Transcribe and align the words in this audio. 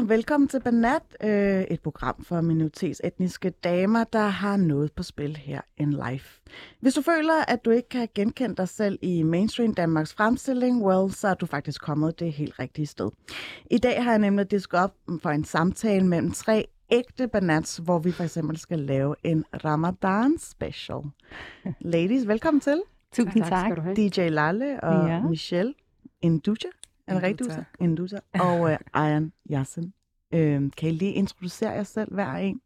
Ja, 0.00 0.04
velkommen 0.04 0.48
til 0.48 0.60
Banat, 0.60 1.02
øh, 1.24 1.62
et 1.62 1.80
program 1.80 2.24
for 2.24 2.40
minoritetsetniske 2.40 3.50
damer, 3.50 4.04
der 4.04 4.26
har 4.26 4.56
noget 4.56 4.92
på 4.92 5.02
spil 5.02 5.36
her 5.36 5.60
in 5.76 5.90
life. 5.90 6.40
Hvis 6.80 6.94
du 6.94 7.02
føler, 7.02 7.44
at 7.48 7.64
du 7.64 7.70
ikke 7.70 7.88
kan 7.88 8.08
genkende 8.14 8.56
dig 8.56 8.68
selv 8.68 8.98
i 9.02 9.22
mainstream 9.22 9.74
Danmarks 9.74 10.14
fremstilling, 10.14 10.84
well, 10.84 11.12
så 11.12 11.28
er 11.28 11.34
du 11.34 11.46
faktisk 11.46 11.82
kommet 11.82 12.20
det 12.20 12.32
helt 12.32 12.58
rigtige 12.58 12.86
sted. 12.86 13.10
I 13.70 13.78
dag 13.78 14.04
har 14.04 14.10
jeg 14.10 14.18
nemlig 14.18 14.50
disket 14.50 14.80
op 14.80 14.94
for 15.22 15.30
en 15.30 15.44
samtale 15.44 16.06
mellem 16.06 16.30
tre 16.30 16.66
ægte 16.90 17.28
banats, 17.28 17.76
hvor 17.76 17.98
vi 17.98 18.12
for 18.12 18.24
eksempel 18.24 18.56
skal 18.56 18.78
lave 18.78 19.14
en 19.24 19.44
Ramadan 19.64 20.38
special. 20.38 21.00
Ladies, 21.94 22.28
velkommen 22.28 22.60
til. 22.60 22.82
Tusind 23.12 23.44
tak. 23.44 23.66
skal 23.66 23.76
du 23.76 23.80
have. 23.80 23.94
DJ 23.96 24.20
Lalle 24.28 24.80
og 24.84 25.08
ja. 25.08 25.22
Michelle 25.22 25.74
Induja. 26.22 26.68
Er 27.10 27.14
det 27.14 27.22
rigtigt? 27.22 27.58
Og 28.40 28.60
uh, 28.60 28.70
Ayan 28.92 29.32
Yasin. 29.52 29.92
Øhm, 30.34 30.70
kan 30.70 30.88
I 30.88 30.92
lige 30.92 31.12
introducere 31.12 31.70
jer 31.70 31.82
selv 31.82 32.14
hver 32.14 32.34
en? 32.34 32.60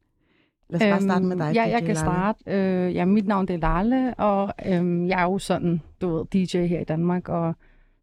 Lad 0.69 0.81
os 0.81 0.87
bare 0.93 1.01
starte 1.01 1.25
med 1.25 1.37
dig, 1.37 1.47
Øhm, 1.47 1.55
Ja, 1.55 1.65
DJ 1.65 1.71
jeg 1.71 1.79
kan 1.81 1.87
Lalle. 1.87 1.99
starte. 2.01 2.39
Øh, 2.47 2.95
ja, 2.95 3.05
mit 3.05 3.27
navn 3.27 3.49
det 3.49 3.55
er 3.65 3.75
Lalle, 3.83 4.15
og 4.15 4.53
øhm, 4.67 5.07
jeg 5.07 5.19
er 5.21 5.25
jo 5.25 5.39
sådan, 5.39 5.81
du 6.01 6.17
ved, 6.17 6.25
DJ 6.47 6.67
her 6.67 6.81
i 6.81 6.85
Danmark, 6.85 7.29
og 7.29 7.55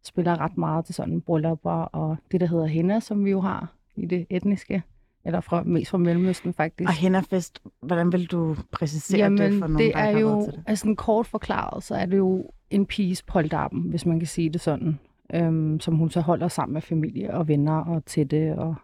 spiller 0.04 0.40
ret 0.40 0.56
meget 0.56 0.84
til 0.84 0.94
sådan 0.94 1.20
bryllupper 1.20 1.70
og 1.70 2.16
det, 2.32 2.40
der 2.40 2.46
hedder 2.46 2.66
henna, 2.66 3.00
som 3.00 3.24
vi 3.24 3.30
jo 3.30 3.40
har 3.40 3.72
i 3.96 4.06
det 4.06 4.26
etniske, 4.30 4.82
eller 5.24 5.40
fra, 5.40 5.62
mest 5.62 5.90
fra 5.90 5.98
Mellemøsten 5.98 6.52
faktisk. 6.54 6.88
Og 6.88 6.94
Hennafest, 6.94 7.62
hvordan 7.82 8.12
vil 8.12 8.26
du 8.26 8.56
præcisere 8.72 9.18
Jamen, 9.18 9.38
det 9.38 9.58
for 9.60 9.66
nogen, 9.66 9.78
det 9.86 9.94
der 9.94 10.00
er 10.00 10.08
ikke 10.08 10.20
har 10.20 10.34
jo, 10.36 10.44
til 10.44 10.52
det? 10.52 10.62
altså 10.66 10.94
kort 10.96 11.26
forklaret, 11.26 11.82
så 11.82 11.94
er 11.94 12.06
det 12.06 12.16
jo 12.16 12.50
en 12.70 12.86
piges 12.86 13.22
polterappen, 13.22 13.80
hvis 13.82 14.06
man 14.06 14.18
kan 14.18 14.26
sige 14.28 14.50
det 14.50 14.60
sådan, 14.60 14.98
øhm, 15.34 15.80
som 15.80 15.94
hun 15.94 16.10
så 16.10 16.20
holder 16.20 16.48
sammen 16.48 16.72
med 16.72 16.82
familie 16.82 17.34
og 17.34 17.48
venner 17.48 17.84
og 17.84 18.04
tætte 18.04 18.58
og 18.58 18.74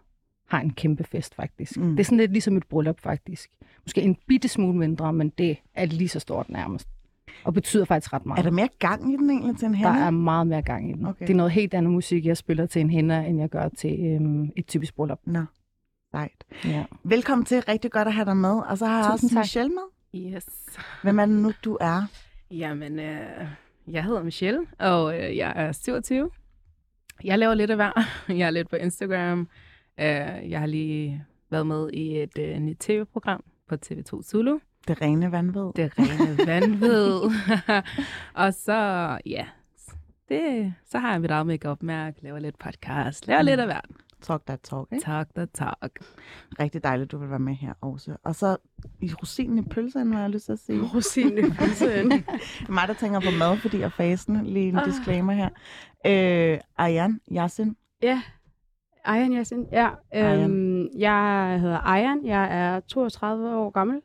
har 0.47 0.59
en 0.61 0.73
kæmpe 0.73 1.03
fest 1.03 1.35
faktisk. 1.35 1.77
Mm. 1.77 1.89
Det 1.89 1.99
er 1.99 2.03
sådan 2.03 2.17
lidt 2.17 2.31
ligesom 2.31 2.57
et 2.57 2.63
bryllup 2.69 2.99
faktisk. 2.99 3.49
Måske 3.85 4.01
en 4.01 4.17
bitte 4.27 4.47
smule 4.47 4.77
mindre, 4.77 5.13
men 5.13 5.29
det 5.29 5.57
er 5.75 5.85
lige 5.85 6.09
så 6.09 6.19
stort 6.19 6.49
nærmest. 6.49 6.87
Og 7.43 7.53
betyder 7.53 7.85
faktisk 7.85 8.13
ret 8.13 8.25
meget. 8.25 8.39
Er 8.39 8.43
der 8.43 8.51
mere 8.51 8.69
gang 8.79 9.13
i 9.13 9.17
den 9.17 9.29
egentlig 9.29 9.57
til 9.57 9.65
en 9.65 9.71
der 9.71 9.77
henne? 9.77 10.05
er 10.05 10.09
meget 10.09 10.47
mere 10.47 10.61
gang 10.61 10.89
i 10.89 10.93
den. 10.93 11.05
Okay. 11.05 11.27
Det 11.27 11.33
er 11.33 11.37
noget 11.37 11.51
helt 11.51 11.73
andet 11.73 11.91
musik, 11.91 12.25
jeg 12.25 12.37
spiller 12.37 12.65
til 12.65 12.79
en 12.79 12.89
hænder, 12.89 13.19
end 13.19 13.39
jeg 13.39 13.49
gør 13.49 13.69
til 13.69 13.99
øhm, 14.05 14.51
et 14.55 14.67
typisk 14.67 14.95
bryllup. 14.95 15.19
Nå, 15.25 15.43
sejt. 16.11 16.43
Ja. 16.65 16.83
Velkommen 17.03 17.45
til. 17.45 17.61
Rigtig 17.61 17.91
godt 17.91 18.07
at 18.07 18.13
have 18.13 18.25
dig 18.25 18.37
med. 18.37 18.61
Og 18.69 18.77
så 18.77 18.85
har 18.85 18.95
jeg 18.97 19.11
Tusind 19.11 19.27
også 19.27 19.35
tak. 19.35 19.43
Michelle 19.43 19.71
med. 19.73 20.35
Yes. 20.35 20.45
Hvem 21.03 21.19
er 21.19 21.25
det 21.25 21.35
nu, 21.35 21.51
du 21.65 21.77
er? 21.81 22.03
Jamen, 22.51 22.99
øh, 22.99 23.19
jeg 23.87 24.03
hedder 24.03 24.23
Michelle, 24.23 24.59
og 24.79 25.19
øh, 25.19 25.37
jeg 25.37 25.53
er 25.55 25.71
27. 25.71 26.29
Jeg 27.23 27.39
laver 27.39 27.53
lidt 27.53 27.69
af 27.71 27.77
hver. 27.77 27.91
Jeg 28.39 28.39
er 28.47 28.49
lidt 28.49 28.69
på 28.69 28.75
Instagram. 28.75 29.39
Øh, 29.99 30.05
jeg 30.51 30.59
har 30.59 30.65
lige 30.65 31.25
været 31.49 31.67
med 31.67 31.89
i 31.93 32.21
et 32.21 32.37
øh, 32.39 32.59
nyt 32.59 32.77
tv-program 32.79 33.43
på 33.69 33.75
TV2 33.85 34.23
Zulu. 34.23 34.59
Det 34.87 35.01
rene 35.01 35.31
vanvid. 35.31 35.61
Det 35.75 35.91
rene 35.99 36.37
vanvid. 36.51 37.19
og 38.43 38.53
så, 38.53 38.77
ja, 39.25 39.45
det, 40.29 40.73
så 40.85 40.99
har 40.99 41.11
jeg 41.11 41.21
mit 41.21 41.31
eget 41.31 41.47
make-up-mærke, 41.47 42.23
laver 42.23 42.39
lidt 42.39 42.59
podcast, 42.59 43.27
laver 43.27 43.41
Mm. 43.41 43.45
lidt 43.45 43.59
af 43.59 43.65
hvert. 43.65 43.85
Talk 44.21 44.45
that 44.45 44.59
talk, 44.61 44.87
ikke? 44.91 45.03
Tak, 45.05 45.27
da, 45.35 45.45
tak. 45.53 45.91
Rigtig 46.59 46.83
dejligt, 46.83 47.11
du 47.11 47.17
vil 47.17 47.29
være 47.29 47.39
med 47.39 47.53
her 47.55 47.73
også. 47.81 48.15
Og 48.23 48.35
så 48.35 48.57
i 49.01 49.11
rosinen 49.21 49.57
i 49.57 49.61
pølsen, 49.69 50.13
har 50.13 50.21
jeg 50.21 50.29
lyst 50.29 50.45
til 50.45 50.51
at 50.53 50.59
sige. 50.59 50.81
Rosinen 50.95 51.37
i 51.37 51.49
pølsen. 51.49 52.11
Mig, 52.75 52.87
der 52.87 52.93
tænker 52.93 53.19
på 53.19 53.31
mad, 53.39 53.57
fordi 53.57 53.79
jeg 53.79 53.91
fasen. 53.91 54.45
Lige 54.45 54.67
en 54.69 54.75
Ah. 54.77 54.85
disclaimer 54.85 55.33
her. 55.33 55.49
Øh, 56.05 56.59
Ayan 56.77 57.19
Yasin. 57.31 57.75
Ja, 58.01 58.21
Ayan 59.05 59.33
Yasin. 59.33 59.65
Ja, 59.71 59.89
øhm, 60.15 60.87
jeg 60.97 61.57
hedder 61.61 61.79
Ayan. 61.79 62.25
Jeg 62.25 62.47
er 62.75 62.79
32 62.79 63.55
år 63.55 63.69
gammel. 63.69 64.01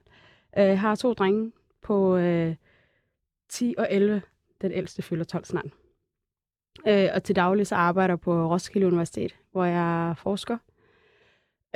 Jeg 0.56 0.80
har 0.80 0.94
to 0.94 1.12
drenge 1.12 1.52
på 1.82 2.16
øh, 2.16 2.54
10 3.48 3.74
og 3.78 3.86
11. 3.90 4.22
Den 4.62 4.72
ældste 4.72 5.02
fylder 5.02 5.24
12 5.24 5.44
snart. 5.44 5.64
Øh, 6.88 7.08
og 7.14 7.22
til 7.22 7.36
daglig 7.36 7.66
så 7.66 7.74
arbejder 7.74 8.16
på 8.16 8.50
Roskilde 8.50 8.86
Universitet, 8.86 9.36
hvor 9.52 9.64
jeg 9.64 10.10
er 10.10 10.14
forsker. 10.14 10.58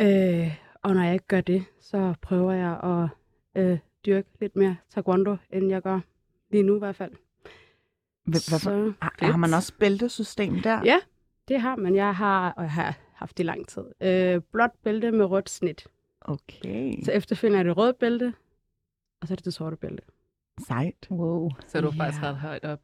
Øh, 0.00 0.59
og 0.82 0.94
når 0.94 1.03
jeg 1.03 1.12
ikke 1.12 1.26
gør 1.26 1.41
det, 1.41 1.64
så 1.81 2.14
prøver 2.22 2.53
jeg 2.53 2.81
at 2.82 3.08
øh, 3.62 3.78
dyrke 4.06 4.28
lidt 4.41 4.56
mere 4.56 4.76
taekwondo, 4.91 5.37
end 5.50 5.69
jeg 5.69 5.82
gør 5.82 6.00
lige 6.50 6.62
nu 6.62 6.76
i 6.76 6.78
hvert 6.78 6.97
fald. 6.97 7.12
Hvad, 8.25 8.50
hvad, 8.50 8.58
Så, 8.58 8.92
har, 9.03 9.14
har 9.20 9.37
man 9.37 9.54
også 9.54 9.72
bæltesystem 9.78 10.60
der? 10.60 10.81
Ja. 10.84 10.97
det 11.48 11.60
har 11.60 11.76
man. 11.76 11.94
Jeg 11.94 12.14
har, 12.16 12.50
og 12.50 12.62
jeg 12.62 12.72
har 12.72 12.98
haft 13.14 13.38
det 13.38 13.44
i 13.44 13.47
lang 13.47 13.69
tid. 13.69 13.82
Øh, 14.00 14.41
blåt 14.53 14.70
bælte 14.84 15.10
med 15.12 15.25
rødt 15.25 15.50
snit. 15.50 15.87
Okay. 16.20 17.03
Så 17.04 17.12
efterfølgende 17.12 17.58
er 17.58 17.62
det 17.62 17.76
rødt 17.76 17.98
bælte, 17.98 18.34
og 19.20 19.28
så 19.28 19.34
er 19.34 19.37
det 19.37 19.44
det 19.44 19.54
sorte 19.54 19.76
bælte. 19.76 20.03
Sejt. 20.66 21.06
Wow. 21.10 21.50
Så 21.66 21.78
er 21.78 21.82
du 21.82 21.91
Ja. 21.97 22.04
faktisk 22.04 22.22
ret 22.22 22.37
højt 22.37 22.64
op. 22.64 22.81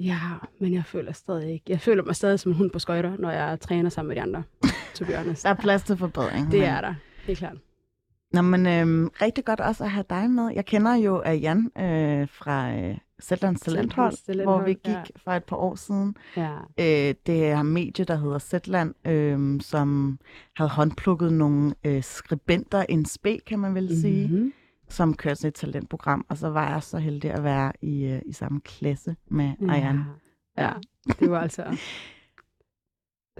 Ja, 0.00 0.18
men 0.60 0.74
jeg 0.74 0.84
føler 0.84 1.12
stadig 1.12 1.52
ikke. 1.52 1.64
Jeg 1.68 1.80
føler 1.80 2.02
mig 2.04 2.16
stadig 2.16 2.40
som 2.40 2.52
en 2.52 2.58
hund 2.58 2.70
på 2.70 2.78
skøjter, 2.78 3.16
når 3.18 3.30
jeg 3.30 3.60
træner 3.60 3.90
sammen 3.90 4.08
med 4.08 4.16
de 4.16 4.22
andre. 4.22 4.42
To 4.94 5.04
be 5.04 5.16
honest. 5.16 5.42
Der 5.42 5.50
er 5.50 5.54
plads 5.54 5.82
til 5.82 5.96
forbedring. 5.96 6.50
Det 6.50 6.58
men- 6.60 6.68
er 6.68 6.80
der, 6.80 6.94
helt 7.26 7.38
klart. 7.38 7.56
Nå, 8.32 8.42
men 8.42 8.66
øhm, 8.66 9.08
rigtig 9.22 9.44
godt 9.44 9.60
også 9.60 9.84
at 9.84 9.90
have 9.90 10.04
dig 10.10 10.30
med. 10.30 10.50
Jeg 10.54 10.64
kender 10.66 10.94
jo 10.94 11.22
af 11.24 11.38
Jan 11.42 11.70
øh, 11.78 12.28
fra 12.28 12.72
øh, 12.72 12.98
Zetlands 13.22 13.60
Talenthold, 13.60 14.12
Talenthold, 14.26 14.56
hvor 14.58 14.64
vi 14.66 14.72
gik 14.72 14.86
ja. 14.94 15.02
for 15.24 15.30
et 15.30 15.44
par 15.44 15.56
år 15.56 15.74
siden. 15.74 16.16
Ja. 16.36 16.50
Øh, 16.78 17.14
det 17.26 17.46
er 17.46 17.62
medie, 17.62 18.04
der 18.04 18.16
hedder 18.16 18.38
Zetland, 18.38 18.94
øh, 19.06 19.60
som 19.60 20.18
havde 20.56 20.70
håndplukket 20.70 21.32
nogle 21.32 21.74
øh, 21.84 22.02
skribenter, 22.02 22.84
en 22.88 23.04
spe, 23.04 23.38
kan 23.46 23.58
man 23.58 23.74
vel 23.74 24.00
sige, 24.00 24.28
Mm-hmm. 24.28 24.52
Som 24.90 25.14
kørte 25.14 25.36
sådan 25.36 25.48
et 25.48 25.54
talentprogram. 25.54 26.26
Og 26.28 26.36
så 26.38 26.48
var 26.48 26.70
jeg 26.72 26.82
så 26.82 26.98
heldig 26.98 27.30
at 27.30 27.44
være 27.44 27.72
i, 27.82 28.04
øh, 28.04 28.22
i 28.26 28.32
samme 28.32 28.60
klasse 28.60 29.16
med 29.30 29.52
Ayan. 29.68 30.00
Ja. 30.56 30.62
ja, 30.64 30.72
det 31.20 31.30
var 31.30 31.40
altså 31.40 31.64
den 31.64 31.78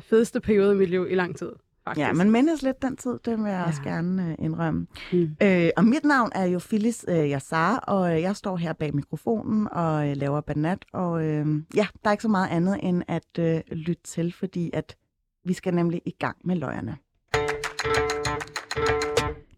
fedeste 0.11 0.41
periode 0.41 0.75
i 0.75 0.79
mit 0.79 0.91
liv 0.91 1.07
i 1.11 1.15
lang 1.15 1.37
tid, 1.37 1.53
faktisk. 1.85 2.07
Ja, 2.07 2.13
men 2.13 2.31
mindes 2.31 2.63
lidt 2.63 2.83
den 2.83 2.97
tid, 2.97 3.19
det 3.25 3.39
vil 3.39 3.45
jeg 3.45 3.61
Ja. 3.61 3.67
også 3.67 3.83
gerne 3.83 4.29
øh, 4.31 4.35
indrømme. 4.39 4.87
Mm. 5.13 5.37
Øh, 5.43 5.71
og 5.77 5.85
mit 5.85 6.05
navn 6.05 6.31
er 6.35 6.45
jo 6.45 6.59
Phyllis 6.59 7.05
øh, 7.09 7.31
Yassar, 7.31 7.77
og 7.79 8.15
øh, 8.17 8.23
jeg 8.23 8.37
står 8.37 8.57
her 8.57 8.73
bag 8.73 8.95
mikrofonen 8.95 9.69
og 9.73 10.09
øh, 10.11 10.17
laver 10.17 10.41
banat. 10.41 10.85
Og 10.93 11.25
øh, 11.25 11.47
ja, 11.77 11.87
der 12.05 12.09
er 12.09 12.13
ikke 12.13 12.23
så 12.23 12.29
meget 12.29 12.49
andet 12.49 12.79
end 12.83 13.03
at 13.09 13.39
øh, 13.39 13.61
lytte 13.73 14.03
til, 14.03 14.33
fordi 14.33 14.71
at 14.73 14.97
vi 15.45 15.53
skal 15.53 15.75
nemlig 15.75 16.03
i 16.05 16.11
gang 16.19 16.37
med 16.45 16.57
løjerne. 16.57 16.97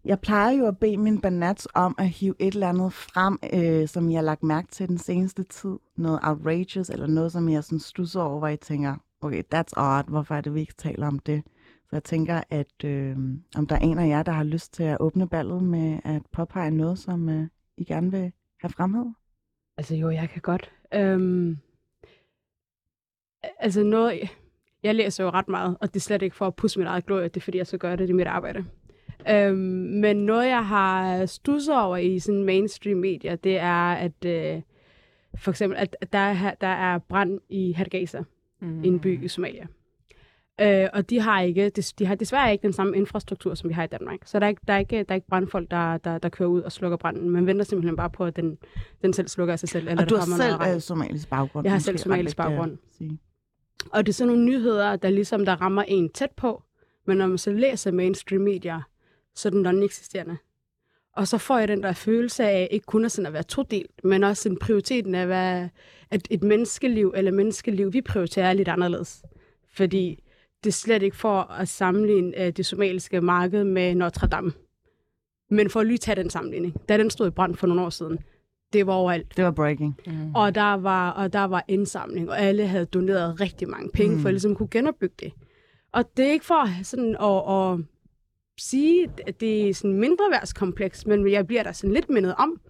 Jeg 0.05 0.21
plejer 0.21 0.51
jo 0.51 0.67
at 0.67 0.79
bede 0.79 0.97
min 0.97 1.21
banats 1.21 1.69
om 1.75 1.95
at 1.99 2.09
hive 2.09 2.35
et 2.39 2.55
eller 2.55 2.69
andet 2.69 2.93
frem, 2.93 3.39
øh, 3.55 3.89
som 3.89 4.11
jeg 4.11 4.19
har 4.19 4.23
lagt 4.23 4.43
mærke 4.43 4.69
til 4.69 4.89
den 4.89 4.99
seneste 4.99 5.43
tid. 5.43 5.79
Noget 5.97 6.21
outrageous, 6.23 6.91
eller 6.91 7.07
noget, 7.07 7.33
som 7.33 7.49
jeg 7.49 7.65
sådan 7.65 7.79
stusser 7.79 8.21
over, 8.21 8.39
hvor 8.39 8.49
jeg 8.49 8.61
tænker, 8.61 8.97
okay, 9.21 9.43
that's 9.55 9.73
odd, 9.77 10.09
hvorfor 10.09 10.35
er 10.35 10.41
det, 10.41 10.55
vi 10.55 10.61
ikke 10.61 10.75
taler 10.79 11.07
om 11.07 11.19
det? 11.19 11.43
Så 11.85 11.97
jeg 11.97 12.05
tænker, 12.05 12.41
at 12.51 12.85
øh, 12.85 13.17
om 13.57 13.67
der 13.67 13.77
er 13.77 13.81
en 13.81 13.99
af 13.99 14.09
jer, 14.09 14.23
der 14.23 14.33
har 14.33 14.45
lyst 14.45 14.75
til 14.75 14.83
at 14.83 14.97
åbne 15.01 15.29
ballet 15.29 15.63
med 15.63 15.99
at 16.05 16.23
påpege 16.33 16.71
noget, 16.71 16.99
som 16.99 17.29
øh, 17.29 17.47
I 17.77 17.85
gerne 17.85 18.11
vil 18.11 18.33
have 18.61 18.71
fremhed. 18.71 19.07
Altså 19.77 19.97
jo, 19.97 20.11
jeg 20.11 20.29
kan 20.29 20.43
godt. 20.43 20.73
Øhm, 20.95 21.59
altså 23.59 23.83
noget, 23.83 24.21
jeg 24.83 24.95
læser 24.95 25.25
jo 25.25 25.31
ret 25.31 25.49
meget, 25.49 25.77
og 25.81 25.89
det 25.89 25.97
er 25.97 26.01
slet 26.01 26.23
ikke 26.23 26.37
for 26.37 26.47
at 26.47 26.57
pusse 26.57 26.79
mit 26.79 26.89
eget 26.89 27.07
glorie, 27.07 27.29
det 27.29 27.37
er 27.37 27.41
fordi, 27.41 27.59
jeg 27.59 27.67
så 27.67 27.79
gør 27.79 27.97
det 27.97 28.09
i 28.09 28.13
mit 28.13 28.27
arbejde. 28.27 28.65
Øhm, 29.31 29.57
men 30.01 30.17
noget, 30.17 30.49
jeg 30.49 30.67
har 30.67 31.27
stusset 31.27 31.83
over 31.83 31.97
i 31.97 32.19
sådan 32.19 32.45
mainstream 32.45 32.99
medier, 32.99 33.37
det 33.37 33.59
er, 33.59 33.93
at 33.93 34.25
øh, 34.27 34.63
for 35.37 35.51
eksempel, 35.51 35.79
at 35.79 36.13
der 36.13 36.19
er, 36.19 36.55
der 36.61 36.67
er 36.67 36.99
brand 36.99 37.41
i 37.49 37.73
Hadgaza, 37.73 38.23
mm. 38.61 38.85
en 38.85 39.01
by 39.01 39.25
i 39.25 39.29
Somalia. 39.29 39.67
Øh, 40.61 40.89
og 40.93 41.11
de 41.11 41.21
har, 41.21 41.41
ikke, 41.41 41.71
de 41.71 42.07
har 42.07 42.15
desværre 42.15 42.53
ikke 42.53 42.63
den 42.63 42.73
samme 42.73 42.97
infrastruktur, 42.97 43.55
som 43.55 43.69
vi 43.69 43.75
har 43.75 43.85
i 43.85 43.87
Danmark. 43.87 44.19
Så 44.25 44.39
der 44.39 44.47
er 44.47 44.49
ikke, 44.51 44.61
der 44.69 44.75
er 44.75 44.79
ikke, 44.79 44.99
der 44.99 45.05
er 45.09 45.15
ikke 45.15 45.27
brandfolk, 45.27 45.71
der, 45.71 45.99
der, 45.99 46.19
der 46.19 46.29
kører 46.29 46.49
ud 46.49 46.61
og 46.61 46.73
slukker 46.73 46.97
branden. 46.97 47.31
Man 47.31 47.47
venter 47.47 47.65
simpelthen 47.65 47.97
bare 47.97 48.11
på, 48.11 48.25
at 48.25 48.37
den, 48.37 48.59
den 49.03 49.13
selv 49.13 49.29
slukker 49.29 49.53
af 49.53 49.59
sig 49.59 49.69
selv. 49.69 49.89
Eller 49.89 50.03
Og 50.03 50.11
du 50.11 50.15
har 50.15 50.23
kommer 50.23 50.37
selv 50.37 50.75
øh, 50.75 50.81
somalisk 50.81 51.29
baggrund. 51.31 51.67
Jeg 51.67 51.73
har 51.73 51.79
selv 51.79 51.99
somalisk 51.99 52.35
at 52.35 52.37
baggrund. 52.37 52.79
sige. 52.91 53.19
Og 53.93 54.07
det 54.07 54.13
er 54.13 54.15
sådan 54.15 54.33
nogle 54.33 54.45
nyheder, 54.45 54.97
der 54.97 55.11
ligesom 55.11 55.45
der 55.45 55.61
rammer 55.61 55.83
en 55.83 56.09
tæt 56.09 56.31
på, 56.31 56.63
men 57.07 57.17
når 57.17 57.27
man 57.27 57.39
så 57.39 57.53
læser 57.53 57.91
mainstream 57.91 58.43
medier, 58.43 58.81
så 59.35 59.49
er 59.49 59.51
den 59.51 59.63
non-eksisterende. 59.67 60.37
Og 61.17 61.29
så 61.29 61.39
får 61.39 61.59
jeg 61.59 61.69
den 61.69 61.83
der 61.83 61.93
følelse 61.93 62.45
af 62.45 62.69
ikke 62.71 62.87
kun 62.87 63.05
at, 63.05 63.13
sådan 63.13 63.27
at 63.27 63.33
være 63.33 63.43
todelt, 63.43 64.05
men 64.05 64.25
også 64.25 64.49
en 64.49 64.59
prioriteten 64.59 65.15
af, 65.15 65.27
hvad, 65.27 65.69
at 66.11 66.29
et 66.31 66.43
menneskeliv 66.43 67.13
eller 67.17 67.31
menneskeliv, 67.31 67.93
vi 67.93 68.01
prioriterer 68.01 68.53
lidt 68.53 68.69
anderledes. 68.69 69.23
Fordi 69.75 70.23
det 70.65 70.71
er 70.71 70.73
slet 70.73 71.03
ikke 71.03 71.17
for 71.17 71.41
at 71.41 71.69
sammenligne 71.69 72.33
uh, 72.41 72.49
det 72.49 72.67
somaliske 72.67 73.21
marked 73.21 73.65
med 73.65 73.95
Notre 73.95 74.27
Dame. 74.27 74.53
Men 75.51 75.71
for 75.71 75.81
at 75.81 75.87
lige 75.87 75.99
tage 75.99 76.17
den 76.17 76.31
sammenligning. 76.31 76.89
Da 76.89 76.99
den 76.99 77.11
stod 77.11 77.27
i 77.27 77.31
brand 77.31 77.55
for 77.55 77.67
nogle 77.67 77.83
år 77.83 77.91
siden, 77.91 78.19
det 78.73 78.87
var 78.87 78.93
overalt. 78.93 79.37
Det 79.37 79.45
var 79.45 79.51
breaking. 79.51 80.01
Mm. 80.07 80.35
Og 80.35 80.55
der 80.55 80.75
var, 80.75 81.11
og 81.11 81.33
der 81.33 81.45
var 81.45 81.65
indsamling, 81.69 82.31
og 82.31 82.41
alle 82.41 82.67
havde 82.67 82.87
doneret 82.87 83.41
rigtig 83.41 83.69
mange 83.69 83.91
penge, 83.91 84.17
mm. 84.17 84.21
for 84.23 84.29
at 84.29 84.35
ligesom 84.35 84.55
kunne 84.55 84.69
genopbygge 84.71 85.15
det. 85.21 85.33
Og 85.93 86.17
det 86.17 86.27
er 86.27 86.31
ikke 86.33 86.45
for 86.45 86.83
sådan 86.83 87.17
at, 87.21 87.73
at 87.81 87.92
sige, 88.59 89.09
at 89.27 89.41
det 89.41 89.69
er 89.69 89.75
sådan 89.75 89.97
mindre 89.97 90.25
værtskompleks, 90.33 91.07
men 91.07 91.31
jeg 91.31 91.47
bliver 91.47 91.63
der 91.63 91.73
sådan 91.73 91.95
lidt 91.95 92.11
mindet 92.11 92.35
om 92.39 92.61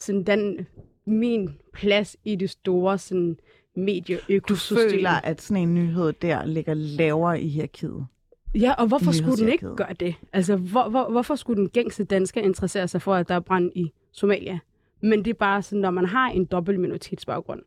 sådan 0.00 0.22
den, 0.22 0.66
min 1.06 1.50
plads 1.72 2.16
i 2.24 2.36
det 2.36 2.50
store 2.50 2.98
sådan, 2.98 3.34
Du 3.76 3.80
medieøkosystem. 3.80 4.90
føler, 4.90 5.10
at 5.10 5.42
sådan 5.42 5.62
en 5.62 5.74
nyhed 5.74 6.12
der 6.12 6.44
ligger 6.44 6.74
lavere 6.74 7.40
i 7.40 7.48
hierarkiet. 7.48 8.06
Ja, 8.54 8.72
og 8.72 8.86
hvorfor 8.86 9.12
skulle 9.12 9.36
den 9.36 9.48
ikke 9.48 9.74
gøre 9.76 9.92
det? 10.00 10.14
Altså, 10.32 10.56
hvor, 10.56 10.88
hvor, 10.88 11.10
hvorfor 11.10 11.34
skulle 11.34 11.60
den 11.60 11.68
gængse 11.68 12.04
dansker 12.04 12.40
interessere 12.40 12.88
sig 12.88 13.02
for, 13.02 13.14
at 13.14 13.28
der 13.28 13.34
er 13.34 13.40
brand 13.40 13.72
i 13.74 13.92
Somalia? 14.12 14.58
Men 15.02 15.18
det 15.24 15.30
er 15.30 15.34
bare 15.34 15.62
sådan, 15.62 15.80
når 15.80 15.90
man 15.90 16.04
har 16.06 16.28
en 16.30 16.44
dobbelt 16.44 16.80
minoritetsbaggrund, 16.80 17.60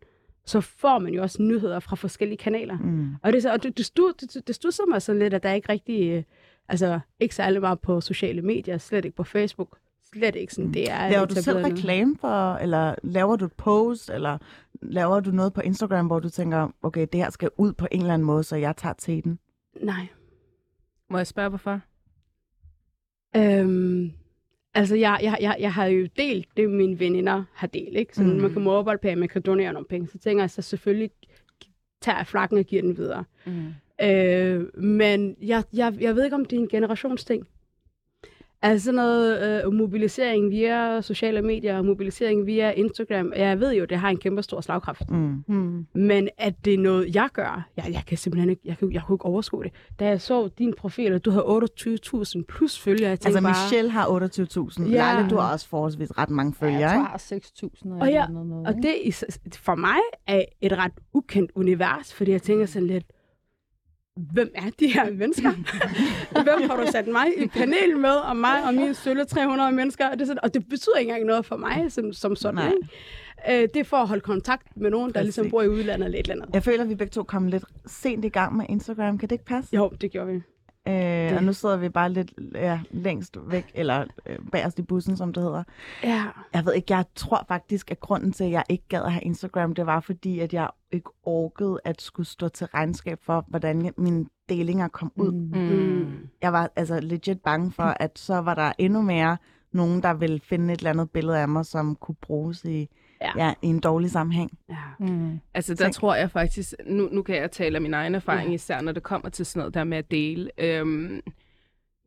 så 0.45 0.61
får 0.61 0.99
man 0.99 1.13
jo 1.13 1.21
også 1.21 1.41
nyheder 1.43 1.79
fra 1.79 1.95
forskellige 1.95 2.37
kanaler. 2.37 2.77
Mm. 2.77 3.09
Og 3.23 3.33
det, 3.33 3.41
så- 3.41 3.51
og 3.51 3.63
det, 3.63 3.77
det, 3.77 3.85
stu, 3.85 4.11
det, 4.21 4.47
det 4.47 4.55
stusser 4.55 4.83
mig 4.89 5.01
sådan 5.01 5.19
lidt, 5.21 5.33
at 5.33 5.43
der 5.43 5.53
ikke 5.53 5.71
rigtig, 5.71 6.09
øh, 6.11 6.23
altså 6.69 6.99
ikke 7.19 7.35
særlig 7.35 7.61
meget 7.61 7.79
på 7.79 8.01
sociale 8.01 8.41
medier, 8.41 8.77
slet 8.77 9.05
ikke 9.05 9.17
på 9.17 9.23
Facebook, 9.23 9.77
slet 10.13 10.35
ikke 10.35 10.53
sådan, 10.53 10.73
det 10.73 10.91
er 10.91 11.09
Laver 11.09 11.25
du 11.25 11.35
selv 11.35 11.57
reklame 11.57 12.17
for, 12.21 12.55
eller 12.55 12.95
laver 13.03 13.35
du 13.35 13.45
et 13.45 13.53
post, 13.53 14.09
eller 14.09 14.37
laver 14.81 15.19
du 15.19 15.31
noget 15.31 15.53
på 15.53 15.61
Instagram, 15.61 16.07
hvor 16.07 16.19
du 16.19 16.29
tænker, 16.29 16.69
okay, 16.81 17.07
det 17.11 17.19
her 17.19 17.29
skal 17.29 17.49
ud 17.57 17.73
på 17.73 17.87
en 17.91 18.01
eller 18.01 18.13
anden 18.13 18.25
måde, 18.25 18.43
så 18.43 18.55
jeg 18.55 18.75
tager 18.77 18.93
til 18.93 19.23
den? 19.23 19.39
Nej. 19.81 20.07
Må 21.09 21.17
jeg 21.17 21.27
spørge, 21.27 21.49
hvorfor? 21.49 21.81
Øhm, 23.35 24.11
altså, 24.73 24.95
jeg, 24.95 25.19
jeg, 25.23 25.37
jeg, 25.41 25.57
jeg 25.59 25.73
har 25.73 25.85
jo 25.85 26.07
delt 26.17 26.47
det, 26.57 26.69
mine 26.69 26.99
veninder 26.99 27.43
har 27.53 27.67
delt. 27.67 27.97
Ikke? 27.97 28.15
Så 28.15 28.23
Mm. 28.23 28.29
mm. 28.29 28.35
man 28.35 28.53
kan 28.53 28.61
mobile 28.61 28.97
pay, 28.97 29.13
man 29.13 29.29
kan 29.29 29.41
donere 29.41 29.73
nogle 29.73 29.87
penge. 29.87 30.07
Så 30.07 30.17
tænker 30.17 30.43
jeg, 30.43 30.49
så 30.49 30.61
selvfølgelig 30.61 31.11
tager 32.01 32.17
jeg 32.17 32.27
flakken 32.27 32.57
og 32.57 32.63
giver 32.65 32.81
den 32.81 32.97
videre. 32.97 33.23
Mm. 33.45 33.73
Øh, 34.01 34.83
men 34.83 35.35
jeg, 35.41 35.63
jeg, 35.73 35.93
jeg 35.99 36.15
ved 36.15 36.23
ikke, 36.23 36.35
om 36.35 36.45
det 36.45 36.55
er 36.55 36.61
en 36.61 36.67
generationsting. 36.67 37.47
Altså 38.61 38.85
sådan 38.85 38.95
noget 38.95 39.63
øh, 39.65 39.73
mobilisering 39.73 40.51
via 40.51 41.01
sociale 41.01 41.41
medier, 41.41 41.81
mobilisering 41.81 42.45
via 42.45 42.71
Instagram. 42.71 43.33
Jeg 43.35 43.59
ved 43.59 43.73
jo, 43.73 43.85
det 43.85 43.97
har 43.97 44.09
en 44.09 44.17
kæmpe 44.17 44.43
stor 44.43 44.61
slagkraft. 44.61 45.09
Mm. 45.11 45.43
Mm. 45.47 45.85
Men 45.93 46.29
at 46.37 46.65
det 46.65 46.73
er 46.73 46.77
noget, 46.77 47.15
jeg 47.15 47.29
gør, 47.33 47.67
jeg, 47.77 47.85
jeg 47.91 48.03
kan 48.07 48.17
simpelthen 48.17 48.49
ikke, 48.49 48.61
jeg, 48.65 48.77
kan, 48.77 48.91
jeg 48.93 49.01
kunne 49.07 49.15
ikke 49.15 49.25
overskue 49.25 49.63
det. 49.63 49.71
Da 49.99 50.07
jeg 50.07 50.21
så 50.21 50.47
din 50.47 50.73
profil, 50.77 51.13
og 51.13 51.25
du 51.25 51.31
havde 51.31 51.43
28.000 51.45 52.43
plus 52.47 52.79
følgere, 52.79 53.09
jeg 53.09 53.19
Altså, 53.25 53.41
bare... 53.41 53.53
Michelle 53.63 53.91
har 53.91 54.05
28.000. 54.05 54.83
Ja. 54.83 54.89
Ja. 54.89 55.13
Lale, 55.15 55.29
du 55.29 55.35
har 55.37 55.53
også 55.53 55.67
forholdsvis 55.69 56.17
ret 56.17 56.29
mange 56.29 56.53
Ja, 56.61 56.65
følgere, 56.65 56.81
jeg 56.81 56.95
ikke? 56.95 57.07
tror, 57.07 57.35
jeg 57.35 57.91
har 57.91 57.99
6.000 57.99 58.01
Og 58.01 58.07
ja, 58.11 58.25
eller 58.27 58.43
noget. 58.43 58.67
Og 58.67 58.73
ikke? 58.85 59.33
det 59.45 59.57
for 59.57 59.75
mig 59.75 59.99
er 60.27 60.41
et 60.61 60.77
ret 60.77 60.91
ukendt 61.13 61.51
univers, 61.55 62.13
fordi 62.13 62.31
jeg 62.31 62.41
tænker 62.41 62.65
sådan 62.65 62.87
lidt, 62.87 63.05
hvem 64.17 64.51
er 64.55 64.69
de 64.79 64.87
her 64.87 65.11
mennesker? 65.11 65.51
hvem 66.43 66.69
har 66.69 66.77
du 66.77 66.91
sat 66.91 67.07
mig 67.07 67.27
i 67.37 67.47
panel 67.47 67.97
med, 67.97 68.09
og 68.09 68.37
mig 68.37 68.63
og 68.67 68.73
mine 68.73 68.93
sølle 68.93 69.25
300 69.25 69.71
mennesker? 69.71 70.09
Og 70.09 70.19
det, 70.19 70.27
sådan, 70.27 70.43
og 70.43 70.53
det 70.53 70.69
betyder 70.69 70.95
ikke 70.95 71.09
engang 71.09 71.25
noget 71.25 71.45
for 71.45 71.57
mig 71.57 71.91
som, 71.91 72.13
som 72.13 72.35
sådan. 72.35 72.55
Nej. 72.55 72.71
Ikke? 72.71 73.63
Øh, 73.63 73.69
det 73.73 73.77
er 73.77 73.83
for 73.83 73.97
at 73.97 74.07
holde 74.07 74.21
kontakt 74.21 74.77
med 74.77 74.89
nogen, 74.89 75.13
der 75.13 75.21
ligesom 75.21 75.49
bor 75.49 75.61
i 75.61 75.67
udlandet 75.69 76.05
eller 76.05 76.19
et 76.19 76.23
eller 76.29 76.43
andet. 76.43 76.55
Jeg 76.55 76.63
føler, 76.63 76.83
at 76.83 76.89
vi 76.89 76.95
begge 76.95 77.11
to 77.11 77.23
kom 77.23 77.47
lidt 77.47 77.63
sent 77.85 78.25
i 78.25 78.29
gang 78.29 78.55
med 78.55 78.65
Instagram. 78.69 79.17
Kan 79.17 79.29
det 79.29 79.35
ikke 79.35 79.45
passe? 79.45 79.75
Jo, 79.75 79.89
det 80.01 80.11
gjorde 80.11 80.33
vi. 80.33 80.41
Øh, 80.87 81.37
og 81.37 81.43
nu 81.43 81.53
sidder 81.53 81.77
vi 81.77 81.89
bare 81.89 82.11
lidt 82.11 82.33
ja, 82.55 82.79
længst 82.91 83.37
væk, 83.45 83.71
eller 83.73 84.05
øh, 84.25 84.37
bagerst 84.51 84.79
i 84.79 84.81
bussen, 84.81 85.17
som 85.17 85.33
det 85.33 85.43
hedder. 85.43 85.63
Ja. 86.03 86.25
Jeg 86.53 86.65
ved 86.65 86.73
ikke, 86.73 86.95
jeg 86.95 87.05
tror 87.15 87.45
faktisk, 87.47 87.91
at 87.91 87.99
grunden 87.99 88.31
til, 88.31 88.43
at 88.43 88.51
jeg 88.51 88.63
ikke 88.69 88.83
gad 88.89 89.01
at 89.01 89.11
have 89.11 89.23
Instagram, 89.23 89.75
det 89.75 89.85
var 89.85 89.99
fordi, 89.99 90.39
at 90.39 90.53
jeg 90.53 90.69
ikke 90.91 91.09
orkede 91.23 91.79
at 91.85 92.01
skulle 92.01 92.27
stå 92.27 92.47
til 92.47 92.67
regnskab 92.67 93.19
for, 93.23 93.45
hvordan 93.47 93.93
mine 93.97 94.25
delinger 94.49 94.87
kom 94.87 95.11
ud. 95.15 95.31
Mm. 95.31 95.59
Mm. 95.59 96.27
Jeg 96.41 96.53
var 96.53 96.71
altså 96.75 96.99
legit 96.99 97.41
bange 97.41 97.71
for, 97.71 97.83
at 97.83 98.19
så 98.19 98.35
var 98.35 98.55
der 98.55 98.71
endnu 98.77 99.01
mere 99.01 99.37
nogen, 99.71 100.03
der 100.03 100.13
ville 100.13 100.39
finde 100.39 100.73
et 100.73 100.77
eller 100.77 100.89
andet 100.89 101.09
billede 101.09 101.39
af 101.39 101.47
mig, 101.47 101.65
som 101.65 101.95
kunne 101.95 102.15
bruges 102.21 102.65
i, 102.65 102.89
Ja. 103.21 103.45
ja. 103.47 103.53
I 103.61 103.67
en 103.67 103.79
dårlig 103.79 104.11
sammenhæng. 104.11 104.57
ja. 104.69 104.75
Mm. 104.99 105.39
Altså, 105.53 105.73
der 105.73 105.83
Tænk. 105.85 105.93
tror 105.93 106.15
jeg 106.15 106.31
faktisk, 106.31 106.73
nu, 106.85 107.09
nu 107.11 107.21
kan 107.21 107.35
jeg 107.35 107.51
tale 107.51 107.75
af 107.75 107.81
min 107.81 107.93
egen 107.93 108.15
erfaring, 108.15 108.49
Ja. 108.49 108.55
især 108.55 108.81
når 108.81 108.91
det 108.91 109.03
kommer 109.03 109.29
til 109.29 109.45
sådan 109.45 109.59
noget 109.59 109.73
der 109.73 109.83
med 109.83 109.97
at 109.97 110.11
dele. 110.11 110.49
Øhm, 110.57 111.21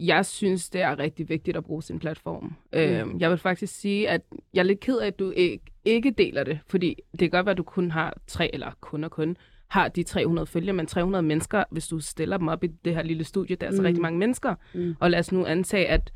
jeg 0.01 0.27
synes, 0.27 0.71
det 0.71 0.83
er 0.83 0.99
rigtig 0.99 1.29
vigtigt 1.29 1.57
at 1.57 1.65
bruge 1.65 1.83
sin 1.83 1.99
platform. 1.99 2.57
Øhm, 2.73 3.19
jeg 3.21 3.31
vil 3.31 3.39
faktisk 3.39 3.81
sige, 3.81 4.09
at 4.09 4.21
jeg 4.55 4.61
er 4.61 4.65
lidt 4.65 4.81
ked 4.81 4.99
af, 4.99 5.07
at 5.07 5.19
du 5.19 5.31
ikke, 5.31 5.65
ikke 5.85 6.11
deler 6.11 6.45
det, 6.45 6.59
fordi 6.69 6.97
det 7.13 7.19
kan 7.19 7.31
godt 7.31 7.47
være, 7.47 7.51
at 7.53 7.59
du 7.59 7.63
kun 7.63 7.91
har 7.91 8.17
tre, 8.27 8.55
eller 8.55 8.71
kun 8.81 9.05
og 9.05 9.11
kun, 9.11 9.37
har 9.69 9.89
de 9.89 10.03
300 10.03 10.47
følgere, 10.47 10.73
men 10.77 10.87
300 10.87 11.23
mennesker, 11.23 11.65
hvis 11.71 11.89
du 11.89 12.01
stiller 12.01 12.37
dem 12.37 12.49
op 12.49 12.65
i 12.65 12.67
det 12.67 12.95
her 12.95 13.03
lille 13.03 13.25
studie, 13.25 13.57
der 13.57 13.67
er 13.67 13.71
så 13.71 13.83
Mm. 13.83 13.87
rigtig 13.87 14.03
mange 14.03 14.19
mennesker. 14.19 14.55
Mm. 14.75 14.97
Og 15.01 15.11
lad 15.11 15.19
os 15.19 15.33
nu 15.33 15.47
antage, 15.47 15.87
at 15.89 16.13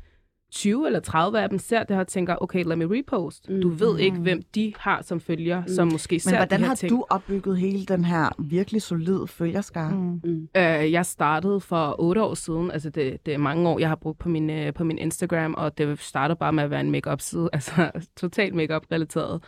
20 0.51 0.85
eller 0.87 0.99
30 0.99 1.39
af 1.41 1.49
dem 1.49 1.57
ser 1.59 1.83
det 1.83 1.95
her 1.95 2.01
og 2.01 2.07
tænker, 2.07 2.35
okay, 2.41 2.63
lad 2.63 2.75
mig 2.75 2.87
repost. 2.91 3.49
Mm. 3.49 3.61
Du 3.61 3.69
ved 3.69 3.99
ikke, 3.99 4.17
hvem 4.17 4.41
de 4.55 4.73
har 4.79 5.01
som 5.01 5.19
følger, 5.19 5.61
Mm. 5.61 5.67
som 5.67 5.87
måske 5.91 6.19
ser 6.19 6.31
Men 6.31 6.37
hvordan 6.37 6.61
har 6.63 6.75
ting. 6.75 6.89
du 6.89 7.05
opbygget 7.09 7.57
hele 7.57 7.85
den 7.85 8.05
her 8.05 8.29
virkelig 8.39 8.81
solide 8.81 9.27
følgerskare? 9.27 9.91
Mm. 9.91 9.97
Mm. 9.97 10.19
Mm. 10.23 10.47
Øh, 10.57 10.91
jeg 10.91 11.05
startede 11.05 11.59
for 11.59 11.95
otte 11.99 12.23
år 12.23 12.33
siden, 12.33 12.71
altså 12.71 12.89
det, 12.89 13.25
det 13.25 13.33
er 13.33 13.37
mange 13.37 13.69
år, 13.69 13.79
jeg 13.79 13.87
har 13.89 13.95
brugt 13.95 14.19
på 14.19 14.29
min, 14.29 14.49
øh, 14.49 14.73
på 14.73 14.83
min 14.83 14.97
Instagram, 14.97 15.53
og 15.57 15.77
det 15.77 15.99
startede 15.99 16.37
bare 16.39 16.53
med 16.53 16.63
at 16.63 16.69
være 16.69 16.81
en 16.81 16.91
makeup 16.91 17.21
side 17.21 17.49
altså 17.53 17.91
totalt 18.17 18.55
makeup 18.55 18.83
relateret 18.91 19.41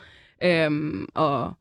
Øhm, 0.44 1.07
og 1.13 1.53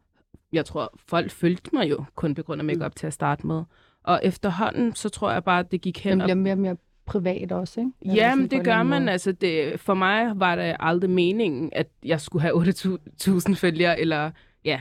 jeg 0.53 0.65
tror, 0.65 0.93
folk 1.09 1.31
følte 1.31 1.71
mig 1.73 1.91
jo 1.91 2.05
kun 2.15 2.35
på 2.35 2.43
grund 2.43 2.61
af 2.61 2.65
makeup 2.65 2.97
til 2.97 3.07
at 3.07 3.13
starte 3.13 3.47
med. 3.47 3.63
Og 4.05 4.21
efterhånden, 4.23 4.95
så 4.95 5.09
tror 5.09 5.33
jeg 5.33 5.45
bare, 5.45 5.61
at 5.61 5.71
det 5.73 5.81
gik 5.81 6.05
hen 6.05 6.13
Den 6.21 6.27
bliver 6.27 6.35
mere 6.35 6.53
og 6.55 6.59
mere 6.59 6.77
privat 7.07 7.53
også, 7.53 7.81
ikke? 7.81 7.91
Eller 8.01 8.15
Ja, 8.15 8.23
sådan 8.23 8.39
men 8.39 8.49
på 8.49 8.55
en 8.55 8.59
det 8.59 8.65
gør 8.67 8.83
man. 8.83 9.03
måde. 9.03 9.13
Altså, 9.13 9.33
det, 9.33 9.81
for 9.81 9.95
mig 9.95 10.33
var 10.41 10.57
det 10.57 10.77
aldrig 10.81 11.11
meningen, 11.11 11.71
at 11.73 11.87
jeg 12.05 12.21
skulle 12.21 12.43
have 12.43 12.55
8.000 12.55 13.55
følgere, 13.55 14.01
eller 14.01 14.31
ja, 14.65 14.81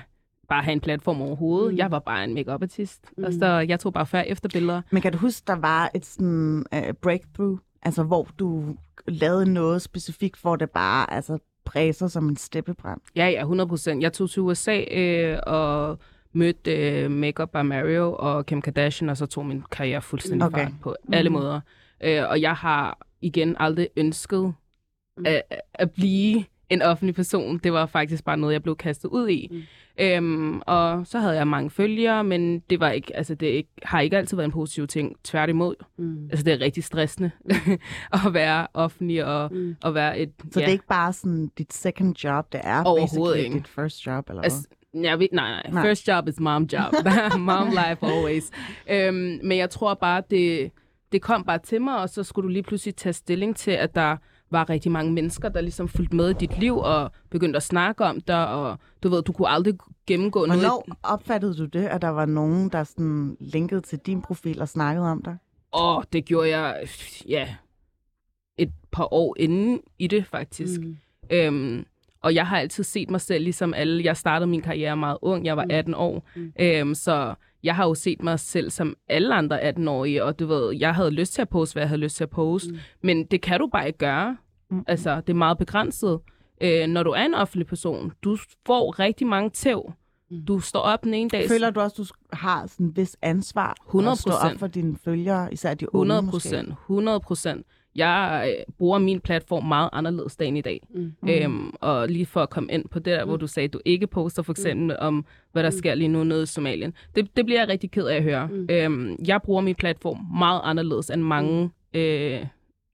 bare 0.50 0.64
have 0.64 0.74
en 0.74 0.80
platform 0.80 1.22
overhovedet. 1.22 1.68
Mm. 1.70 1.74
Mm. 1.74 1.78
Jeg 1.78 1.92
var 1.92 2.00
bare 2.00 2.24
en 2.24 2.34
makeup-artist. 2.34 3.02
Mm. 3.18 3.22
Mm. 3.22 3.24
Og 3.28 3.34
så 3.34 3.46
jeg 3.46 3.80
tog 3.80 3.94
bare 3.94 4.06
før 4.06 4.20
efter 4.22 4.50
billeder. 4.54 4.82
Men 4.92 5.02
kan 5.02 5.12
du 5.12 5.18
huske, 5.18 5.44
der 5.48 5.56
var 5.56 5.92
et 5.96 6.06
sådan 6.06 6.66
uh, 6.76 6.80
breakthrough, 7.02 7.58
altså 7.82 8.04
hvor 8.04 8.28
du 8.40 8.76
lavede 9.08 9.54
noget 9.54 9.82
specifikt, 9.82 10.42
hvor 10.42 10.56
det 10.56 10.70
bare 10.70 11.14
altså, 11.14 11.38
bræser 11.66 12.08
som 12.08 12.28
en 12.30 12.38
steppebrand? 12.38 13.02
Ja, 13.16 13.28
ja, 13.28 13.40
100 13.42 13.68
procent. 13.68 14.04
Jeg 14.04 14.14
tog 14.14 14.30
til 14.30 14.42
USA 14.42 14.82
øh, 14.92 15.40
og 15.48 16.00
mødte 16.34 16.72
øh, 17.02 17.12
Makeup 17.12 17.50
by 17.50 17.58
Mario 17.58 18.16
og 18.20 18.46
Kim 18.46 18.62
Kardashian, 18.62 19.10
og 19.10 19.18
så 19.18 19.26
tog 19.26 19.46
min 19.46 19.64
karriere 19.72 20.02
fuldstændig 20.02 20.46
Okay. 20.48 20.62
okay. 20.62 20.72
fart 20.72 20.80
på 20.82 20.96
alle 21.14 21.30
Mm. 21.30 21.34
måder. 21.36 21.60
Øh, 22.04 22.24
og 22.30 22.42
jeg 22.42 22.54
har 22.54 22.98
igen 23.22 23.56
aldrig 23.60 23.88
ønsket 23.98 24.54
Mm. 25.18 25.26
at, 25.28 25.42
at 25.74 25.92
blive 25.92 26.44
en 26.70 26.82
offentlig 26.82 27.16
person. 27.16 27.58
Det 27.58 27.74
var 27.74 27.86
faktisk 27.86 28.24
bare 28.26 28.38
noget, 28.38 28.54
jeg 28.54 28.64
blev 28.64 28.76
kastet 28.76 29.10
ud 29.10 29.30
i. 29.30 29.48
Mm. 29.52 29.62
Øhm, 30.00 30.62
og 30.66 31.08
så 31.08 31.20
havde 31.20 31.36
jeg 31.36 31.48
mange 31.48 31.70
følgere, 31.70 32.24
men 32.24 32.60
det 32.60 32.80
var 32.80 32.90
ikke, 32.90 33.16
altså 33.16 33.36
det 33.36 33.48
ikke, 33.48 33.70
har 33.84 34.02
ikke 34.02 34.18
altid 34.18 34.38
været 34.38 34.46
en 34.46 34.52
positiv 34.52 34.88
ting. 34.88 35.16
Tværtimod. 35.24 35.76
Mm. 35.98 36.24
Altså 36.30 36.44
det 36.46 36.54
er 36.54 36.62
rigtig 36.62 36.84
stressende 36.84 37.32
at 38.26 38.34
være 38.34 38.68
offentlig 38.74 39.26
og, 39.26 39.54
Mm. 39.54 39.76
og 39.84 39.94
være 39.96 40.20
et... 40.20 40.32
Så 40.52 40.60
ja. 40.60 40.66
det 40.66 40.68
er 40.68 40.72
ikke 40.74 40.88
bare 40.88 41.14
sådan 41.14 41.52
dit 41.58 41.74
second 41.74 42.16
job, 42.24 42.52
det 42.54 42.62
er 42.64 42.84
Overhovedet 42.84 43.38
ikke. 43.44 43.56
dit 43.56 43.68
first 43.68 44.06
job, 44.08 44.30
eller 44.30 44.42
Altså, 44.42 44.68
ved, 44.94 45.02
nej, 45.02 45.16
nej, 45.18 45.30
Nej. 45.52 45.64
nej. 45.72 45.84
First 45.86 46.08
job 46.08 46.28
is 46.28 46.40
mom 46.40 46.64
job. 46.64 46.94
mom 47.40 47.68
life 47.70 48.06
always. 48.06 48.52
Øhm, 48.90 49.40
men 49.44 49.58
jeg 49.58 49.70
tror 49.70 49.94
bare, 49.94 50.24
det, 50.30 50.72
det 51.12 51.22
kom 51.22 51.44
bare 51.44 51.60
til 51.60 51.82
mig, 51.82 51.98
og 52.02 52.10
så 52.10 52.24
skulle 52.24 52.44
du 52.44 52.50
lige 52.52 52.64
pludselig 52.64 52.96
tage 52.96 53.14
stilling 53.14 53.56
til, 53.56 53.72
at 53.72 53.96
der 53.96 54.18
var 54.52 54.70
rigtig 54.70 54.92
mange 54.92 55.14
mennesker, 55.14 55.50
der 55.50 55.62
ligesom 55.62 55.88
fulgte 55.88 56.16
med 56.16 56.30
i 56.30 56.34
dit 56.34 56.60
liv 56.60 56.78
og 56.78 57.12
begyndte 57.30 57.58
at 57.58 57.64
snakke 57.64 58.04
om 58.06 58.22
dig, 58.22 58.48
og 58.48 58.78
du 59.04 59.10
ved, 59.10 59.24
du 59.24 59.32
kunne 59.34 59.48
aldrig 59.50 59.74
gennemgå 60.08 60.40
hvad? 60.40 60.48
noget. 60.48 60.62
Hvornår 60.62 60.86
opfattede 61.04 61.56
du 61.58 61.66
det, 61.66 61.86
at 61.86 62.02
der 62.02 62.08
var 62.08 62.26
nogen, 62.26 62.70
der 62.70 62.84
sådan 62.84 63.38
linkede 63.40 63.82
til 63.82 64.00
din 64.00 64.22
profil 64.22 64.62
og 64.62 64.70
snakkede 64.70 65.12
om 65.12 65.22
dig? 65.22 65.38
Åh, 65.74 66.04
det 66.14 66.26
gjorde 66.26 66.58
jeg, 66.58 66.88
ja, 67.28 67.56
et 68.58 68.72
par 68.92 69.14
år 69.14 69.36
inden 69.40 69.80
i 70.00 70.08
det, 70.08 70.26
faktisk. 70.26 70.82
Mm. 70.82 70.98
Øhm, 71.32 71.86
og 72.22 72.36
jeg 72.36 72.48
har 72.48 72.58
altid 72.60 72.84
set 72.84 73.10
mig 73.10 73.22
selv 73.22 73.44
ligesom 73.44 73.74
alle. 73.74 74.04
Jeg 74.04 74.18
startede 74.18 74.50
min 74.50 74.62
karriere 74.62 74.98
meget 74.98 75.18
ung. 75.22 75.46
Jeg 75.46 75.58
var 75.58 75.64
Mm. 75.64 75.70
18 75.72 75.94
år. 75.94 76.28
Mm. 76.36 76.54
Øhm, 76.60 76.96
så 76.96 77.34
jeg 77.66 77.76
har 77.76 77.86
jo 77.86 77.94
set 77.94 78.24
mig 78.24 78.40
selv 78.40 78.70
som 78.70 78.96
alle 79.10 79.36
andre 79.36 79.70
18-årige. 79.70 80.24
Og 80.24 80.40
du 80.40 80.46
ved, 80.46 80.76
jeg 80.78 80.96
havde 80.96 81.12
lyst 81.12 81.34
til 81.34 81.42
at 81.42 81.50
poste, 81.50 81.74
hvad 81.74 81.84
jeg 81.84 81.90
havde 81.90 82.02
lyst 82.02 82.16
til 82.16 82.24
at 82.24 82.30
poste. 82.30 82.72
Mm. 82.72 82.78
Men 83.04 83.26
det 83.26 83.42
kan 83.42 83.60
du 83.60 83.68
bare 83.68 83.88
ikke 83.88 84.00
gøre. 84.00 84.38
Mm. 84.72 84.84
Altså, 84.88 85.16
det 85.16 85.30
er 85.30 85.38
meget 85.38 85.58
begrænset. 85.58 86.20
Øh, 86.62 86.88
når 86.88 87.04
du 87.04 87.12
er 87.12 87.26
en 87.26 87.34
offentlig 87.34 87.68
person, 87.68 88.12
du 88.24 88.38
får 88.66 89.00
rigtig 89.00 89.28
mange 89.28 89.50
tæv. 89.50 89.94
Mm. 90.32 90.46
Du 90.46 90.60
står 90.60 90.80
op 90.80 91.04
den 91.04 91.14
ene 91.14 91.30
dag... 91.30 91.48
Føler 91.48 91.70
du 91.70 91.80
også, 91.80 91.96
du 92.04 92.36
har 92.36 92.68
sådan 92.68 92.86
en 92.86 92.96
vis 92.96 93.18
ansvar 93.22 93.76
100%. 93.96 94.12
at 94.12 94.18
stå 94.18 94.32
op 94.32 94.60
for 94.60 94.68
dine 94.68 94.98
følgere, 95.04 95.54
især 95.54 95.74
de 95.74 95.96
unge 95.96 96.14
100 96.14 96.22
måske? 96.22 96.32
procent. 96.32 96.70
100 96.70 97.20
procent. 97.20 97.66
Jeg 97.96 98.46
øh, 98.50 98.74
bruger 98.78 99.00
min 99.00 99.20
platform 99.20 99.66
meget 99.66 99.90
anderledes 99.94 100.36
dagen 100.36 100.58
i 100.58 100.62
dag. 100.62 100.88
Mm. 100.96 101.14
Mm. 101.22 101.30
Øhm, 101.30 101.74
og 101.82 102.08
lige 102.08 102.26
for 102.26 102.42
at 102.42 102.50
komme 102.50 102.72
ind 102.72 102.90
på 102.90 103.00
det 103.00 103.06
der, 103.06 103.24
mm. 103.24 103.30
hvor 103.30 103.38
du 103.38 103.48
sagde, 103.48 103.66
at 103.66 103.74
du 103.74 103.80
ikke 103.86 104.08
poster 104.08 104.44
for 104.44 104.54
eksempel 104.54 104.86
mm. 104.88 105.06
om, 105.06 105.26
hvad 105.52 105.64
der 105.64 105.70
mm. 105.70 105.78
sker 105.78 105.96
lige 105.96 106.08
nu 106.08 106.24
nede 106.24 106.44
i 106.44 106.46
Somalien. 106.46 106.94
Det, 107.16 107.38
det 107.38 107.46
bliver 107.46 107.62
jeg 107.62 107.70
rigtig 107.70 107.92
ked 107.92 108.08
af 108.08 108.16
at 108.16 108.24
høre. 108.24 108.48
Mm. 108.48 108.68
Øhm, 108.70 109.16
jeg 109.28 109.42
bruger 109.42 109.62
min 109.62 109.76
platform 109.76 110.18
meget 110.38 110.62
anderledes 110.64 111.10
end 111.10 111.22
mange 111.22 111.70
øh, 111.94 112.46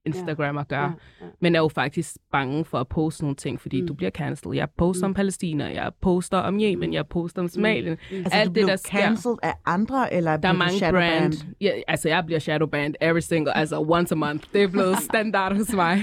Instagrammer 0.06 0.64
gør. 0.64 0.76
Ja, 0.76 0.84
ja. 1.20 1.26
Men 1.40 1.54
er 1.54 1.58
jo 1.58 1.68
faktisk 1.68 2.16
bange 2.32 2.64
for 2.64 2.78
at 2.78 2.88
poste 2.88 3.22
nogle 3.22 3.36
ting, 3.36 3.60
fordi 3.60 3.80
mm. 3.80 3.86
du 3.86 3.94
bliver 3.94 4.10
cancelled. 4.10 4.54
Jeg 4.54 4.68
poster 4.78 5.06
mm. 5.06 5.10
om 5.10 5.14
Palæstina, 5.14 5.64
jeg 5.64 5.92
poster 6.00 6.38
om 6.38 6.60
Yemen, 6.60 6.88
mm. 6.88 6.92
jeg 6.92 7.06
poster 7.06 7.42
om 7.42 7.48
Somalien. 7.48 7.98
Mm. 8.10 8.16
Altså, 8.16 8.30
Alt 8.32 8.48
du 8.48 8.60
det, 8.60 8.68
der 8.68 8.76
cancelled 8.76 9.38
af 9.42 9.54
andre, 9.66 10.14
eller 10.14 10.36
der 10.36 10.48
er 10.48 10.52
mange 10.52 10.78
brand. 10.90 11.32
Ja, 11.60 11.70
altså, 11.88 12.08
jeg 12.08 12.26
bliver 12.26 12.38
shadowbanned 12.38 12.94
every 13.00 13.20
single, 13.20 13.56
altså 13.56 13.80
once 13.80 14.14
a 14.14 14.16
month. 14.16 14.48
Det 14.52 14.62
er 14.62 14.68
blevet 14.68 14.98
standard 15.10 15.56
hos 15.56 15.74
mig. 15.74 15.98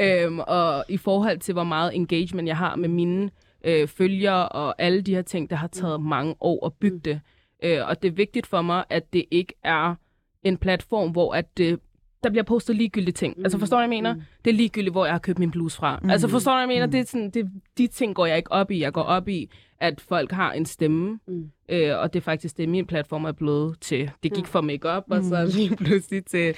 øhm, 0.00 0.38
og 0.38 0.84
i 0.88 0.96
forhold 0.96 1.38
til, 1.38 1.52
hvor 1.52 1.64
meget 1.64 1.96
engagement 1.96 2.48
jeg 2.48 2.56
har 2.56 2.76
med 2.76 2.88
mine 2.88 3.30
øh, 3.64 3.88
følgere 3.88 4.48
og 4.48 4.74
alle 4.78 5.02
de 5.02 5.14
her 5.14 5.22
ting, 5.22 5.50
der 5.50 5.56
har 5.56 5.68
taget 5.68 6.00
mm. 6.00 6.06
mange 6.06 6.34
år 6.40 6.66
at 6.66 6.72
bygge 6.80 6.96
mm. 6.96 7.02
det. 7.02 7.20
Øh, 7.64 7.88
og 7.88 8.02
det 8.02 8.08
er 8.08 8.12
vigtigt 8.12 8.46
for 8.46 8.62
mig, 8.62 8.84
at 8.90 9.12
det 9.12 9.24
ikke 9.30 9.54
er 9.64 9.94
en 10.42 10.56
platform, 10.56 11.10
hvor 11.10 11.34
at 11.34 11.58
det 11.58 11.80
der 12.24 12.30
bliver 12.30 12.44
postet 12.44 12.76
ligegyldige 12.76 13.12
ting. 13.12 13.34
Mm. 13.36 13.44
Altså 13.44 13.58
forstår 13.58 13.76
du, 13.76 13.78
hvad 13.78 13.84
jeg 13.96 14.02
mener? 14.02 14.14
Mm. 14.14 14.22
Det 14.44 14.50
er 14.50 14.54
ligegyldigt, 14.54 14.92
hvor 14.94 15.04
jeg 15.04 15.14
har 15.14 15.18
købt 15.18 15.38
min 15.38 15.50
bluse 15.50 15.76
fra. 15.76 15.98
Mm. 16.02 16.10
Altså 16.10 16.28
forstår 16.28 16.52
du, 16.52 16.56
hvad 16.56 16.62
jeg 16.62 16.68
mener? 16.68 16.86
Mm. 16.86 16.92
Det 16.92 17.00
er 17.00 17.04
sådan, 17.04 17.30
det, 17.30 17.50
de 17.78 17.86
ting 17.86 18.14
går 18.14 18.26
jeg 18.26 18.36
ikke 18.36 18.52
op 18.52 18.70
i. 18.70 18.80
Jeg 18.80 18.92
går 18.92 19.02
op 19.02 19.28
i, 19.28 19.50
at 19.80 20.00
folk 20.00 20.32
har 20.32 20.52
en 20.52 20.66
stemme. 20.66 21.18
Mm. 21.28 21.50
Øh, 21.68 21.98
og 21.98 22.12
det 22.12 22.20
er 22.20 22.24
faktisk 22.24 22.56
det, 22.56 22.68
min 22.68 22.86
platform 22.86 23.24
er 23.24 23.32
blevet 23.32 23.80
til. 23.80 24.10
Det 24.22 24.34
gik 24.34 24.46
fra 24.46 24.60
makeup 24.60 25.04
og 25.10 25.22
så 25.22 25.44
mm. 25.44 25.50
lige 25.56 25.76
pludselig 25.84 26.24
til... 26.24 26.54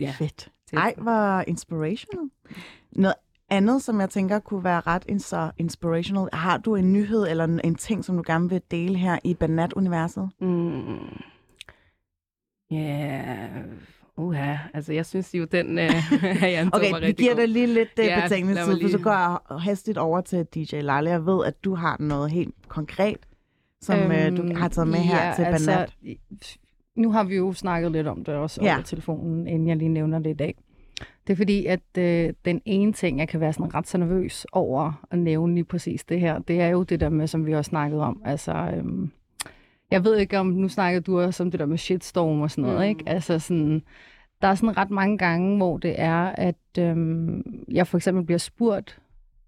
Ja, 0.00 0.14
Fedt. 0.18 0.48
Til. 0.68 0.78
Ej, 0.78 0.94
hvor 0.96 1.44
inspirational. 1.46 2.30
Noget 2.92 3.14
andet, 3.50 3.82
som 3.82 4.00
jeg 4.00 4.10
tænker 4.10 4.38
kunne 4.38 4.64
være 4.64 4.80
ret 4.80 5.22
så 5.22 5.50
inspirational. 5.58 6.28
Har 6.32 6.58
du 6.58 6.74
en 6.74 6.92
nyhed 6.92 7.26
eller 7.28 7.44
en, 7.44 7.60
en 7.64 7.74
ting, 7.74 8.04
som 8.04 8.16
du 8.16 8.22
gerne 8.26 8.48
vil 8.48 8.62
dele 8.70 8.98
her 8.98 9.18
i 9.24 9.34
Banat-universet? 9.34 10.30
Mm. 10.40 11.22
Ja, 12.70 12.76
yeah 12.76 13.64
Uha, 14.16 14.56
altså 14.74 14.92
jeg 14.92 15.06
synes 15.06 15.34
jo, 15.34 15.44
den 15.44 15.78
øh, 15.78 15.84
er 16.42 16.70
Okay, 16.72 17.06
vi 17.06 17.12
giver 17.12 17.34
dig 17.34 17.48
lige 17.48 17.66
lidt 17.66 17.88
uh, 17.98 18.04
ja, 18.04 18.26
for 18.26 18.88
så 18.88 18.98
går 18.98 19.10
jeg 19.10 19.60
hastigt 19.60 19.98
over 19.98 20.20
til 20.20 20.44
DJ 20.54 20.76
Lale. 20.80 21.10
Jeg 21.10 21.26
ved, 21.26 21.46
at 21.46 21.64
du 21.64 21.74
har 21.74 21.96
noget 22.00 22.30
helt 22.30 22.54
konkret, 22.68 23.18
som 23.80 24.12
øhm, 24.12 24.34
uh, 24.34 24.36
du 24.36 24.54
har 24.54 24.68
taget 24.68 24.88
med 24.88 24.98
ja, 24.98 25.04
her 25.04 25.34
til 25.34 25.42
altså, 25.42 25.70
Banat. 25.70 25.96
Nu 26.94 27.12
har 27.12 27.24
vi 27.24 27.36
jo 27.36 27.52
snakket 27.52 27.92
lidt 27.92 28.06
om 28.06 28.24
det 28.24 28.34
også 28.34 28.60
ja. 28.62 28.74
over 28.74 28.82
telefonen, 28.82 29.46
inden 29.46 29.68
jeg 29.68 29.76
lige 29.76 29.88
nævner 29.88 30.18
det 30.18 30.30
i 30.30 30.34
dag. 30.34 30.54
Det 31.26 31.32
er 31.32 31.36
fordi, 31.36 31.66
at 31.66 31.98
øh, 31.98 32.32
den 32.44 32.60
ene 32.64 32.92
ting, 32.92 33.18
jeg 33.18 33.28
kan 33.28 33.40
være 33.40 33.52
sådan 33.52 33.74
ret 33.74 33.88
så 33.88 33.98
nervøs 33.98 34.46
over 34.52 35.06
at 35.10 35.18
nævne 35.18 35.54
lige 35.54 35.64
præcis 35.64 36.04
det 36.04 36.20
her, 36.20 36.38
det 36.38 36.60
er 36.60 36.68
jo 36.68 36.82
det 36.82 37.00
der 37.00 37.08
med, 37.08 37.26
som 37.26 37.46
vi 37.46 37.54
også 37.54 37.68
snakket 37.68 38.00
om. 38.00 38.22
Altså, 38.24 38.52
øhm, 38.52 39.10
jeg 39.90 40.04
ved 40.04 40.16
ikke 40.16 40.38
om, 40.38 40.46
nu 40.46 40.68
snakker 40.68 41.00
du 41.00 41.20
også 41.20 41.42
om 41.42 41.50
det 41.50 41.60
der 41.60 41.66
med 41.66 41.78
shitstorm 41.78 42.40
og 42.40 42.50
sådan 42.50 42.64
noget, 42.64 42.78
mm. 42.78 42.88
ikke? 42.88 43.02
Altså 43.06 43.38
sådan, 43.38 43.82
der 44.42 44.48
er 44.48 44.54
sådan 44.54 44.76
ret 44.76 44.90
mange 44.90 45.18
gange, 45.18 45.56
hvor 45.56 45.78
det 45.78 45.94
er, 45.98 46.22
at 46.34 46.78
øhm, 46.78 47.64
jeg 47.68 47.86
for 47.86 47.98
eksempel 47.98 48.24
bliver 48.24 48.38
spurgt, 48.38 48.98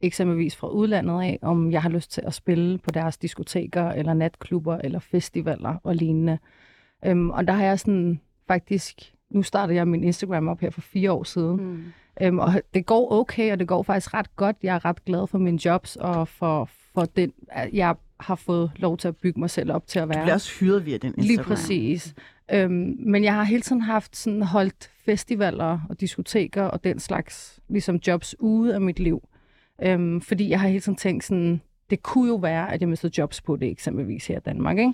eksempelvis 0.00 0.56
fra 0.56 0.68
udlandet 0.68 1.22
af, 1.22 1.38
om 1.42 1.70
jeg 1.70 1.82
har 1.82 1.88
lyst 1.88 2.12
til 2.12 2.22
at 2.26 2.34
spille 2.34 2.78
på 2.78 2.90
deres 2.90 3.18
diskoteker, 3.18 3.88
eller 3.88 4.14
natklubber, 4.14 4.76
eller 4.76 4.98
festivaler 4.98 5.74
og 5.82 5.94
lignende. 5.94 6.38
Øhm, 7.04 7.30
og 7.30 7.46
der 7.46 7.52
har 7.52 7.64
jeg 7.64 7.80
sådan 7.80 8.20
faktisk, 8.48 9.14
nu 9.30 9.42
startede 9.42 9.76
jeg 9.76 9.88
min 9.88 10.04
Instagram 10.04 10.48
op 10.48 10.60
her 10.60 10.70
for 10.70 10.80
fire 10.80 11.12
år 11.12 11.24
siden, 11.24 11.56
mm. 11.56 11.84
øhm, 12.20 12.38
og 12.38 12.52
det 12.74 12.86
går 12.86 13.12
okay, 13.12 13.52
og 13.52 13.58
det 13.58 13.68
går 13.68 13.82
faktisk 13.82 14.14
ret 14.14 14.36
godt. 14.36 14.56
Jeg 14.62 14.74
er 14.74 14.84
ret 14.84 15.04
glad 15.04 15.26
for 15.26 15.38
mine 15.38 15.66
jobs, 15.66 15.96
og 15.96 16.28
for, 16.28 16.68
for 16.98 17.04
den, 17.16 17.32
jeg 17.72 17.94
har 18.20 18.34
fået 18.34 18.70
lov 18.76 18.96
til 18.96 19.08
at 19.08 19.16
bygge 19.16 19.40
mig 19.40 19.50
selv 19.50 19.72
op 19.72 19.86
til 19.86 19.98
at 19.98 20.08
være. 20.08 20.18
Du 20.18 20.22
bliver 20.22 20.34
også 20.34 20.52
hyret 20.60 20.86
via 20.86 20.96
den 20.96 21.14
Instagram. 21.18 21.26
Lige 21.26 21.42
præcis. 21.42 22.14
Øhm, 22.52 22.96
men 22.98 23.24
jeg 23.24 23.34
har 23.34 23.42
hele 23.42 23.62
tiden 23.62 23.82
haft 23.82 24.16
sådan 24.16 24.42
holdt 24.42 24.90
festivaler 25.04 25.80
og 25.88 26.00
diskoteker 26.00 26.62
og 26.62 26.84
den 26.84 26.98
slags 26.98 27.60
ligesom 27.68 27.96
jobs 28.06 28.34
ude 28.38 28.74
af 28.74 28.80
mit 28.80 28.98
liv. 28.98 29.28
Øhm, 29.82 30.20
fordi 30.20 30.50
jeg 30.50 30.60
har 30.60 30.68
hele 30.68 30.80
tiden 30.80 30.96
tænkt 30.96 31.24
sådan, 31.24 31.60
det 31.90 32.02
kunne 32.02 32.28
jo 32.28 32.34
være, 32.34 32.72
at 32.72 32.80
jeg 32.80 32.88
mistede 32.88 33.12
jobs 33.18 33.40
på 33.40 33.56
det, 33.56 33.70
eksempelvis 33.70 34.26
her 34.26 34.36
i 34.36 34.40
Danmark, 34.40 34.78
ikke? 34.78 34.92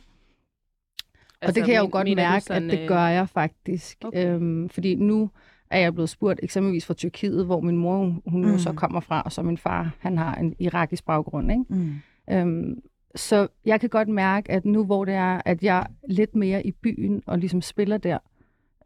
Altså, 1.41 1.51
og 1.51 1.55
det 1.55 1.65
kan 1.65 1.75
jeg 1.75 1.81
jo 1.81 1.89
godt 1.93 2.17
mærke, 2.17 2.45
sådan, 2.45 2.71
at 2.71 2.79
det 2.79 2.89
gør 2.89 3.07
jeg 3.07 3.29
faktisk. 3.29 3.99
Okay. 4.05 4.35
Øhm, 4.35 4.69
fordi 4.69 4.95
nu 4.95 5.31
er 5.75 5.81
jeg 5.81 5.95
blevet 5.95 6.09
spurgt 6.09 6.41
eksempelvis 6.43 6.87
fra 6.87 6.95
Tyrkiet, 6.95 7.47
hvor 7.47 7.61
min 7.61 7.77
mor, 7.77 8.21
hun 8.27 8.45
mm. 8.45 8.51
jo 8.51 8.59
så 8.59 8.73
kommer 8.73 9.01
fra, 9.01 9.23
og 9.23 9.33
så 9.33 9.43
min 9.43 9.59
far, 9.59 9.97
han 9.99 10.19
har 10.19 10.35
en 10.35 10.55
irakisk 10.59 11.05
baggrund, 11.05 11.51
ikke? 11.51 11.65
Mm. 11.69 11.95
Øhm, 12.31 12.81
så 13.15 13.49
jeg 13.65 13.81
kan 13.81 13.89
godt 13.89 14.09
mærke, 14.09 14.51
at 14.51 14.65
nu 14.65 14.85
hvor 14.85 15.05
det 15.05 15.15
er, 15.15 15.41
at 15.45 15.63
jeg 15.63 15.79
er 15.79 15.87
lidt 16.09 16.35
mere 16.35 16.67
i 16.67 16.73
byen 16.73 17.23
og 17.27 17.39
ligesom 17.39 17.63
spiller 17.63 17.99
der, 17.99 18.19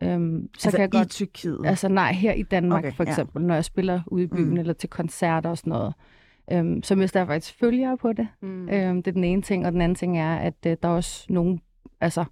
øhm, 0.02 0.48
så 0.58 0.68
altså 0.68 0.70
kan 0.70 0.80
jeg 0.80 0.94
i 0.94 0.96
godt... 0.96 1.10
Tyrkiet? 1.10 1.60
Altså 1.64 1.88
nej, 1.88 2.12
her 2.12 2.32
i 2.32 2.42
Danmark 2.42 2.84
okay, 2.84 2.92
for 2.92 3.02
eksempel, 3.02 3.42
ja. 3.42 3.46
når 3.46 3.54
jeg 3.54 3.64
spiller 3.64 4.00
ude 4.06 4.24
i 4.24 4.26
byen 4.26 4.50
mm. 4.50 4.56
eller 4.56 4.72
til 4.72 4.88
koncerter 4.88 5.50
og 5.50 5.58
sådan 5.58 5.70
noget. 5.70 5.94
Øhm, 6.52 6.82
så 6.82 6.94
mister 6.94 7.20
jeg 7.20 7.26
faktisk 7.26 7.58
følgere 7.58 7.96
på 7.96 8.12
det. 8.12 8.28
Mm. 8.42 8.68
Øhm, 8.68 9.02
det 9.02 9.10
er 9.10 9.14
den 9.14 9.24
ene 9.24 9.42
ting, 9.42 9.66
og 9.66 9.72
den 9.72 9.80
anden 9.80 9.96
ting 9.96 10.18
er, 10.18 10.36
at 10.36 10.54
øh, 10.66 10.76
der 10.82 10.88
er 10.88 10.92
også 10.92 11.26
nogle 11.28 11.58
altså, 12.00 12.24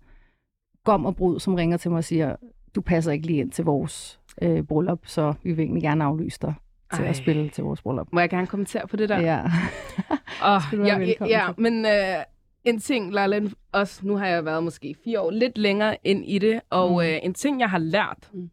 gom 0.84 1.04
og 1.04 1.16
brud, 1.16 1.40
som 1.40 1.54
ringer 1.54 1.76
til 1.76 1.90
mig 1.90 1.98
og 1.98 2.04
siger, 2.04 2.36
du 2.74 2.80
passer 2.80 3.12
ikke 3.12 3.26
lige 3.26 3.40
ind 3.40 3.50
til 3.50 3.64
vores 3.64 4.20
øh, 4.42 4.62
bryllup, 4.62 5.06
så 5.06 5.34
vi 5.42 5.52
vil 5.52 5.62
egentlig 5.62 5.82
gerne 5.82 6.04
aflyse 6.04 6.38
dig 6.42 6.54
til 6.94 7.02
Ej. 7.02 7.08
at 7.08 7.16
spille 7.16 7.48
til 7.48 7.64
vores 7.64 7.82
bryllup. 7.82 8.08
Må 8.12 8.20
jeg 8.20 8.30
gerne 8.30 8.46
kommentere 8.46 8.86
på 8.86 8.96
det 8.96 9.08
der? 9.08 9.20
Ja. 9.20 9.42
oh, 10.54 10.62
ja, 10.72 10.98
ja, 10.98 11.26
ja, 11.26 11.48
men 11.56 11.86
øh, 11.86 12.24
en 12.64 12.80
ting, 12.80 13.12
Lala, 13.12 13.40
også 13.72 14.06
nu 14.06 14.16
har 14.16 14.26
jeg 14.26 14.44
været 14.44 14.64
måske 14.64 14.94
fire 15.04 15.20
år 15.20 15.30
lidt 15.30 15.58
længere 15.58 15.96
ind 16.04 16.24
i 16.26 16.38
det, 16.38 16.60
og 16.70 16.92
mm. 16.92 17.00
øh, 17.00 17.18
en 17.22 17.34
ting, 17.34 17.60
jeg 17.60 17.70
har 17.70 17.78
lært, 17.78 18.30
mm. 18.32 18.50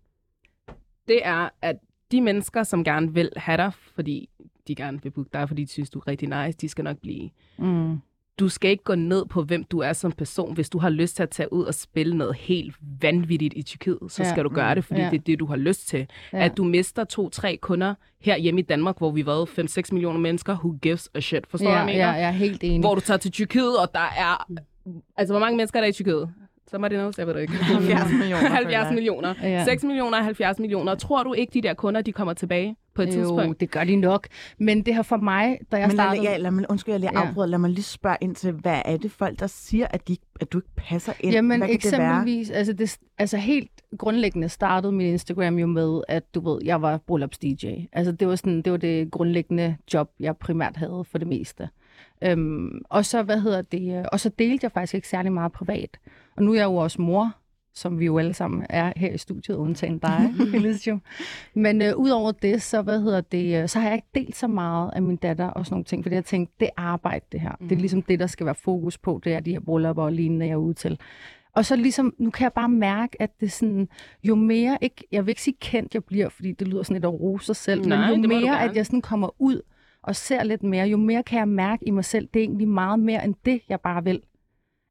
det 1.08 1.20
er, 1.24 1.50
at 1.62 1.76
de 2.12 2.22
mennesker, 2.22 2.64
som 2.64 2.84
gerne 2.84 3.14
vil 3.14 3.30
have 3.38 3.58
dig, 3.58 3.72
fordi 3.96 4.30
de 4.68 4.76
gerne 4.76 5.04
vil 5.04 5.10
booke 5.10 5.30
dig, 5.34 5.48
fordi 5.48 5.64
de 5.64 5.70
synes, 5.70 5.90
du 5.90 6.00
er 6.00 6.08
rigtig 6.08 6.30
nice, 6.30 6.58
de 6.58 6.70
skal 6.70 6.84
nok 6.84 6.98
blive. 6.98 7.30
Mm 7.58 8.00
du 8.40 8.50
skal 8.50 8.72
ikke 8.72 8.84
gå 8.84 8.96
ned 8.96 9.26
på, 9.26 9.44
hvem 9.44 9.64
du 9.64 9.80
er 9.80 9.94
som 9.94 10.12
person. 10.12 10.54
Hvis 10.54 10.70
du 10.70 10.78
har 10.78 10.90
lyst 10.90 11.16
til 11.16 11.24
at 11.24 11.30
tage 11.30 11.54
ud 11.54 11.64
og 11.64 11.74
spille 11.74 12.18
noget 12.18 12.36
helt 12.36 12.76
vanvittigt 13.02 13.54
i 13.58 13.62
Tyrkiet, 13.62 14.00
så 14.10 14.24
ja. 14.24 14.30
skal 14.30 14.44
du 14.44 14.50
gøre 14.50 14.76
det, 14.76 14.86
fordi 14.86 15.02
ja. 15.02 15.10
det 15.10 15.18
er 15.18 15.24
det, 15.24 15.40
du 15.40 15.46
har 15.46 15.56
lyst 15.56 15.88
til. 15.88 16.08
Ja. 16.34 16.46
At 16.46 16.58
du 16.58 16.64
mister 16.64 17.04
to-tre 17.04 17.58
kunder 17.58 17.96
her 18.22 18.38
hjemme 18.38 18.62
i 18.62 18.64
Danmark, 18.64 18.98
hvor 18.98 19.12
vi 19.12 19.26
var 19.26 19.46
5-6 19.46 19.82
millioner 19.92 20.20
mennesker, 20.20 20.58
who 20.58 20.78
gives 20.82 21.10
a 21.16 21.20
shit? 21.20 21.48
Forstår 21.48 21.70
ja, 21.70 21.80
du, 21.80 21.84
hvad 21.84 21.94
jeg 21.94 22.00
mener? 22.00 22.06
Ja, 22.06 22.20
jeg 22.20 22.28
er 22.28 22.32
helt 22.32 22.64
enig. 22.64 22.80
Hvor 22.80 22.96
du 22.96 23.02
tager 23.02 23.18
til 23.18 23.32
Tyrkiet, 23.32 23.80
og 23.80 23.90
der 23.94 24.00
er... 24.18 24.52
Altså, 25.18 25.34
hvor 25.34 25.40
mange 25.40 25.58
mennesker 25.58 25.80
er 25.80 25.84
der 25.84 25.90
i 25.90 25.92
Tyrkiet? 25.92 26.30
Somebody 26.72 26.94
knows, 26.94 27.18
jeg 27.18 27.28
ved 27.28 27.34
det 27.34 27.42
ikke. 27.42 27.54
70 27.64 28.12
millioner. 28.12 28.50
70 28.56 28.94
millioner. 28.94 29.34
Ja. 29.44 29.64
6 29.66 29.84
millioner 29.84 30.18
og 30.18 30.24
70 30.24 30.60
millioner. 30.60 30.96
Tror 30.96 31.24
du 31.24 31.34
ikke, 31.34 31.54
de 31.54 31.62
der 31.62 31.74
kunder, 31.74 32.02
de 32.02 32.12
kommer 32.12 32.34
tilbage 32.34 32.76
på 32.96 33.02
et 33.02 33.08
jo, 33.08 33.12
tidspunkt? 33.12 33.60
det 33.60 33.72
gør 33.72 33.84
de 33.84 33.96
nok. 33.96 34.28
Men 34.58 34.82
det 34.82 34.96
har 34.96 35.04
for 35.04 35.18
mig, 35.18 35.60
da 35.72 35.78
jeg 35.78 35.88
Men 35.88 35.98
startede... 35.98 36.24
Lad, 36.24 36.32
ja, 36.32 36.38
lad 36.38 36.52
mig, 36.52 36.66
undskyld, 36.70 36.94
jeg 36.94 37.00
lige 37.00 37.18
afbryder. 37.18 37.48
Ja. 37.48 37.52
Lad 37.52 37.60
mig 37.60 37.70
lige 37.70 37.84
spørge 37.84 38.18
ind 38.22 38.36
til, 38.36 38.52
hvad 38.52 38.82
er 38.86 38.98
det 38.98 39.12
folk, 39.12 39.40
der 39.40 39.48
siger, 39.48 39.88
at, 39.90 40.08
de, 40.08 40.18
at 40.42 40.54
du 40.54 40.58
ikke 40.58 40.70
passer 40.76 41.14
ind? 41.20 41.34
Jamen 41.34 41.60
hvad 41.60 41.70
eksempelvis, 41.72 42.48
det 42.48 42.56
altså, 42.56 42.74
det, 42.74 42.98
altså 43.18 43.38
helt 43.38 43.72
grundlæggende 43.98 44.50
startede 44.50 44.92
min 44.92 45.08
Instagram 45.08 45.58
jo 45.58 45.68
med, 45.68 46.02
at 46.08 46.36
du 46.36 46.50
ved, 46.50 46.62
jeg 46.66 46.82
var 46.82 46.98
bryllupps 46.98 47.38
DJ. 47.38 47.68
Altså 47.92 48.12
det 48.12 48.28
var, 48.28 48.36
sådan, 48.36 48.62
det 48.62 48.72
var 48.72 48.78
det 48.78 49.12
grundlæggende 49.12 49.78
job, 49.94 50.12
jeg 50.20 50.38
primært 50.38 50.78
havde 50.78 51.06
for 51.12 51.18
det 51.18 51.28
meste. 51.28 51.70
Øhm, 52.24 52.82
og 52.90 53.06
så, 53.06 53.24
hvad 53.24 53.42
hedder 53.42 53.62
det, 53.62 54.06
og 54.12 54.20
så 54.20 54.30
delte 54.30 54.64
jeg 54.64 54.72
faktisk 54.72 54.94
ikke 54.96 55.08
særlig 55.08 55.32
meget 55.32 55.52
privat. 55.52 55.98
Og 56.38 56.44
nu 56.44 56.52
er 56.52 56.56
jeg 56.56 56.66
jo 56.66 56.76
også 56.76 57.02
mor, 57.02 57.36
som 57.76 58.00
vi 58.00 58.06
jo 58.06 58.18
alle 58.18 58.34
sammen 58.34 58.66
er 58.70 58.94
her 58.96 59.12
i 59.12 59.18
studiet, 59.18 59.56
undtagen 59.56 59.98
dig, 59.98 60.34
Elisium. 60.56 61.02
Men 61.54 61.82
øh, 61.82 61.96
udover 61.96 62.32
det, 62.32 62.62
så, 62.62 62.82
hvad 62.82 63.02
hedder 63.02 63.22
det, 63.22 63.62
øh, 63.62 63.70
så 63.70 63.80
har 63.80 63.88
jeg 63.88 63.96
ikke 63.96 64.08
delt 64.16 64.36
så 64.36 64.48
meget 64.48 64.92
af 64.96 65.02
min 65.02 65.16
datter 65.16 65.48
og 65.48 65.66
sådan 65.66 65.74
nogle 65.74 65.86
ting, 65.86 66.04
fordi 66.04 66.16
jeg 66.16 66.26
tænkte, 66.26 66.56
det 66.60 66.66
er 66.66 66.82
arbejde 66.82 67.26
det 67.32 67.42
her. 67.42 67.52
Mm. 67.52 67.68
Det 67.68 67.72
er 67.72 67.76
mhm. 67.76 67.82
ligesom 67.82 68.02
det, 68.02 68.20
der 68.20 68.28
skal 68.28 68.46
være 68.46 68.56
fokus 68.56 68.98
på, 68.98 69.22
det 69.24 69.34
er 69.34 69.40
de 69.40 69.52
her 69.52 69.60
bryllupper 69.60 70.04
og 70.04 70.14
lignende, 70.14 70.46
jeg 70.46 70.54
er 70.54 70.58
ude 70.58 70.74
til. 70.74 71.00
Og 71.56 71.66
så 71.66 71.76
ligesom, 71.76 72.14
nu 72.18 72.30
kan 72.30 72.44
jeg 72.44 72.54
bare 72.54 72.70
mærke, 72.70 73.22
at 73.22 73.40
det 73.40 73.52
sådan, 73.52 73.88
jo 74.24 74.36
mere, 74.36 74.78
ikke, 74.82 75.08
jeg 75.12 75.26
vil 75.26 75.32
ikke 75.32 75.42
sige 75.42 75.58
kendt 75.62 75.94
jeg 75.94 76.04
bliver, 76.04 76.30
fordi 76.30 76.52
det 76.52 76.68
lyder 76.68 76.84
sådan 76.84 76.96
lidt 76.96 77.06
at 77.06 77.20
rose 77.22 77.46
sig 77.46 77.56
selv, 77.56 77.88
Nej, 77.88 78.12
men 78.12 78.22
jo 78.24 78.28
mere, 78.28 78.62
at 78.62 78.76
jeg 78.76 78.86
sådan 78.86 79.02
kommer 79.02 79.42
ud 79.42 79.62
og 80.04 80.16
ser 80.16 80.44
lidt 80.44 80.64
mere, 80.64 80.88
jo 80.88 80.98
mere 80.98 81.24
kan 81.24 81.40
jeg 81.40 81.48
mærke 81.48 81.88
i 81.88 81.92
mig 81.92 82.06
selv, 82.06 82.28
det 82.34 82.40
er 82.40 82.44
egentlig 82.44 82.68
meget 82.68 83.00
mere 83.00 83.26
end 83.26 83.36
det, 83.46 83.62
jeg 83.70 83.80
bare 83.82 84.04
vil. 84.04 84.22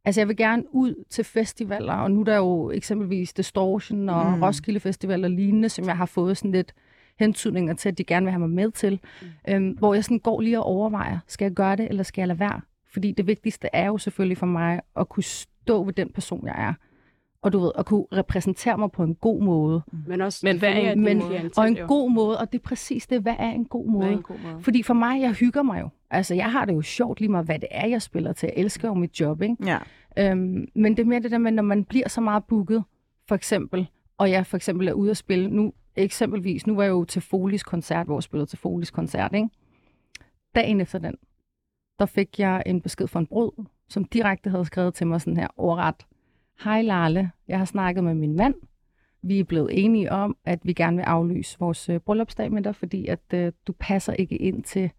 Altså, 0.05 0.21
jeg 0.21 0.29
vil 0.29 0.37
gerne 0.37 0.65
ud 0.75 1.05
til 1.11 1.25
festivaler, 1.25 1.93
og 1.93 2.11
nu 2.11 2.21
er 2.21 2.25
der 2.25 2.37
jo 2.37 2.71
eksempelvis 2.71 3.33
Distortion 3.33 4.09
og 4.09 4.33
mm. 4.33 4.43
Roskilde 4.43 4.81
Festival 4.81 5.25
og 5.25 5.31
lignende, 5.31 5.69
som 5.69 5.85
jeg 5.85 5.97
har 5.97 6.07
fået 6.07 6.37
sådan 6.37 6.53
lidt 6.53 6.75
hentydninger 7.19 7.75
til, 7.75 7.89
at 7.89 7.99
de 7.99 8.05
gerne 8.05 8.27
vil 8.27 8.31
have 8.31 8.41
mig 8.41 8.51
med 8.51 8.71
til. 8.71 9.01
Mm. 9.23 9.29
Øhm, 9.49 9.71
hvor 9.71 9.95
jeg 9.95 10.05
sådan 10.05 10.19
går 10.19 10.41
lige 10.41 10.59
og 10.59 10.65
overvejer, 10.65 11.19
skal 11.27 11.45
jeg 11.45 11.53
gøre 11.53 11.77
det, 11.77 11.89
eller 11.89 12.03
skal 12.03 12.23
jeg 12.23 12.29
lade 12.29 12.41
være? 12.41 12.61
Fordi 12.93 13.13
det 13.13 13.27
vigtigste 13.27 13.69
er 13.73 13.87
jo 13.87 13.99
selvfølgelig 13.99 14.39
for 14.39 14.47
mig 14.47 14.81
at 14.97 15.09
kunne 15.09 15.23
stå 15.23 15.85
ved 15.85 15.93
den 15.93 16.09
person, 16.13 16.47
jeg 16.47 16.55
er. 16.59 16.75
Og 17.43 17.53
du 17.53 17.59
ved, 17.59 17.73
at 17.79 17.87
kunne 17.87 18.05
repræsentere 18.13 18.79
mig 18.79 18.91
på 18.93 19.03
en 19.03 19.15
god 19.15 19.43
måde. 19.43 19.83
Men 20.07 20.21
også 20.21 20.41
Men 20.47 20.59
hvad 20.59 20.69
er 20.73 20.93
en 20.93 21.05
god- 21.05 21.29
klientel, 21.29 21.51
Og 21.57 21.69
en 21.69 21.77
god 21.89 22.11
måde, 22.11 22.39
og 22.39 22.53
det 22.53 22.59
er 22.59 22.63
præcis 22.63 23.07
det, 23.07 23.23
hvad 23.23 23.35
er 23.39 23.51
en 23.51 23.65
god 23.65 23.85
Hvad 23.85 23.93
måde? 23.93 24.07
er 24.09 24.17
en 24.17 24.23
god 24.23 24.37
måde? 24.53 24.63
Fordi 24.63 24.83
for 24.83 24.95
mig, 24.95 25.21
jeg 25.21 25.33
hygger 25.33 25.63
mig 25.63 25.81
jo. 25.81 25.89
Altså, 26.11 26.35
jeg 26.35 26.53
har 26.53 26.65
det 26.65 26.75
jo 26.75 26.83
sjovt 26.83 27.21
lige 27.21 27.29
meget, 27.31 27.47
hvad 27.47 27.59
det 27.59 27.69
er, 27.71 27.87
jeg 27.87 28.03
spiller 28.03 28.33
til. 28.33 28.51
Jeg 28.57 28.63
elsker 28.65 28.89
jo 28.89 28.95
mit 28.95 29.21
job, 29.21 29.43
ikke? 29.43 29.57
Ja. 29.65 29.79
Øhm, 30.19 30.67
men 30.75 30.97
det 30.97 31.03
er 31.03 31.07
mere 31.07 31.21
det 31.21 31.31
der 31.31 31.39
med, 31.39 31.53
når 31.53 31.63
man 31.63 31.85
bliver 31.85 32.09
så 32.09 32.21
meget 32.21 32.45
booket, 32.45 32.85
for 33.29 33.35
eksempel, 33.35 33.89
og 34.19 34.31
jeg 34.31 34.47
for 34.47 34.57
eksempel 34.57 34.89
er 34.89 34.93
ude 34.93 35.11
at 35.11 35.17
spille, 35.17 35.49
nu 35.51 35.73
eksempelvis, 35.97 36.67
nu 36.67 36.75
var 36.75 36.83
jeg 36.83 36.91
jo 36.91 37.05
til 37.05 37.23
Folis 37.23 37.63
koncert, 37.63 38.07
hvor 38.07 38.17
jeg 38.17 38.23
spillede 38.23 38.47
til 38.51 38.59
Folis 38.59 38.91
koncert, 38.91 39.35
ikke? 39.35 39.49
Dagen 40.55 40.81
efter 40.81 40.99
den, 40.99 41.15
der 41.99 42.07
fik 42.07 42.39
jeg 42.39 42.63
en 42.67 42.81
besked 42.81 43.07
fra 43.09 43.21
en 43.21 43.27
brud, 43.27 43.65
som 43.89 44.05
direkte 44.05 44.51
havde 44.51 44.65
skrevet 44.65 44.95
til 44.95 45.07
mig 45.07 45.21
sådan 45.21 45.37
her, 45.37 45.49
overret. 45.57 46.07
Hej 46.61 46.83
Larle, 46.83 47.31
jeg 47.49 47.59
har 47.59 47.65
snakket 47.65 48.05
med 48.05 48.15
min 48.15 48.37
mand. 48.37 48.55
Vi 49.23 49.41
er 49.41 49.45
blevet 49.45 49.85
enige 49.85 50.13
om, 50.13 50.37
at 50.45 50.59
vi 50.63 50.73
gerne 50.73 50.97
vil 50.97 51.03
aflyse 51.03 51.57
vores 51.59 51.89
øh, 51.89 52.01
bryllupsdag 52.01 52.53
med 52.53 52.63
dig, 52.63 52.77
fordi 52.77 53.07
at 53.07 53.21
øh, 53.35 53.53
du 53.67 53.73
passer 53.79 54.13
ikke 54.13 54.37
ind 54.37 54.63
til 54.63 54.91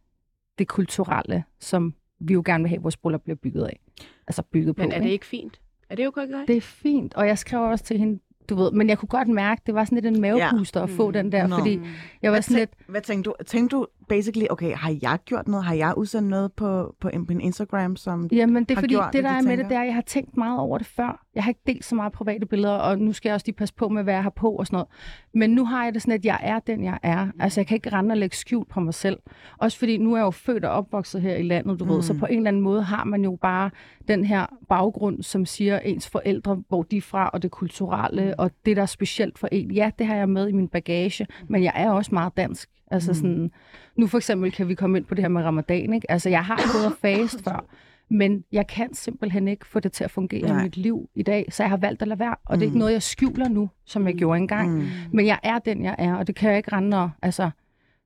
det 0.59 0.67
kulturelle, 0.67 1.43
som 1.59 1.93
vi 2.19 2.33
jo 2.33 2.43
gerne 2.45 2.63
vil 2.63 2.69
have, 2.69 2.77
at 2.77 2.83
vores 2.83 2.97
bryllup 2.97 3.21
bliver 3.23 3.35
bygget 3.35 3.63
af. 3.63 3.79
Altså 4.27 4.41
bygget 4.43 4.77
Men 4.77 4.89
på. 4.89 4.95
er 4.95 4.99
det 5.01 5.09
ikke 5.09 5.25
fint? 5.25 5.61
Er 5.89 5.95
det 5.95 6.05
jo 6.05 6.11
godt 6.13 6.29
Det 6.47 6.57
er 6.57 6.61
fint, 6.61 7.13
og 7.13 7.27
jeg 7.27 7.37
skrev 7.37 7.61
også 7.61 7.85
til 7.85 7.97
hende, 7.99 8.19
du 8.49 8.55
ved, 8.55 8.71
men 8.71 8.89
jeg 8.89 8.97
kunne 8.97 9.09
godt 9.09 9.27
mærke, 9.27 9.61
det 9.65 9.73
var 9.75 9.85
sådan 9.85 9.95
lidt 9.95 10.05
en 10.15 10.21
mavepuster 10.21 10.79
ja. 10.79 10.83
at 10.83 10.89
få 10.89 11.07
Mm. 11.07 11.13
den 11.13 11.31
der, 11.31 11.47
Nå. 11.47 11.55
fordi 11.57 11.73
jeg 12.21 12.31
var 12.31 12.35
Hvad, 12.35 12.41
sådan 12.41 12.59
lidt, 12.59 12.71
hvad 12.87 13.01
tænkte 13.01 13.29
du? 13.29 13.35
Tænkte 13.45 13.75
du 13.75 13.87
basically, 14.09 14.47
okay, 14.49 14.75
har 14.75 14.95
jeg 15.01 15.19
gjort 15.25 15.47
noget? 15.47 15.65
Har 15.65 15.73
jeg 15.73 15.93
udsendt 15.97 16.29
noget 16.29 16.53
på, 16.53 16.95
på 16.99 17.09
min 17.27 17.41
Instagram, 17.41 17.95
som... 17.95 18.27
jamen 18.31 18.63
det 18.63 18.71
er 18.71 18.79
fordi, 18.79 18.93
gjort 18.93 19.13
det 19.13 19.23
der 19.23 19.29
er 19.29 19.41
med 19.41 19.57
det, 19.57 19.65
det 19.69 19.77
er, 19.77 19.83
jeg 19.83 19.93
har 19.93 20.01
tænkt 20.01 20.37
meget 20.37 20.59
over 20.59 20.77
det 20.77 20.87
før. 20.87 21.25
Jeg 21.35 21.43
har 21.43 21.51
ikke 21.51 21.61
delt 21.67 21.85
så 21.85 21.95
meget 21.95 22.13
private 22.13 22.45
billeder, 22.45 22.73
og 22.73 22.99
nu 22.99 23.13
skal 23.13 23.29
jeg 23.29 23.33
også 23.33 23.47
lige 23.47 23.55
passe 23.55 23.75
på 23.75 23.89
med, 23.89 24.03
hvad 24.03 24.13
jeg 24.13 24.23
har 24.23 24.29
på 24.29 24.51
og 24.51 24.67
sådan 24.67 24.75
noget. 24.75 24.87
Men 25.33 25.49
nu 25.49 25.65
har 25.65 25.83
jeg 25.83 25.93
det 25.93 26.01
sådan, 26.01 26.13
at 26.13 26.25
jeg 26.25 26.39
er 26.43 26.59
den, 26.59 26.83
jeg 26.83 26.99
er. 27.03 27.27
Altså, 27.39 27.59
jeg 27.59 27.67
kan 27.67 27.75
ikke 27.75 27.89
rende 27.89 28.13
og 28.13 28.17
lægge 28.17 28.35
skjul 28.35 28.65
på 28.65 28.79
mig 28.79 28.93
selv. 28.93 29.17
Også 29.57 29.79
fordi, 29.79 29.97
nu 29.97 30.13
er 30.13 30.17
jeg 30.17 30.23
jo 30.23 30.31
født 30.31 30.65
og 30.65 30.71
opvokset 30.71 31.21
her 31.21 31.35
i 31.35 31.43
landet, 31.43 31.79
du 31.79 31.85
mm. 31.85 31.91
ved, 31.91 32.01
så 32.01 32.13
på 32.13 32.25
en 32.25 32.37
eller 32.37 32.47
anden 32.47 32.61
måde 32.61 32.83
har 32.83 33.03
man 33.03 33.23
jo 33.23 33.37
bare 33.41 33.69
den 34.07 34.25
her 34.25 34.45
baggrund, 34.69 35.23
som 35.23 35.45
siger 35.45 35.79
ens 35.79 36.09
forældre, 36.09 36.63
hvor 36.67 36.83
de 36.83 36.97
er 36.97 37.01
fra, 37.01 37.29
og 37.33 37.41
det 37.41 37.51
kulturelle, 37.51 38.25
mm. 38.25 38.33
og 38.37 38.51
det, 38.65 38.75
der 38.75 38.81
er 38.81 38.85
specielt 38.85 39.39
for 39.39 39.47
en. 39.51 39.71
Ja, 39.71 39.91
det 39.99 40.07
har 40.07 40.15
jeg 40.15 40.29
med 40.29 40.47
i 40.47 40.51
min 40.51 40.67
bagage, 40.67 41.27
men 41.49 41.63
jeg 41.63 41.73
er 41.75 41.91
også 41.91 42.13
meget 42.13 42.37
dansk. 42.37 42.69
Altså 42.93 43.11
mm. 43.11 43.15
sådan, 43.15 43.51
nu 43.95 44.07
for 44.07 44.17
eksempel 44.17 44.51
kan 44.51 44.67
vi 44.67 44.75
komme 44.75 44.97
ind 44.97 45.05
på 45.05 45.15
det 45.15 45.23
her 45.23 45.29
med 45.29 45.43
ramadan, 45.43 45.93
ikke? 45.93 46.11
Altså, 46.11 46.29
jeg 46.29 46.45
har 46.45 46.59
gået 46.73 46.85
og 46.85 46.93
fast 47.01 47.43
før, 47.43 47.65
men 48.09 48.43
jeg 48.51 48.67
kan 48.67 48.93
simpelthen 48.93 49.47
ikke 49.47 49.67
få 49.67 49.79
det 49.79 49.91
til 49.91 50.03
at 50.03 50.11
fungere 50.11 50.41
Nej. 50.47 50.59
I 50.59 50.63
mit 50.63 50.77
liv 50.77 51.09
i 51.15 51.23
dag, 51.23 51.45
så 51.49 51.63
jeg 51.63 51.69
har 51.69 51.77
valgt 51.77 52.01
at 52.01 52.07
lade 52.07 52.19
være. 52.19 52.35
Og 52.45 52.57
det 52.57 52.61
er 52.61 52.67
ikke 52.67 52.77
noget, 52.79 52.93
jeg 52.93 53.01
skjuler 53.03 53.49
nu, 53.49 53.69
som 53.85 54.07
jeg 54.07 54.15
gjorde 54.15 54.37
engang. 54.39 54.73
Mm. 54.77 54.87
Men 55.13 55.25
jeg 55.25 55.39
er 55.43 55.59
den, 55.59 55.83
jeg 55.83 55.95
er, 55.97 56.15
og 56.15 56.27
det 56.27 56.35
kan 56.35 56.49
jeg 56.49 56.57
ikke 56.57 56.71
rende 56.71 56.97
og, 56.97 57.09
altså, 57.21 57.49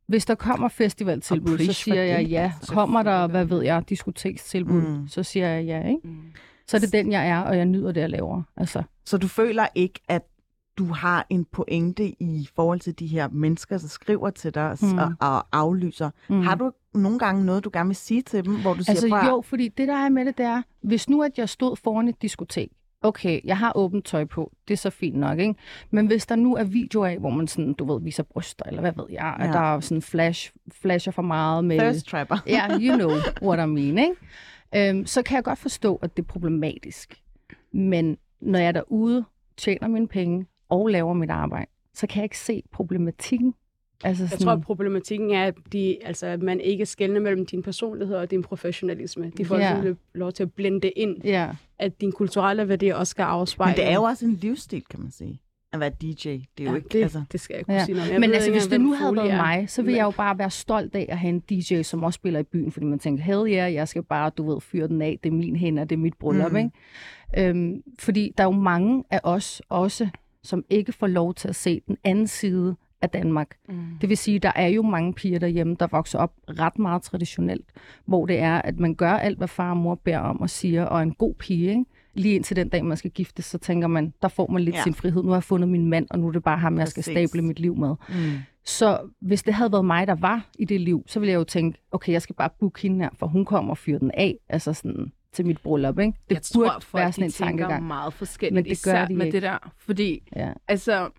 hvis 0.08 0.26
der 0.26 0.36
kommer 0.36 0.68
festivaltilbud, 0.68 1.58
så 1.58 1.74
siger 1.74 2.04
jeg 2.04 2.26
ja. 2.26 2.52
Kommer 2.68 3.04
der, 3.04 3.28
hvad 3.28 3.46
ved 3.46 3.64
jeg, 3.64 3.84
diskotekstilbud, 3.90 4.82
Mm. 4.82 4.88
mm. 5.02 5.08
så 5.08 5.24
siger 5.24 5.48
jeg 5.48 5.66
ja, 5.66 5.88
ikke? 5.88 6.02
Mm. 6.04 6.18
Så 6.68 6.78
er 6.78 6.82
det 6.82 6.94
den, 6.94 7.12
jeg 7.12 7.28
er, 7.30 7.40
og 7.40 7.58
jeg 7.58 7.66
nyder 7.66 7.92
det, 7.92 8.02
jeg 8.02 8.10
laver. 8.10 8.42
Altså, 8.58 8.84
Så 9.06 9.18
du 9.18 9.28
føler 9.28 9.68
ikke, 9.76 10.00
at 10.10 10.22
du 10.78 10.86
har 10.86 11.26
en 11.30 11.46
pointe 11.46 12.08
i 12.24 12.50
forhold 12.56 12.80
til 12.80 13.00
de 13.00 13.08
her 13.08 13.28
mennesker, 13.30 13.78
der 13.78 13.88
skriver 13.88 14.30
til 14.30 14.54
dig 14.54 14.78
mm. 14.82 14.98
Og, 14.98 15.14
og 15.20 15.46
aflyser. 15.52 16.10
Mm. 16.30 16.42
Har 16.42 16.56
du 16.56 16.72
nogle 16.94 17.20
gange 17.20 17.46
noget, 17.46 17.64
du 17.64 17.70
gerne 17.74 17.88
vil 17.90 17.96
sige 17.96 18.22
til 18.22 18.46
dem, 18.46 18.62
hvor 18.62 18.74
du 18.74 18.84
siger, 18.84 18.92
Altså 18.92 19.10
"Prøv 19.10 19.20
at- 19.20 19.28
jo, 19.28 19.42
fordi 19.42 19.68
det 19.68 19.88
der 19.88 19.96
er 19.96 20.10
med 20.10 20.26
det, 20.26 20.38
det 20.38 20.46
er, 20.46 20.62
hvis 20.82 21.10
nu 21.10 21.24
at 21.24 21.38
jeg 21.38 21.50
stod 21.50 21.76
foran 21.76 22.08
et 22.08 22.22
diskotek, 22.22 22.70
okay, 23.02 23.42
jeg 23.44 23.58
har 23.58 23.72
åbent 23.78 24.06
tøj 24.06 24.26
på, 24.26 24.52
det 24.68 24.74
er 24.74 24.78
så 24.78 24.90
fint 24.90 25.16
nok, 25.16 25.40
ikke? 25.40 25.56
Men 25.92 26.08
hvis 26.08 26.26
der 26.26 26.36
nu 26.36 26.56
er 26.56 26.64
videoer 26.64 27.08
af, 27.08 27.18
hvor 27.18 27.30
man 27.30 27.48
sådan, 27.48 27.74
du 27.74 27.94
ved, 27.94 28.02
viser 28.02 28.24
bryster, 28.24 28.66
eller 28.68 28.82
hvad 28.82 28.92
ved 28.96 29.06
jeg, 29.10 29.36
ja. 29.40 29.48
At 29.48 29.54
der 29.54 29.60
er 29.76 29.80
sådan 29.80 30.02
flash, 30.02 30.52
flasher 30.82 31.12
for 31.12 31.22
meget 31.22 31.66
med... 31.66 31.80
Thirst 31.80 32.08
trapper. 32.08 32.38
Ja, 32.48 32.68
you 32.86 32.96
know 32.98 33.12
what 33.42 33.60
I 33.60 33.70
mean, 33.72 33.98
ikke? 33.98 34.90
Øhm, 34.90 35.06
så 35.06 35.22
kan 35.24 35.36
jeg 35.36 35.44
godt 35.44 35.60
forstå, 35.60 35.96
at 35.96 36.18
det 36.18 36.24
er 36.24 36.28
problematisk. 36.28 37.22
Men 37.74 38.18
når 38.42 38.60
jeg 38.60 38.68
er 38.68 38.72
derude, 38.72 39.26
tjener 39.58 39.88
mine 39.88 40.08
penge 40.08 40.46
og 40.70 40.88
laver 40.88 41.14
mit 41.14 41.30
arbejde, 41.30 41.66
så 41.94 42.08
kan 42.08 42.18
jeg 42.18 42.24
ikke 42.24 42.40
se 42.40 42.64
problematikken. 42.72 43.54
Altså 44.04 44.24
Jeg 44.24 44.30
sådan, 44.30 44.44
tror, 44.46 44.52
at 44.52 44.62
problematikken 44.62 45.32
er, 45.32 45.46
at, 45.46 45.56
de, 45.74 45.98
altså, 46.06 46.26
at 46.28 46.42
man 46.42 46.60
ikke 46.60 46.86
skelner 46.86 47.20
mellem 47.20 47.46
din 47.46 47.64
personlighed 47.64 48.16
og 48.16 48.32
din 48.32 48.42
professionalisme. 48.44 49.32
De 49.38 49.46
får 49.46 49.58
yeah. 49.58 49.96
lov 50.14 50.32
til 50.32 50.44
at 50.44 50.54
blende 50.54 50.90
ind, 50.90 51.18
Ja, 51.24 51.50
at 51.80 52.02
din 52.02 52.12
kulturelle 52.12 52.70
værdier 52.70 52.96
også 52.96 53.12
skal 53.12 53.24
afspejle. 53.24 53.72
Men 53.72 53.78
det 53.78 53.92
er 53.92 53.96
jo 53.96 54.04
også 54.04 54.26
en 54.26 54.34
livsstil, 54.34 54.84
kan 54.90 55.00
man 55.00 55.12
sige. 55.12 55.40
At 55.74 55.80
være 55.80 55.90
DJ. 55.90 56.14
Det 56.24 56.42
er 56.58 56.64
jo 56.64 56.70
ja, 56.70 56.76
ikke... 56.76 56.90
det, 56.92 57.02
altså, 57.04 57.24
det 57.32 57.40
skal 57.40 57.54
jeg 57.54 57.60
ikke 57.60 57.66
kunne 57.68 57.76
Ja. 57.78 57.86
sige 57.86 57.96
noget. 57.96 58.12
Jeg 58.12 58.20
men 58.20 58.34
altså, 58.34 58.50
ikke 58.50 58.60
hvis 58.60 58.68
det 58.68 58.82
nu 58.82 58.94
havde 58.94 59.16
været 59.16 59.34
mig, 59.36 59.70
så 59.70 59.82
ville 59.82 59.92
Men- 59.92 59.98
jeg 59.98 60.06
jo 60.06 60.12
bare 60.12 60.38
være 60.38 60.50
stolt 60.50 60.96
af 60.96 61.06
at 61.10 61.18
have 61.18 61.30
en 61.30 61.40
DJ, 61.40 61.82
som 61.82 62.04
også 62.04 62.18
spiller 62.18 62.40
i 62.40 62.44
byen, 62.44 62.72
fordi 62.72 62.86
man 62.86 63.00
tænker, 63.00 63.24
hell 63.24 63.48
yeah, 63.54 63.74
jeg 63.74 63.88
skal 63.88 64.04
bare, 64.04 64.30
du 64.30 64.52
ved, 64.54 64.62
fyre 64.62 64.88
den 64.88 65.02
af, 65.02 65.20
det 65.24 65.30
er 65.30 65.34
min 65.34 65.56
hænder, 65.56 65.84
det 65.84 65.96
er 65.96 66.00
mit 66.00 66.14
bryllup, 66.20 66.52
mm. 66.52 66.58
ikke? 66.58 66.72
Øhm, 67.38 67.84
fordi 68.00 68.34
der 68.38 68.44
er 68.44 68.48
jo 68.48 68.52
mange 68.52 69.04
af 69.12 69.20
os 69.24 69.62
også, 69.70 70.10
som 70.48 70.64
ikke 70.70 70.92
får 70.92 71.08
lov 71.08 71.34
til 71.34 71.48
at 71.48 71.56
se 71.56 71.82
den 71.88 71.98
anden 72.04 72.28
side 72.28 72.76
af 73.02 73.10
Danmark. 73.10 73.56
Mm. 73.70 73.76
Det 74.02 74.10
vil 74.10 74.18
sige, 74.18 74.40
der 74.40 74.52
er 74.56 74.68
jo 74.68 74.82
mange 74.82 75.14
piger 75.14 75.40
derhjemme, 75.40 75.76
der 75.80 75.88
vokser 75.92 76.20
op 76.20 76.34
ret 76.60 76.80
meget 76.80 77.02
traditionelt, 77.02 77.66
hvor 78.06 78.26
det 78.26 78.40
er, 78.40 78.62
at 78.62 78.80
man 78.80 78.96
gør 78.96 79.12
alt, 79.12 79.38
hvad 79.38 79.48
far 79.48 79.70
og 79.70 79.78
mor 79.78 79.96
beder 79.96 80.20
om 80.20 80.42
og 80.42 80.50
siger, 80.50 80.86
og 80.86 80.98
er 81.00 81.04
en 81.04 81.14
god 81.14 81.34
pige, 81.34 81.70
ikke? 81.70 81.86
Lige 82.14 82.36
indtil 82.36 82.56
den 82.56 82.70
dag, 82.70 82.86
man 82.86 82.98
skal 82.98 83.12
giftes, 83.12 83.46
så 83.46 83.58
tænker 83.58 83.88
man, 83.88 84.14
der 84.22 84.28
får 84.28 84.48
man 84.52 84.62
lidt 84.62 84.76
Ja. 84.76 84.84
sin 84.84 84.94
frihed. 84.94 85.24
Nu 85.24 85.30
har 85.30 85.36
jeg 85.36 85.44
fundet 85.44 85.70
min 85.70 85.90
mand, 85.90 86.08
og 86.10 86.20
nu 86.20 86.28
er 86.28 86.32
det 86.32 86.44
bare 86.44 86.58
ham, 86.58 86.78
jeg 86.80 86.88
skal 86.88 87.02
Præcis. 87.04 87.30
stable 87.30 87.42
mit 87.48 87.60
liv 87.60 87.76
med. 87.76 87.96
mm. 88.10 88.16
Så 88.66 89.00
hvis 89.22 89.44
det 89.44 89.54
havde 89.54 89.72
været 89.72 89.86
mig, 89.86 90.08
der 90.08 90.16
var 90.16 90.50
i 90.60 90.66
det 90.66 90.82
liv, 90.82 91.04
så 91.08 91.20
ville 91.20 91.32
jeg 91.32 91.38
jo 91.40 91.44
tænke, 91.44 91.80
okay, 91.92 92.12
jeg 92.12 92.22
skal 92.22 92.36
bare 92.36 92.50
booke 92.60 92.82
hende 92.82 93.04
her, 93.04 93.10
for 93.20 93.28
hun 93.28 93.46
kommer 93.46 93.72
og 93.72 93.78
fyrer 93.78 94.00
den 94.00 94.12
af, 94.14 94.36
altså 94.50 94.74
sådan 94.74 95.12
til 95.38 95.46
mit 95.46 95.62
bryllup, 95.62 96.00
ikke? 96.00 96.12
Det 96.30 96.36
jeg 96.36 96.42
burde 96.56 96.70
tror, 96.70 96.80
folk 96.80 97.02
være 97.02 97.12
sådan 97.12 97.26
en 97.26 97.32
tankegang. 97.32 97.88
meget 97.88 98.14
forskelligt, 98.14 98.54
Men 98.54 98.64
det 98.76 98.84
gør 98.84 98.92
især 98.92 99.06
de 99.06 99.14
med 99.16 99.26
ikke. 99.26 99.36
det 99.36 99.42
der. 99.44 99.72
Fordi, 99.78 100.24
Ja. 100.36 100.52
altså, 100.68 101.10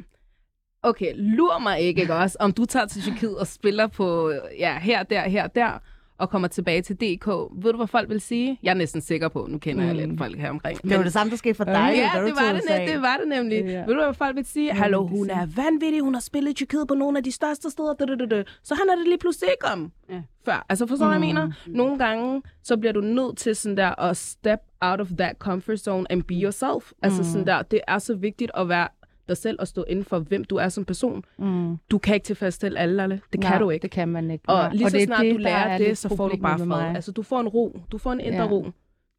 okay, 0.83 1.13
lur 1.17 1.59
mig 1.59 1.81
ikke, 1.81 2.01
ikke 2.01 2.15
også, 2.15 2.37
om 2.41 2.53
du 2.53 2.65
tager 2.65 2.87
til 2.87 3.03
Tyrkiet 3.03 3.39
og 3.39 3.47
spiller 3.47 3.87
på, 3.87 4.33
ja, 4.59 4.79
her, 4.79 5.03
der, 5.03 5.29
her, 5.29 5.47
der, 5.47 5.79
og 6.19 6.31
kommer 6.31 6.49
tilbage 6.49 6.83
til 6.83 6.97
DK. 6.97 7.27
Ved 7.63 7.71
du, 7.73 7.77
hvad 7.77 7.87
folk 7.87 8.09
vil 8.09 8.21
sige? 8.21 8.59
Jeg 8.63 8.71
er 8.71 8.75
næsten 8.75 9.01
sikker 9.01 9.29
på, 9.29 9.47
nu 9.51 9.59
kender 9.59 9.83
mm. 9.83 9.89
jeg 9.89 10.07
Mm. 10.07 10.11
lidt 10.11 10.19
folk 10.21 10.39
her 10.39 10.51
omkring. 10.51 10.83
Det 10.83 10.97
var 10.97 11.03
det 11.03 11.13
samme, 11.13 11.31
der 11.31 11.37
skete 11.37 11.55
for 11.55 11.65
dig, 11.65 11.93
Ja, 11.97 12.11
da 12.15 12.21
du 12.21 12.27
det 12.27 12.35
var 12.37 12.53
det, 12.53 12.63
net, 12.71 12.89
det 12.89 13.03
var 13.03 13.17
det 13.21 13.29
nemlig. 13.29 13.65
Ja. 13.65 13.79
Ved 13.87 13.95
du, 13.95 14.03
hvad 14.05 14.15
folk 14.15 14.37
vil 14.37 14.45
sige? 14.45 14.73
Hallo, 14.73 15.07
hun 15.07 15.31
er 15.31 15.47
vanvittig, 15.57 16.01
hun 16.01 16.15
har 16.15 16.21
spillet 16.21 16.51
i 16.51 16.55
Tyrkiet 16.55 16.89
på 16.89 16.95
nogle 16.95 17.19
af 17.19 17.25
de 17.25 17.33
største 17.33 17.71
steder. 17.71 17.95
Da, 17.95 18.05
da, 18.05 18.15
da, 18.15 18.27
da. 18.27 18.43
Så 18.63 18.75
han 18.75 18.89
er 18.93 18.97
det 18.97 19.05
lige 19.05 19.19
pludselig 19.19 19.51
ikke 19.51 19.67
om 19.73 19.93
Ja. 20.11 20.23
før. 20.45 20.67
Altså, 20.69 20.87
forstår 20.87 21.05
du, 21.07 21.11
hvad 21.19 21.27
jeg 21.29 21.35
mener? 21.35 21.53
Nogle 21.67 21.99
gange, 21.99 22.43
så 22.63 22.77
bliver 22.77 22.93
du 22.93 23.01
nødt 23.01 23.39
til 23.39 23.57
sådan 23.57 23.77
der 23.77 24.01
at 24.01 24.17
step 24.17 24.59
out 24.81 25.01
of 25.01 25.09
that 25.19 25.37
comfort 25.39 25.79
zone 25.79 26.13
and 26.13 26.23
be 26.23 26.35
yourself. 26.35 26.93
Altså 27.03 27.25
sådan 27.33 27.47
der, 27.47 27.63
det 27.63 27.81
er 27.89 27.99
så 27.99 28.15
vigtigt 28.15 28.51
at 28.55 28.69
være 28.69 28.89
dig 29.29 29.37
selv 29.37 29.57
og 29.61 29.69
stå 29.69 29.85
inden 29.89 30.05
for, 30.05 30.19
hvem 30.19 30.45
du 30.45 30.57
er 30.57 30.69
som 30.69 30.85
person. 30.85 31.25
Mm. 31.39 31.77
Du 31.91 31.99
kan 31.99 32.15
ikke 32.15 32.25
tilfredstille 32.25 32.79
alle, 32.79 33.03
alle. 33.03 33.21
Det 33.33 33.41
kan 33.41 33.51
Nej, 33.51 33.59
du 33.59 33.71
ikke. 33.71 33.83
det 33.83 33.91
kan 33.91 34.09
man 34.09 34.31
ikke. 34.31 34.45
Og 34.49 34.57
Nej. 34.57 34.73
lige 34.73 34.91
så 34.91 34.99
er 34.99 35.05
snart 35.05 35.21
det, 35.25 35.33
du 35.35 35.39
lærer 35.39 35.65
er 35.69 35.79
det, 35.79 35.99
så 35.99 36.17
får 36.17 36.29
du 36.29 36.37
bare 36.37 36.59
fred. 36.59 36.97
Altså, 36.97 37.13
du 37.13 37.23
får 37.23 37.41
en 37.41 37.49
ro. 37.49 37.81
Du 37.93 37.99
får 37.99 38.13
en 38.13 38.21
indre 38.21 38.43
Ja. 38.45 38.51
ro. 38.51 38.67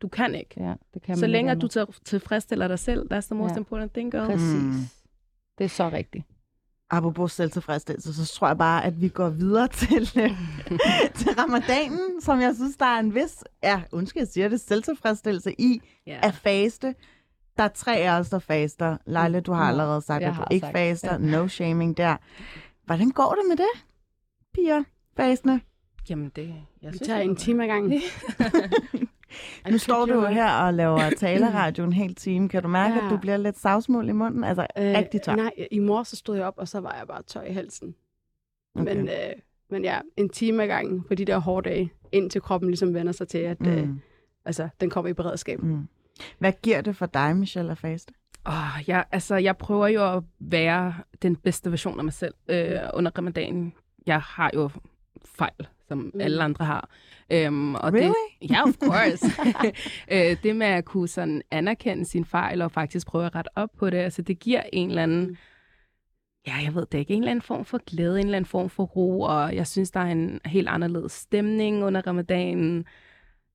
Du 0.01 0.07
kan 0.07 0.35
ikke. 0.35 0.53
Ja, 0.57 0.73
det 0.93 1.01
kan 1.01 1.15
Så 1.17 1.21
man 1.21 1.29
længe 1.29 1.51
ikke 1.51 1.57
at 1.57 1.61
du 1.61 1.67
til- 1.67 1.85
tilfredsstiller 2.05 2.67
dig 2.67 2.79
selv, 2.79 3.13
that's 3.13 3.25
the 3.27 3.35
most 3.35 3.51
Ja. 3.53 3.57
important 3.57 3.93
thing, 3.93 4.11
girl. 4.11 4.25
Præcis. 4.25 4.53
Mm. 4.63 4.71
Det 5.57 5.63
er 5.63 5.69
så 5.69 5.89
rigtigt. 5.89 6.25
Apropos 6.91 7.31
selvtilfredsstillelse, 7.31 8.13
så 8.25 8.33
tror 8.33 8.47
jeg 8.47 8.57
bare, 8.57 8.85
at 8.85 9.01
vi 9.01 9.07
går 9.07 9.29
videre 9.29 9.67
til, 9.87 10.09
øh, 10.19 10.31
til 11.15 11.29
ramadanen, 11.39 12.21
som 12.21 12.41
jeg 12.41 12.55
synes, 12.55 12.77
der 12.77 12.85
er 12.85 12.99
en 12.99 13.15
vis, 13.15 13.43
ja, 13.63 13.81
undskyld, 13.91 14.21
jeg 14.21 14.27
siger 14.27 14.49
det, 14.49 14.59
selvtilfredsstillelse 14.61 15.61
i 15.61 15.81
Ja. 16.07 16.19
at 16.23 16.33
faste. 16.35 16.95
Der 17.59 17.65
er 17.65 17.69
tre 17.69 17.95
af 17.97 18.19
os, 18.19 18.29
der 18.29 18.39
faster. 18.39 18.97
Leila, 19.05 19.39
du 19.39 19.51
har 19.51 19.63
allerede 19.63 20.01
sagt, 20.01 20.21
jeg 20.21 20.29
at 20.29 20.35
du 20.37 20.43
ikke 20.51 20.65
sagt, 20.65 20.77
faster. 20.77 21.11
ja. 21.11 21.17
No 21.37 21.47
shaming 21.47 21.97
der. 21.97 22.15
Hvordan 22.85 23.09
går 23.11 23.35
det 23.39 23.43
med 23.49 23.57
det, 23.57 23.83
piger? 24.53 24.83
Fastende. 25.17 25.59
Jamen, 26.09 26.31
det... 26.35 26.55
Jeg 26.81 26.91
Vi 26.91 26.97
synes, 26.97 27.07
tager 27.07 27.19
en 27.21 27.35
time 27.35 27.63
ad 27.63 27.67
gangen. 27.67 27.93
Nu 29.71 29.77
står 29.77 30.05
du 30.05 30.13
jo 30.13 30.25
her 30.25 30.51
og 30.51 30.73
laver 30.73 31.09
taleradio 31.19 31.83
en 31.83 31.93
hel 31.93 32.15
time. 32.15 32.49
Kan 32.49 32.63
du 32.63 32.67
mærke, 32.69 32.95
ja. 32.95 33.05
At 33.05 33.11
du 33.11 33.17
bliver 33.17 33.37
lidt 33.37 33.59
savsmål 33.59 34.09
i 34.09 34.11
munden? 34.11 34.43
Altså, 34.43 34.67
øh, 34.77 34.83
rigtig 34.97 35.21
tør. 35.21 35.35
Nej, 35.35 35.51
i 35.71 35.79
morges 35.79 36.07
så 36.07 36.15
stod 36.15 36.35
jeg 36.35 36.45
op, 36.45 36.53
og 36.57 36.67
så 36.67 36.79
var 36.79 36.95
jeg 36.99 37.07
bare 37.07 37.23
tør 37.23 37.41
i 37.41 37.53
halsen. 37.53 37.95
Okay. 38.75 38.95
Men, 38.95 39.07
øh, 39.07 39.13
men 39.69 39.83
ja, 39.83 39.99
en 40.17 40.29
time 40.29 40.63
ad 40.63 40.67
gangen 40.67 41.03
på 41.03 41.15
de 41.15 41.25
der 41.25 41.37
hårde 41.37 41.69
dage, 41.69 41.93
indtil 42.11 42.41
kroppen 42.41 42.69
ligesom 42.69 42.93
vender 42.93 43.11
sig 43.11 43.27
til, 43.27 43.37
at 43.37 43.67
øh, 43.67 43.87
Mm. 43.87 43.99
altså, 44.45 44.69
den 44.81 44.89
kommer 44.89 45.09
i 45.09 45.13
beredskab. 45.13 45.63
Mm. 45.63 45.87
Hvad 46.39 46.53
giver 46.63 46.81
det 46.81 46.95
for 46.95 47.05
dig, 47.05 47.35
Michelle, 47.37 47.71
at 47.71 47.77
faste? 47.77 48.13
Oh, 48.45 48.53
jeg, 48.87 49.05
altså, 49.11 49.35
jeg 49.35 49.57
prøver 49.57 49.87
jo 49.87 50.17
at 50.17 50.23
være 50.39 50.93
den 51.21 51.35
bedste 51.35 51.71
version 51.71 51.97
af 51.99 52.03
mig 52.03 52.13
selv 52.13 52.33
øh, 52.49 52.79
under 52.93 53.11
ramadanen. 53.17 53.73
Jeg 54.07 54.21
har 54.21 54.51
jo 54.53 54.69
fejl, 55.25 55.67
som 55.87 55.97
Mm. 55.97 56.11
mm. 56.13 56.21
alle 56.21 56.43
andre 56.43 56.65
har. 56.65 56.89
Øhm, 57.31 57.75
og 57.75 57.93
Really? 57.93 58.13
Det, 58.41 58.49
ja, 58.51 58.63
of 58.63 58.73
course. 58.83 59.25
øh, 60.13 60.37
det 60.43 60.55
med 60.55 60.67
at 60.67 60.85
kunne 60.85 61.07
sådan 61.07 61.41
anerkende 61.51 62.05
sin 62.05 62.25
fejl 62.25 62.61
og 62.61 62.71
faktisk 62.71 63.07
prøve 63.07 63.25
at 63.25 63.35
rette 63.35 63.49
op 63.55 63.69
på 63.77 63.89
det, 63.89 63.97
altså 63.97 64.21
det 64.21 64.39
giver 64.39 64.61
en 64.73 64.89
eller 64.89 65.03
anden, 65.03 65.27
Mm. 65.27 65.37
ja, 66.47 66.53
jeg 66.63 66.75
ved 66.75 66.85
det 66.91 66.97
ikke, 66.97 67.13
en 67.13 67.21
eller 67.21 67.31
anden 67.31 67.41
form 67.41 67.65
for 67.65 67.77
glæde, 67.85 68.19
en 68.19 68.25
eller 68.25 68.37
anden 68.37 68.49
form 68.49 68.69
for 68.69 68.83
ro, 68.83 69.21
og 69.21 69.55
jeg 69.55 69.67
synes, 69.67 69.91
der 69.91 69.99
er 69.99 70.11
en 70.11 70.39
helt 70.45 70.67
anderledes 70.69 71.11
stemning 71.11 71.83
under 71.83 72.07
ramadanen. 72.07 72.85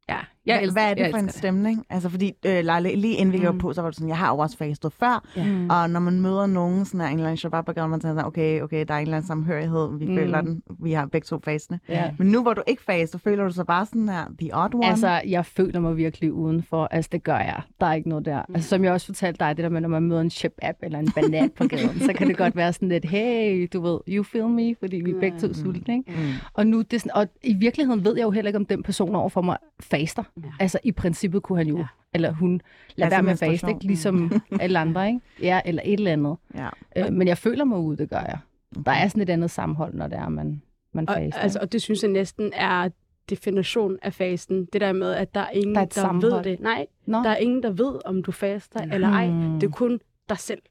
Ja, 0.08 0.20
jeg 0.46 0.54
Hvad, 0.54 0.62
elsker, 0.62 0.80
hvad 0.80 0.90
er 0.90 0.94
det 0.94 1.02
jeg 1.02 1.10
for 1.10 1.18
en 1.18 1.28
stemning? 1.28 1.86
Altså 1.90 2.08
fordi, 2.08 2.32
øh, 2.46 2.52
Leila, 2.52 2.78
lige 2.94 3.14
inden 3.16 3.32
vi 3.32 3.38
går 3.38 3.52
Mm. 3.52 3.58
på, 3.58 3.72
så 3.72 3.82
var 3.82 3.88
det 3.90 3.96
sådan, 3.96 4.08
jeg 4.08 4.18
har 4.18 4.30
jo 4.32 4.38
også 4.38 4.56
fastet 4.56 4.92
før, 4.92 5.24
Ja. 5.36 5.44
Mm. 5.44 5.70
og 5.70 5.90
når 5.90 6.00
man 6.00 6.20
møder 6.20 6.46
nogen, 6.46 6.84
sådan 6.84 7.00
her, 7.00 7.06
en 7.08 7.14
eller 7.14 7.26
anden 7.26 7.36
shabab 7.36 7.66
man 7.76 7.76
tænker 7.90 8.00
sådan, 8.00 8.24
okay, 8.24 8.60
okay, 8.62 8.84
der 8.88 8.94
er 8.94 8.98
en 8.98 9.02
eller 9.02 9.16
anden 9.16 9.26
samhørighed, 9.26 9.98
vi 9.98 10.04
Mm. 10.04 10.10
mm. 10.10 10.16
føler 10.16 10.40
den, 10.40 10.62
vi 10.82 10.92
har 10.92 11.06
begge 11.06 11.24
to 11.24 11.40
fastende. 11.44 11.80
Ja. 11.88 12.10
Men 12.18 12.26
nu 12.28 12.42
hvor 12.42 12.54
du 12.54 12.62
ikke 12.66 12.82
faster, 12.82 13.18
føler 13.18 13.44
du 13.44 13.50
så 13.52 13.64
bare 13.64 13.86
sådan 13.86 14.08
her, 14.08 14.24
the 14.40 14.50
odd 14.56 14.74
one? 14.74 14.86
Altså, 14.86 15.20
jeg 15.28 15.46
føler 15.46 15.80
mig 15.80 15.96
virkelig 15.96 16.32
udenfor. 16.32 16.88
Altså, 16.90 17.08
det 17.12 17.22
gør 17.22 17.36
jeg. 17.38 17.60
Der 17.80 17.86
er 17.86 17.92
ikke 17.94 18.08
noget 18.08 18.24
der. 18.24 18.42
Altså, 18.54 18.68
som 18.68 18.84
jeg 18.84 18.92
også 18.92 19.06
fortalte 19.06 19.38
dig, 19.44 19.56
det 19.56 19.62
der 19.62 19.68
med, 19.68 19.80
når 19.80 19.88
man 19.88 20.02
møder 20.02 20.20
en 20.20 20.30
chip-app 20.30 20.78
eller 20.82 20.98
en 20.98 21.08
banan 21.14 21.50
på 21.56 21.66
gaden, 21.68 22.00
så 22.00 22.12
kan 22.12 22.28
det 22.28 22.36
godt 22.36 22.56
være 22.56 22.72
sådan 22.72 22.88
lidt, 22.88 23.04
hey, 23.04 23.68
du 23.72 23.80
ved, 23.80 23.98
you 24.08 24.22
feel 24.22 24.48
me, 24.48 24.74
fordi 24.80 24.96
vi 24.96 25.10
er 25.10 25.20
begge 25.20 25.38
to 25.38 25.52
sultne, 25.54 25.94
ikke? 25.96 26.10
Mm. 26.12 26.16
Og 26.54 26.66
nu, 26.66 26.78
det 26.82 26.92
er 26.92 26.98
sådan, 26.98 27.12
og 27.16 27.26
i 27.42 27.54
virkeligheden 27.54 28.04
ved 28.04 28.16
jeg 28.16 28.24
jo 28.24 28.30
heller 28.30 28.48
ikke, 28.48 28.58
om 28.58 28.66
den 28.66 28.82
person 28.82 29.14
overfor 29.14 29.40
mig 29.42 29.56
faster. 29.80 30.22
Ja. 30.42 30.48
Altså, 30.60 30.78
i 30.84 30.92
princippet 30.92 31.42
kunne 31.42 31.58
han 31.58 31.66
jo, 31.66 31.78
Ja. 31.78 31.86
eller 32.14 32.32
hun, 32.32 32.60
lad 32.96 33.06
Altså 33.06 33.14
være 33.16 33.22
med 33.22 33.32
at 33.32 33.38
faste, 33.38 33.68
ikke? 33.68 33.84
Ligesom 33.86 34.32
alle 34.60 34.78
andre, 34.78 35.06
ikke? 35.06 35.20
Ja, 35.42 35.60
eller 35.64 35.82
et 35.84 35.92
eller 35.92 36.12
andet. 36.12 36.36
Ja. 36.54 36.68
Øh, 36.96 37.12
men 37.12 37.28
jeg 37.28 37.38
føler 37.38 37.64
mig 37.64 37.78
ude, 37.78 37.96
det 37.96 38.10
gør 38.10 38.20
jeg. 38.20 38.38
Der 38.86 38.92
er 38.92 39.08
sådan 39.08 39.22
et 39.22 39.30
andet 39.30 39.50
sammenhold, 39.50 39.94
når 39.94 40.06
det 40.06 40.18
er, 40.18 40.28
man, 40.28 40.62
man 40.92 41.08
Og, 41.08 41.14
faster. 41.14 41.40
altså, 41.40 41.58
og 41.62 41.72
det 41.72 41.82
synes 41.82 42.02
jeg 42.02 42.10
næsten 42.10 42.50
er 42.54 42.88
definition 43.30 43.98
af 44.02 44.12
fasten. 44.14 44.64
Det 44.72 44.80
der 44.80 44.92
med, 44.92 45.12
at 45.12 45.34
der 45.34 45.40
er 45.40 45.50
ingen, 45.50 45.74
Der 45.74 45.80
er 45.80 45.84
der 45.84 46.12
ved 46.12 46.44
det. 46.44 46.60
Nej, 46.60 46.86
Nå. 47.06 47.18
der 47.18 47.30
er 47.30 47.36
ingen, 47.36 47.62
der 47.62 47.70
ved, 47.70 48.00
om 48.04 48.22
du 48.22 48.32
faster 48.32 48.80
eller 48.92 49.08
ej. 49.08 49.26
Det 49.60 49.66
er 49.66 49.70
kun 49.70 50.00
dig 50.28 50.38
selv. 50.38 50.62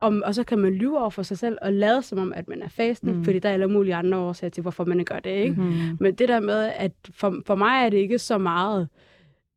Om, 0.00 0.22
og 0.26 0.34
så 0.34 0.44
kan 0.44 0.58
man 0.58 0.72
lyve 0.74 0.98
over 1.00 1.10
for 1.10 1.22
sig 1.22 1.38
selv 1.38 1.58
og 1.62 1.72
lade 1.72 2.02
som 2.02 2.18
om, 2.18 2.32
at 2.32 2.48
man 2.48 2.62
er 2.62 2.68
fastende, 2.68 3.12
Mm. 3.12 3.18
mm. 3.18 3.24
fordi 3.24 3.38
der 3.38 3.48
er 3.48 3.52
alle 3.52 3.66
mulige 3.68 3.94
andre 3.94 4.18
årsager 4.18 4.50
til, 4.50 4.60
hvorfor 4.60 4.84
man 4.84 5.04
gør 5.04 5.18
det. 5.18 5.30
Ikke? 5.30 5.54
Mm. 5.62 5.96
Men 6.00 6.14
det 6.14 6.28
der 6.28 6.40
med, 6.40 6.72
at 6.76 6.92
for, 7.10 7.42
for 7.46 7.54
mig 7.54 7.84
er 7.84 7.88
det 7.90 7.96
ikke 7.98 8.18
så 8.18 8.38
meget 8.38 8.88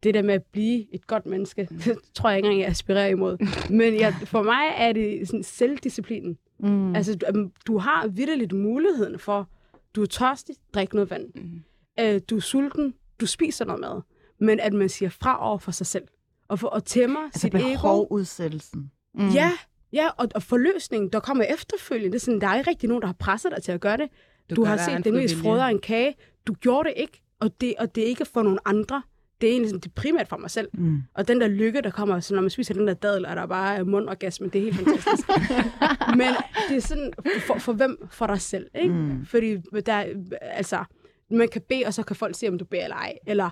det 0.04 0.13
der 0.13 0.21
med 0.21 0.34
at 0.34 0.43
blive 0.52 0.93
et 0.95 1.08
godt 1.08 1.26
menneske. 1.26 1.67
Det 1.86 1.97
tror 2.13 2.30
jeg 2.30 2.38
ikke 2.38 2.45
engang, 2.47 2.62
jeg 2.62 2.69
aspirerer 2.69 3.08
imod. 3.08 3.38
Men 3.69 3.95
jeg, 4.00 4.13
for 4.26 4.43
mig 4.43 4.63
er 4.78 4.93
det 4.93 5.28
sådan 5.28 5.43
selvdisciplinen. 5.43 6.38
Mm. 6.60 6.95
Altså, 6.95 7.15
du, 7.15 7.26
øhm, 7.36 7.52
du 7.67 7.78
har 7.78 8.08
vidderligt 8.08 8.54
muligheden 8.54 9.19
for, 9.19 9.50
du 9.95 10.02
er 10.02 10.06
tørstig, 10.06 10.56
drik 10.73 10.93
noget 10.93 11.10
vand. 11.10 11.26
Mm. 11.36 11.62
Øh, 12.00 12.21
du 12.30 12.36
er 12.36 12.39
sulten, 12.39 12.93
du 13.21 13.26
spiser 13.26 13.65
noget 13.65 13.80
mad. 13.82 14.02
Men 14.39 14.60
at 14.60 14.73
man 14.73 14.89
siger 14.89 15.10
fra 15.10 15.47
over 15.50 15.58
for 15.58 15.71
sig 15.71 15.86
selv. 15.88 16.04
Og 16.47 16.60
for 16.60 16.69
at 16.69 16.84
tæmme 16.84 17.19
Altså 17.26 17.39
sit 17.39 17.56
ego. 17.56 17.63
behovudsættelsen. 17.67 18.91
mm. 19.13 19.30
Ja, 19.30 19.52
ja 19.93 20.08
og, 20.17 20.28
og 20.36 20.43
forløsningen, 20.43 21.10
der 21.10 21.19
kommer 21.19 21.43
efterfølgende. 21.43 22.12
Det 22.12 22.15
er 22.15 22.26
sådan, 22.26 22.41
der 22.41 22.47
er 22.47 22.58
ikke 22.58 22.69
rigtig 22.69 22.89
nogen, 22.89 23.02
der 23.02 23.08
har 23.08 23.15
presset 23.19 23.52
dig 23.56 23.63
til 23.63 23.71
at 23.71 23.82
gøre 23.82 23.97
det. 23.97 24.10
Du, 24.50 24.56
du 24.56 24.63
har 24.63 24.78
set 24.78 25.06
det 25.06 25.13
mest 25.13 25.36
frøder 25.36 25.63
en 25.63 25.80
kage. 25.80 26.15
Du 26.47 26.54
gjorde 26.54 26.89
det 26.89 26.93
ikke, 26.97 27.21
og 27.39 27.62
det, 27.62 27.73
og 27.80 27.95
det 27.95 28.04
er 28.04 28.08
ikke 28.08 28.26
for 28.26 28.43
nogen 28.43 28.60
andre. 28.65 29.02
Det 29.41 29.47
er 29.47 29.52
egentlig 29.52 29.69
sådan, 29.69 29.80
det 29.80 29.89
er 29.89 30.02
primært 30.02 30.28
for 30.28 30.38
mig 30.38 30.52
selv. 30.52 30.67
Mm. 30.73 31.02
Og 31.13 31.28
den 31.28 31.41
der 31.41 31.47
lykke, 31.47 31.82
der 31.82 31.89
kommer, 31.89 32.19
så 32.19 32.34
når 32.34 32.41
man 32.41 32.50
spiser 32.50 32.73
den 32.73 32.88
der 32.88 32.93
dadel, 32.93 33.26
er 33.28 33.36
der 33.36 33.45
bare 33.45 33.84
mundorgasme. 33.84 34.47
Det 34.47 34.60
er 34.60 34.63
helt 34.63 34.76
fantastisk. 34.76 35.28
Men 36.19 36.28
det 36.69 36.78
er 36.78 36.82
sådan, 36.82 37.13
for, 37.47 37.60
for 37.60 37.73
hvem? 37.73 38.08
For 38.12 38.28
dig 38.28 38.41
selv, 38.41 38.67
ikke? 38.76 38.93
Mm. 38.93 39.26
Fordi 39.26 39.58
der, 39.86 40.06
altså, 40.41 40.84
man 41.31 41.47
kan 41.47 41.61
bede, 41.61 41.83
og 41.85 41.93
så 41.93 42.03
kan 42.03 42.15
folk 42.15 42.35
se, 42.35 42.47
om 42.47 42.57
du 42.57 42.65
beder 42.65 42.83
eller 42.83 42.95
ej. 42.95 43.17
Eller, 43.27 43.49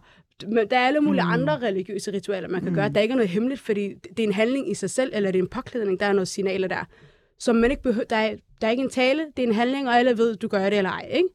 men 0.47 0.69
der 0.69 0.77
er 0.77 0.87
alle 0.87 0.99
mulige 1.01 1.23
Mm. 1.23 1.29
andre 1.31 1.57
religiøse 1.59 2.13
ritualer, 2.13 2.47
man 2.47 2.61
kan 2.61 2.69
Mm. 2.69 2.69
mm. 2.69 2.75
gøre. 2.75 2.89
Der 2.89 2.97
er 2.97 3.01
ikke 3.01 3.15
noget 3.15 3.29
hemmeligt, 3.29 3.61
fordi 3.61 3.93
det 3.93 4.19
er 4.19 4.23
en 4.27 4.33
handling 4.33 4.71
i 4.71 4.73
sig 4.73 4.89
selv, 4.89 5.11
eller 5.13 5.31
det 5.31 5.39
er 5.39 5.43
en 5.43 5.49
påklædning, 5.49 5.99
der 5.99 6.05
er 6.05 6.13
noget 6.13 6.27
signaler 6.27 6.67
der. 6.67 6.83
Som 7.39 7.55
man 7.55 7.71
ikke 7.71 7.83
behøver, 7.83 8.05
der 8.05 8.15
er, 8.15 8.35
der 8.61 8.67
er 8.67 8.71
ikke 8.71 8.83
en 8.83 8.89
tale, 8.89 9.25
det 9.37 9.43
er 9.43 9.47
en 9.47 9.53
handling, 9.53 9.87
og 9.87 9.97
alle 9.99 10.17
ved, 10.17 10.35
du 10.35 10.47
gør 10.47 10.69
det 10.69 10.77
eller 10.77 10.89
ej, 10.91 11.07
ikke? 11.11 11.29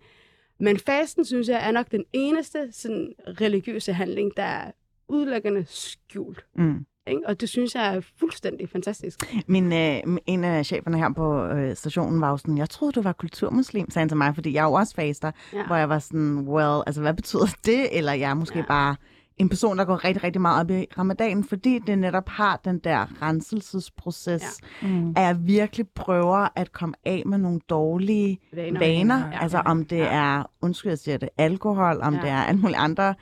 Men 0.61 0.79
fasten, 0.79 1.25
synes 1.25 1.49
jeg, 1.49 1.69
er 1.69 1.71
nok 1.73 1.91
den 1.91 2.05
eneste 2.13 2.69
sådan, 2.73 3.13
religiøse 3.41 3.93
handling, 3.93 4.37
der 4.37 4.43
er 4.43 4.71
udlæggende 5.09 5.65
skjult. 5.69 6.45
Mm. 6.57 6.87
Ikke? 7.11 7.23
Og 7.29 7.41
det 7.41 7.49
synes 7.49 7.75
jeg 7.75 7.97
er 7.97 8.01
fuldstændig 8.19 8.69
fantastisk. 8.69 9.35
Min, 9.49 9.73
øh, 9.73 9.97
en 10.27 10.45
af 10.45 10.67
cheferne 10.67 10.99
her 10.99 11.13
på 11.17 11.45
øh, 11.45 11.77
stationen 11.77 12.21
var 12.21 12.31
jo 12.31 12.37
sådan, 12.37 12.59
jeg 12.59 12.71
troede, 12.71 12.93
du 12.93 13.03
var 13.03 13.13
kulturmuslim, 13.13 13.91
sagde 13.91 14.03
han 14.03 14.09
til 14.09 14.17
mig, 14.19 14.35
fordi 14.35 14.53
jeg 14.55 14.61
er 14.61 14.65
jo 14.65 14.73
også 14.73 14.95
faster, 14.95 15.31
ja. 15.53 15.67
Hvor 15.67 15.77
jeg 15.77 15.89
var 15.89 15.99
sådan, 15.99 16.39
well, 16.39 16.83
altså 16.87 17.01
hvad 17.01 17.15
betyder 17.15 17.47
det? 17.67 17.99
Eller 17.99 18.13
jeg 18.13 18.31
er 18.31 18.35
måske 18.35 18.59
ja. 18.59 18.65
Bare 18.69 18.97
en 19.37 19.49
person, 19.49 19.79
der 19.79 19.85
går 19.85 20.05
rigtig, 20.05 20.25
rigtig 20.25 20.41
meget 20.43 20.61
op 20.61 20.71
i 20.71 20.87
ramadanen, 20.99 21.45
fordi 21.45 21.79
det 21.87 21.99
netop 21.99 22.29
har 22.29 22.61
den 22.65 22.79
der 22.79 23.07
renselsesproces, 23.23 24.43
ja. 24.83 24.89
Mm. 24.89 25.11
at 25.17 25.23
jeg 25.23 25.37
virkelig 25.41 25.87
prøver 25.95 26.49
at 26.57 26.73
komme 26.73 26.95
af 27.05 27.23
med 27.27 27.39
nogle 27.39 27.61
dårlige 27.69 28.39
Vaner. 28.53 28.79
vaner. 28.81 29.29
Ja, 29.33 29.39
altså 29.43 29.57
ja. 29.59 29.63
om 29.71 29.85
det 29.85 29.97
Ja. 29.97 30.05
er, 30.15 30.43
undskyld, 30.63 30.91
jeg 30.91 30.99
siger 30.99 31.17
det, 31.19 31.29
alkohol, 31.39 31.99
om 32.03 32.15
Ja. 32.15 32.21
det 32.21 32.29
er 32.31 32.37
alle 32.43 32.61
mulige 32.61 32.77
andre 32.79 33.15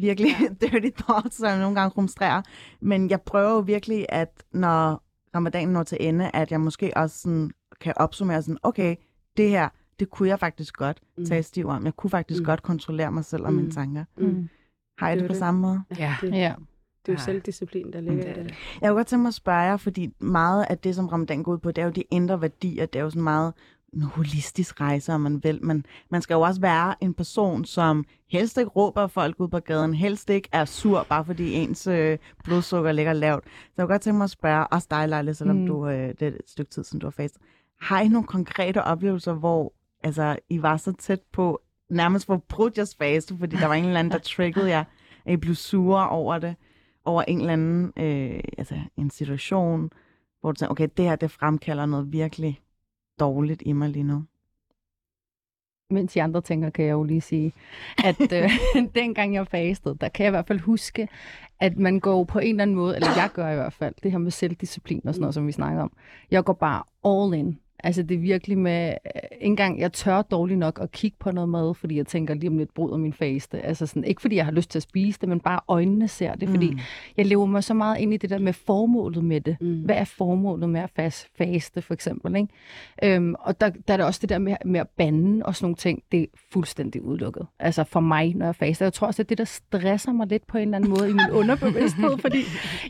virkelig 0.00 0.30
ja. 0.40 0.46
dirty 0.66 1.02
thoughts, 1.02 1.36
som 1.36 1.46
jeg 1.48 1.58
nogle 1.58 1.80
gange 1.80 1.94
rumstrerer. 1.96 2.42
Men 2.80 3.10
jeg 3.10 3.20
prøver 3.20 3.50
jo 3.50 3.58
virkelig, 3.58 4.06
at 4.08 4.42
når 4.52 5.02
ramadanen 5.34 5.72
når 5.72 5.82
til 5.82 5.98
ende, 6.00 6.30
at 6.34 6.50
jeg 6.50 6.60
måske 6.60 6.92
også 6.96 7.18
sådan, 7.18 7.50
kan 7.80 7.92
opsummere 7.96 8.42
sådan, 8.42 8.58
okay, 8.62 8.96
det 9.36 9.50
her, 9.50 9.68
det 10.00 10.10
kunne 10.10 10.28
jeg 10.28 10.40
faktisk 10.40 10.76
godt 10.76 11.00
Mm. 11.18 11.24
tage 11.24 11.42
stiv 11.42 11.66
om. 11.68 11.84
Jeg 11.84 11.96
kunne 11.96 12.10
faktisk 12.10 12.40
Mm. 12.40 12.44
godt 12.46 12.62
kontrollere 12.62 13.12
mig 13.12 13.24
selv 13.24 13.42
og 13.44 13.52
Mm. 13.52 13.56
mine 13.58 13.70
tanker. 13.70 14.04
Mm. 14.18 14.48
Har 14.98 15.08
jeg 15.08 15.16
Det 15.16 15.22
det, 15.22 15.28
på 15.28 15.32
det. 15.32 15.38
samme 15.38 15.60
måde? 15.60 15.82
Ja. 15.98 16.16
Det, 16.20 16.28
Ja. 16.32 16.54
det 17.06 17.12
er 17.12 17.12
jo 17.12 17.12
Ja. 17.12 17.16
selvdisciplin, 17.24 17.92
der 17.92 18.00
ligger 18.00 18.22
Det 18.24 18.30
i 18.30 18.34
det. 18.34 18.44
det. 18.44 18.54
Jeg 18.80 18.88
kunne 18.90 18.96
godt 18.96 19.06
tænke 19.06 19.22
mig 19.22 19.28
at 19.28 19.34
spørge 19.34 19.58
jer, 19.58 19.76
fordi 19.76 20.14
meget 20.20 20.66
af 20.70 20.78
det, 20.78 20.94
som 20.94 21.06
Ramadan 21.06 21.42
går 21.42 21.52
ud 21.52 21.58
på, 21.58 21.70
det 21.72 21.82
er 21.82 21.86
jo 21.86 21.92
de 21.92 22.02
indre 22.10 22.40
værdier. 22.40 22.86
Det 22.86 22.98
er 22.98 23.02
jo 23.02 23.10
sådan 23.10 23.22
meget 23.22 23.54
en 23.96 24.02
holistisk 24.02 24.80
rejse, 24.80 25.12
om 25.12 25.20
man 25.20 25.44
vil. 25.44 25.64
Men 25.64 25.86
man 26.10 26.22
skal 26.22 26.34
jo 26.34 26.40
også 26.40 26.60
være 26.60 26.94
en 27.00 27.14
person, 27.14 27.64
som 27.64 28.04
helst 28.30 28.58
ikke 28.58 28.70
råber 28.70 29.06
folk 29.06 29.36
ud 29.40 29.48
på 29.48 29.58
gaden, 29.60 29.94
helst 29.94 30.30
ikke 30.30 30.48
er 30.52 30.64
sur, 30.64 31.06
bare 31.08 31.24
fordi 31.24 31.52
ens 31.54 31.86
øh, 31.86 32.18
blodsukker 32.44 32.92
ligger 32.92 33.12
lavt. 33.12 33.44
Så 33.44 33.50
jeg 33.76 33.82
kunne 33.86 33.94
godt 33.94 34.02
tænke 34.02 34.16
mig 34.16 34.24
at 34.24 34.30
spørge, 34.30 34.66
også 34.66 34.86
dig, 34.90 35.08
Leila, 35.08 35.32
selvom 35.32 35.56
Mm. 35.56 35.66
du, 35.66 35.88
øh, 35.88 36.08
det 36.08 36.22
er 36.22 36.28
et 36.28 36.38
stykke 36.46 36.70
tid, 36.70 36.84
siden 36.84 37.00
du 37.00 37.06
har 37.06 37.10
fastet. 37.10 37.42
Har 37.80 38.00
I 38.00 38.08
nogle 38.08 38.26
konkrete 38.26 38.82
oplevelser, 38.84 39.32
hvor 39.32 39.72
altså, 40.02 40.36
I 40.48 40.62
var 40.62 40.76
så 40.76 40.92
tæt 40.92 41.20
på 41.32 41.60
nærmest 41.90 42.26
for 42.26 42.36
brudt 42.36 42.76
jeres 42.78 42.94
faste, 42.98 43.36
fordi 43.38 43.56
der 43.56 43.66
var 43.66 43.74
en 43.74 43.84
eller 43.84 43.98
anden, 44.00 44.12
der 44.12 44.18
triggede 44.34 44.68
jer, 44.68 44.84
at 45.24 45.32
I 45.32 45.36
blev 45.36 45.54
sure 45.54 46.08
over 46.08 46.38
det? 46.38 46.54
over 47.08 47.22
en 47.22 47.40
eller 47.40 47.52
anden 47.52 47.92
øh, 47.96 48.40
altså 48.58 48.74
en 48.96 49.10
situation, 49.10 49.90
hvor 50.40 50.52
du 50.52 50.56
tænker, 50.56 50.70
okay, 50.70 50.88
det 50.96 51.04
her, 51.04 51.16
det 51.16 51.30
fremkalder 51.30 51.86
noget 51.86 52.12
virkelig 52.12 52.60
dårligt 53.20 53.62
i 53.66 53.72
mig 53.72 53.88
lige 53.90 54.02
nu. 54.02 54.24
mens 55.90 56.12
de 56.12 56.22
andre 56.22 56.40
tænker, 56.40 56.70
kan 56.70 56.84
jeg 56.84 56.92
jo 56.92 57.02
lige 57.04 57.20
sige, 57.20 57.52
at 58.04 58.32
øh, 58.32 58.50
dengang 59.00 59.34
jeg 59.34 59.46
fastede, 59.46 59.96
der 60.00 60.08
kan 60.08 60.24
jeg 60.24 60.30
i 60.30 60.36
hvert 60.36 60.46
fald 60.46 60.60
huske, 60.60 61.08
at 61.60 61.78
man 61.78 62.00
går 62.00 62.24
på 62.24 62.38
en 62.38 62.48
eller 62.48 62.62
anden 62.62 62.76
måde, 62.76 62.94
eller 62.96 63.08
jeg 63.16 63.30
gør 63.34 63.50
i 63.50 63.54
hvert 63.54 63.72
fald, 63.72 63.94
det 64.02 64.10
her 64.10 64.18
med 64.18 64.30
selvdisciplin 64.30 65.02
og 65.04 65.14
sådan 65.14 65.20
noget, 65.20 65.34
som 65.34 65.46
vi 65.46 65.52
snakker 65.52 65.82
om. 65.82 65.92
Jeg 66.30 66.44
går 66.44 66.52
bare 66.52 66.82
all 67.04 67.34
in. 67.40 67.58
Altså 67.86 68.02
det 68.02 68.14
er 68.14 68.18
virkelig 68.18 68.58
med, 68.58 68.88
øh, 68.88 69.10
ikke 69.32 69.46
engang 69.46 69.80
jeg 69.80 69.92
tør 69.92 70.22
dårligt 70.22 70.58
nok 70.58 70.78
at 70.82 70.92
kigge 70.92 71.16
på 71.20 71.30
noget 71.30 71.48
mad, 71.48 71.74
fordi 71.74 71.96
jeg 71.96 72.06
tænker 72.06 72.34
lige 72.34 72.50
om 72.50 72.58
lidt 72.58 72.74
bryder 72.74 72.96
min 72.96 73.12
faste. 73.12 73.60
Altså 73.60 73.86
sådan, 73.86 74.04
ikke 74.04 74.20
fordi 74.22 74.36
jeg 74.36 74.44
har 74.44 74.52
lyst 74.52 74.70
til 74.70 74.78
at 74.78 74.82
spise 74.82 75.20
det, 75.20 75.28
men 75.28 75.40
bare 75.40 75.60
øjnene 75.68 76.08
ser 76.08 76.34
det, 76.34 76.48
fordi 76.48 76.70
Mm. 76.70 76.78
jeg 77.16 77.26
lever 77.26 77.46
mig 77.46 77.64
så 77.64 77.74
meget 77.74 77.98
ind 77.98 78.14
i 78.14 78.16
det 78.16 78.30
der 78.30 78.38
med 78.38 78.52
formålet 78.52 79.24
med 79.24 79.40
det. 79.40 79.56
Mm. 79.60 79.80
Hvad 79.80 79.96
er 79.96 80.04
formålet 80.04 80.68
med 80.70 80.80
at 80.80 80.90
fast, 80.96 81.26
faste, 81.38 81.82
for 81.82 81.94
eksempel? 81.94 82.36
Ikke? 82.36 82.48
Øhm, 83.16 83.34
og 83.40 83.60
der, 83.60 83.70
der 83.88 83.92
er 83.94 83.96
det 83.96 84.06
også 84.06 84.18
det 84.22 84.28
der 84.28 84.38
med, 84.38 84.56
med 84.64 84.80
at 84.80 84.88
bande 84.96 85.46
og 85.46 85.56
sådan 85.56 85.64
nogle 85.64 85.76
ting, 85.76 86.02
det 86.12 86.20
er 86.22 86.26
fuldstændig 86.52 87.02
udelukket. 87.02 87.46
Altså 87.58 87.84
for 87.84 88.00
mig, 88.00 88.34
når 88.34 88.46
jeg 88.46 88.54
faster. 88.56 88.84
Jeg 88.84 88.92
tror 88.92 89.06
også, 89.06 89.22
er 89.22 89.24
det, 89.24 89.38
der 89.38 89.44
stresser 89.44 90.12
mig 90.12 90.26
lidt 90.26 90.46
på 90.46 90.58
en 90.58 90.62
eller 90.64 90.76
anden 90.76 90.90
måde 90.90 91.10
i 91.10 91.12
min 91.12 91.30
underbevidsthed, 91.32 92.18
fordi 92.26 92.38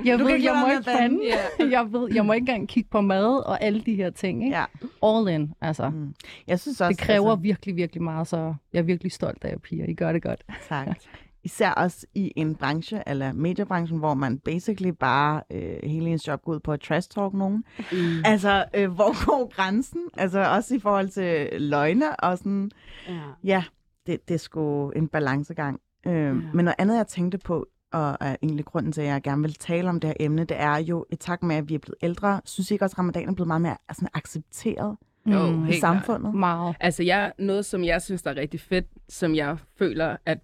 jeg 0.05 0.19
Du 0.19 0.25
ved, 0.25 0.43
jeg 0.43 0.63
må 0.67 0.67
ikke 0.79 0.91
at 0.91 0.99
bande. 0.99 1.19
bande. 1.59 1.73
Jeg 1.77 1.93
ved, 1.93 2.09
jeg 2.15 2.27
må 2.27 2.33
ikke 2.33 2.43
engang 2.43 2.69
kigge 2.69 2.89
på 2.91 3.01
mad 3.01 3.47
og 3.47 3.63
alle 3.65 3.81
de 3.81 3.95
her 3.95 4.11
ting. 4.11 4.45
Ikke? 4.45 4.57
Ja. 4.57 4.65
All 5.03 5.29
in, 5.29 5.53
altså. 5.61 5.91
Mm. 5.91 6.15
Jeg 6.47 6.61
synes 6.61 6.81
også, 6.81 6.89
Det 6.89 6.99
kræver 6.99 7.31
altså, 7.31 7.43
virkelig, 7.43 7.77
virkelig 7.77 8.03
meget, 8.03 8.27
så 8.27 8.55
jeg 8.73 8.79
er 8.79 8.83
virkelig 8.83 9.13
stolt 9.13 9.45
af 9.45 9.51
jer 9.51 9.59
piger. 9.59 9.87
I 9.89 9.95
gør 9.95 10.13
det 10.13 10.23
godt. 10.23 10.45
tak. 10.69 10.87
Især 11.45 11.71
også 11.71 12.07
i 12.15 12.33
en 12.37 12.55
branche, 12.55 13.03
eller 13.07 13.33
mediebranchen, 13.33 13.99
hvor 13.99 14.15
man 14.15 14.39
basically 14.39 14.91
bare 14.91 15.43
øh, 15.51 15.77
hele 15.83 16.11
ens 16.11 16.29
job 16.29 16.43
går 16.43 16.53
ud 16.53 16.61
på 16.61 16.73
at 16.73 16.81
trash 16.81 17.09
talk 17.11 17.35
nogen. 17.35 17.65
Mm. 17.93 17.97
Altså, 18.25 18.65
øh, 18.75 18.91
hvor 18.91 19.27
går 19.27 19.53
grænsen? 19.55 20.01
Altså 20.17 20.41
også 20.55 20.75
i 20.75 20.79
forhold 20.79 21.09
til 21.09 21.49
løgne 21.63 22.21
og 22.21 22.39
sådan. 22.39 22.71
Ja. 23.09 23.15
Ja, 23.45 23.65
det, 24.07 24.29
det 24.29 24.35
er 24.35 24.39
sgu 24.39 24.91
en 24.91 25.09
balancegang. 25.09 25.81
Øh, 26.07 26.13
ja. 26.15 26.33
Men 26.33 26.65
noget 26.65 26.75
andet, 26.79 26.97
jeg 26.97 27.07
tænkte 27.07 27.39
på, 27.39 27.67
og 27.93 28.17
er 28.21 28.37
egentlig 28.43 28.65
grunden 28.65 28.93
til, 28.93 29.01
at 29.01 29.07
jeg 29.07 29.23
gerne 29.23 29.43
vil 29.43 29.55
tale 29.55 29.89
om 29.89 30.01
det 30.01 30.09
her 30.09 30.15
emne, 30.21 30.45
det 30.45 30.61
er 30.61 30.77
jo, 30.77 31.07
i 31.13 31.17
takt 31.17 31.43
med, 31.43 31.57
at 31.57 31.69
vi 31.69 31.75
er 31.75 31.79
blevet 31.79 31.97
ældre, 32.03 32.41
synes 32.45 32.71
jeg 32.71 32.75
ikke 32.75 32.85
også, 32.85 32.95
at 32.95 32.99
ramadan 32.99 33.29
er 33.29 33.33
blevet 33.35 33.47
meget 33.47 33.63
mere 33.63 33.77
sådan, 33.93 34.09
accepteret? 34.15 34.97
Jo, 35.27 35.51
Mm. 35.51 35.69
i 35.69 35.73
samfundet? 35.73 36.35
Meget. 36.35 36.77
Altså, 36.81 37.03
jeg, 37.03 37.33
noget, 37.39 37.65
som 37.67 37.85
jeg 37.85 38.03
synes, 38.03 38.23
der 38.23 38.31
er 38.31 38.37
rigtig 38.37 38.61
fedt, 38.61 38.87
som 39.09 39.35
jeg 39.35 39.57
føler 39.79 40.17
er 40.27 40.35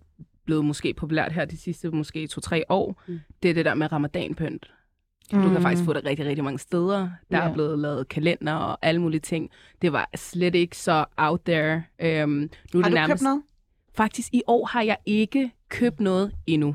blevet 0.44 0.64
måske 0.64 0.94
populært 0.94 1.33
her 1.33 1.44
de 1.44 1.57
sidste 1.57 1.90
måske 1.90 2.26
to-tre 2.26 2.64
år, 2.68 3.02
Mm. 3.09 3.20
det 3.42 3.50
er 3.50 3.55
det 3.55 3.64
der 3.64 3.74
med 3.74 3.92
ramadanpynt. 3.92 4.70
Du 5.33 5.48
kan 5.52 5.62
faktisk 5.62 5.85
få 5.85 5.92
det 5.92 6.05
rigtig, 6.05 6.26
rigtig 6.26 6.44
mange 6.44 6.59
steder. 6.59 7.11
Der 7.31 7.38
Ja. 7.38 7.48
er 7.48 7.52
blevet 7.52 7.78
lavet 7.78 8.09
kalender 8.09 8.52
og 8.55 8.78
alle 8.83 9.00
mulige 9.00 9.20
ting. 9.20 9.50
Det 9.83 9.92
var 9.92 10.11
slet 10.16 10.55
ikke 10.55 10.76
så 10.76 11.05
out 11.16 11.40
there. 11.44 11.83
Øhm, 11.98 12.31
nu 12.31 12.81
er 12.81 12.83
Har 12.83 12.83
det 12.83 12.85
du 12.85 12.94
nærmest... 12.94 13.11
købt 13.12 13.22
noget? 13.22 13.42
Faktisk 13.94 14.28
i 14.35 14.42
år 14.46 14.66
har 14.66 14.83
jeg 14.83 14.96
ikke 15.07 15.52
købt 15.72 16.00
noget 16.00 16.32
endnu. 16.46 16.68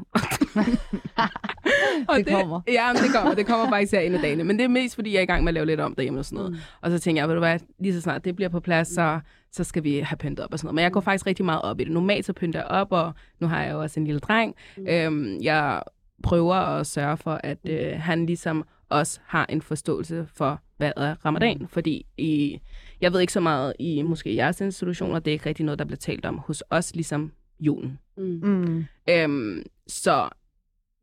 Og 2.09 2.17
Det 2.17 2.27
kommer. 2.27 2.61
Ja, 2.67 2.93
men 2.93 3.01
det 3.01 3.11
kommer. 3.15 3.35
Det 3.35 3.45
kommer 3.45 3.69
faktisk 3.69 3.93
her 3.93 3.99
en 3.99 4.13
af 4.13 4.21
dagene. 4.21 4.43
Men 4.43 4.57
det 4.57 4.63
er 4.63 4.67
mest, 4.67 4.95
fordi 4.95 5.13
jeg 5.13 5.17
er 5.17 5.23
i 5.23 5.25
gang 5.25 5.43
med 5.43 5.49
at 5.49 5.53
lave 5.53 5.65
lidt 5.65 5.79
om 5.79 5.95
derhjemme 5.95 6.19
og 6.19 6.25
sådan 6.25 6.35
noget. 6.35 6.51
Mm. 6.51 6.57
Og 6.81 6.91
så 6.91 6.99
tænker 6.99 7.21
jeg, 7.21 7.27
ved 7.27 7.35
du 7.35 7.39
hvad, 7.39 7.59
lige 7.79 7.93
så 7.93 8.01
snart 8.01 8.25
det 8.25 8.35
bliver 8.35 8.49
på 8.49 8.59
plads, 8.59 8.87
så, 8.87 9.19
så 9.51 9.63
skal 9.63 9.83
vi 9.83 9.99
have 9.99 10.17
pyntet 10.17 10.45
op 10.45 10.53
og 10.53 10.59
sådan 10.59 10.67
noget. 10.67 10.75
Men 10.75 10.83
jeg 10.83 10.91
går 10.91 11.01
faktisk 11.01 11.27
rigtig 11.27 11.45
meget 11.45 11.61
op 11.61 11.79
i 11.79 11.83
det. 11.83 11.91
Normalt 11.91 12.25
så 12.25 12.33
pynter 12.33 12.59
jeg 12.59 12.67
op, 12.67 12.91
og 12.91 13.13
nu 13.39 13.47
har 13.47 13.63
jeg 13.63 13.73
jo 13.73 13.81
også 13.81 13.99
en 13.99 14.05
lille 14.05 14.19
dreng. 14.19 14.55
Mm. 14.77 14.87
Øhm, 14.87 15.37
jeg 15.41 15.81
prøver 16.23 16.55
at 16.55 16.87
sørge 16.87 17.17
for, 17.17 17.39
at 17.43 17.57
øh, 17.69 17.99
han 17.99 18.25
ligesom 18.25 18.65
også 18.89 19.19
har 19.25 19.45
en 19.49 19.61
forståelse 19.61 20.27
for, 20.35 20.61
hvad 20.77 20.91
er 20.97 21.25
ramadan. 21.25 21.57
Mm. 21.57 21.67
Fordi 21.67 22.05
i, 22.17 22.61
jeg 23.01 23.13
ved 23.13 23.19
ikke 23.19 23.33
så 23.33 23.39
meget 23.39 23.73
i 23.79 24.01
måske 24.01 24.35
jeres 24.35 24.61
institutioner, 24.61 25.19
det 25.19 25.31
er 25.31 25.33
ikke 25.33 25.45
rigtig 25.45 25.65
noget, 25.65 25.79
der 25.79 25.85
bliver 25.85 25.97
talt 25.97 26.25
om 26.25 26.37
hos 26.37 26.63
os, 26.69 26.95
ligesom 26.95 27.31
julen. 27.59 27.99
Mm. 28.17 28.39
Mm. 28.43 28.85
Øhm, 29.09 29.63
så 29.87 30.29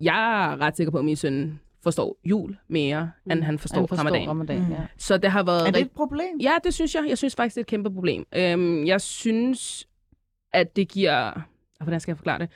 jeg 0.01 0.45
er 0.53 0.61
ret 0.61 0.77
sikker 0.77 0.91
på, 0.91 0.99
at 0.99 1.05
min 1.05 1.17
søn 1.17 1.61
forstår 1.83 2.17
jul 2.25 2.57
mere, 2.69 3.11
mm. 3.25 3.33
end 3.33 3.43
han 3.43 3.59
forstår, 3.59 3.79
Han 3.81 3.89
forstår 3.89 4.05
ramadan. 4.05 4.29
ramadan, 4.29 4.59
Mm. 4.65 4.71
ja. 4.73 4.87
Så 4.97 5.19
det 5.19 5.31
har 5.31 5.43
været 5.43 5.67
Er 5.67 5.71
det 5.71 5.81
et 5.83 5.91
problem? 5.91 6.39
Ja, 6.41 6.53
det 6.65 6.75
synes 6.75 6.95
jeg. 6.95 7.05
Jeg 7.09 7.19
synes 7.19 7.35
faktisk, 7.37 7.55
det 7.55 7.61
er 7.61 7.65
et 7.65 7.67
kæmpe 7.67 7.91
problem. 7.95 8.27
Øhm, 8.37 8.87
jeg 8.87 9.01
synes, 9.01 9.89
at 10.53 10.77
det 10.77 10.89
giver... 10.89 11.41
Hvordan 11.83 12.01
skal 12.01 12.13
jeg 12.13 12.17
forklare 12.19 12.39
det? 12.39 12.49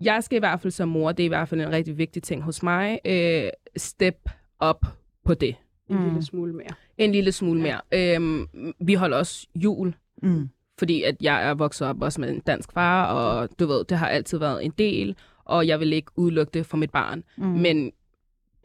Jeg 0.00 0.24
skal 0.24 0.36
i 0.36 0.38
hvert 0.38 0.60
fald 0.60 0.70
som 0.70 0.88
mor, 0.88 1.12
det 1.12 1.22
er 1.22 1.24
i 1.24 1.28
hvert 1.28 1.48
fald 1.48 1.60
en 1.60 1.70
rigtig 1.72 1.98
vigtig 1.98 2.22
ting 2.22 2.42
hos 2.42 2.62
mig, 2.62 2.98
øh, 3.04 3.44
step 3.76 4.28
op 4.58 4.84
på 5.24 5.34
det. 5.34 5.56
En 5.88 5.96
Mm. 5.98 6.04
lille 6.04 6.22
smule 6.24 6.52
mere. 6.52 6.68
En 6.98 7.12
lille 7.12 7.32
smule 7.32 7.60
mere. 7.60 7.80
Øhm, 7.94 8.46
vi 8.80 8.94
holder 8.94 9.16
også 9.16 9.46
jul, 9.54 9.94
Mm. 10.22 10.48
Fordi 10.78 11.02
at 11.02 11.16
jeg 11.20 11.48
er 11.48 11.54
vokset 11.54 11.88
op 11.88 12.02
også 12.02 12.20
med 12.20 12.30
en 12.30 12.40
dansk 12.40 12.72
far, 12.72 13.06
og 13.06 13.48
du 13.58 13.66
ved, 13.66 13.84
det 13.84 13.98
har 13.98 14.08
altid 14.08 14.38
været 14.38 14.64
en 14.64 14.72
del, 14.78 15.16
og 15.44 15.66
jeg 15.66 15.80
vil 15.80 15.92
ikke 15.92 16.10
udelukke 16.16 16.50
det 16.54 16.66
for 16.66 16.76
mit 16.76 16.90
barn. 16.90 17.22
Mm. 17.36 17.44
Men 17.46 17.92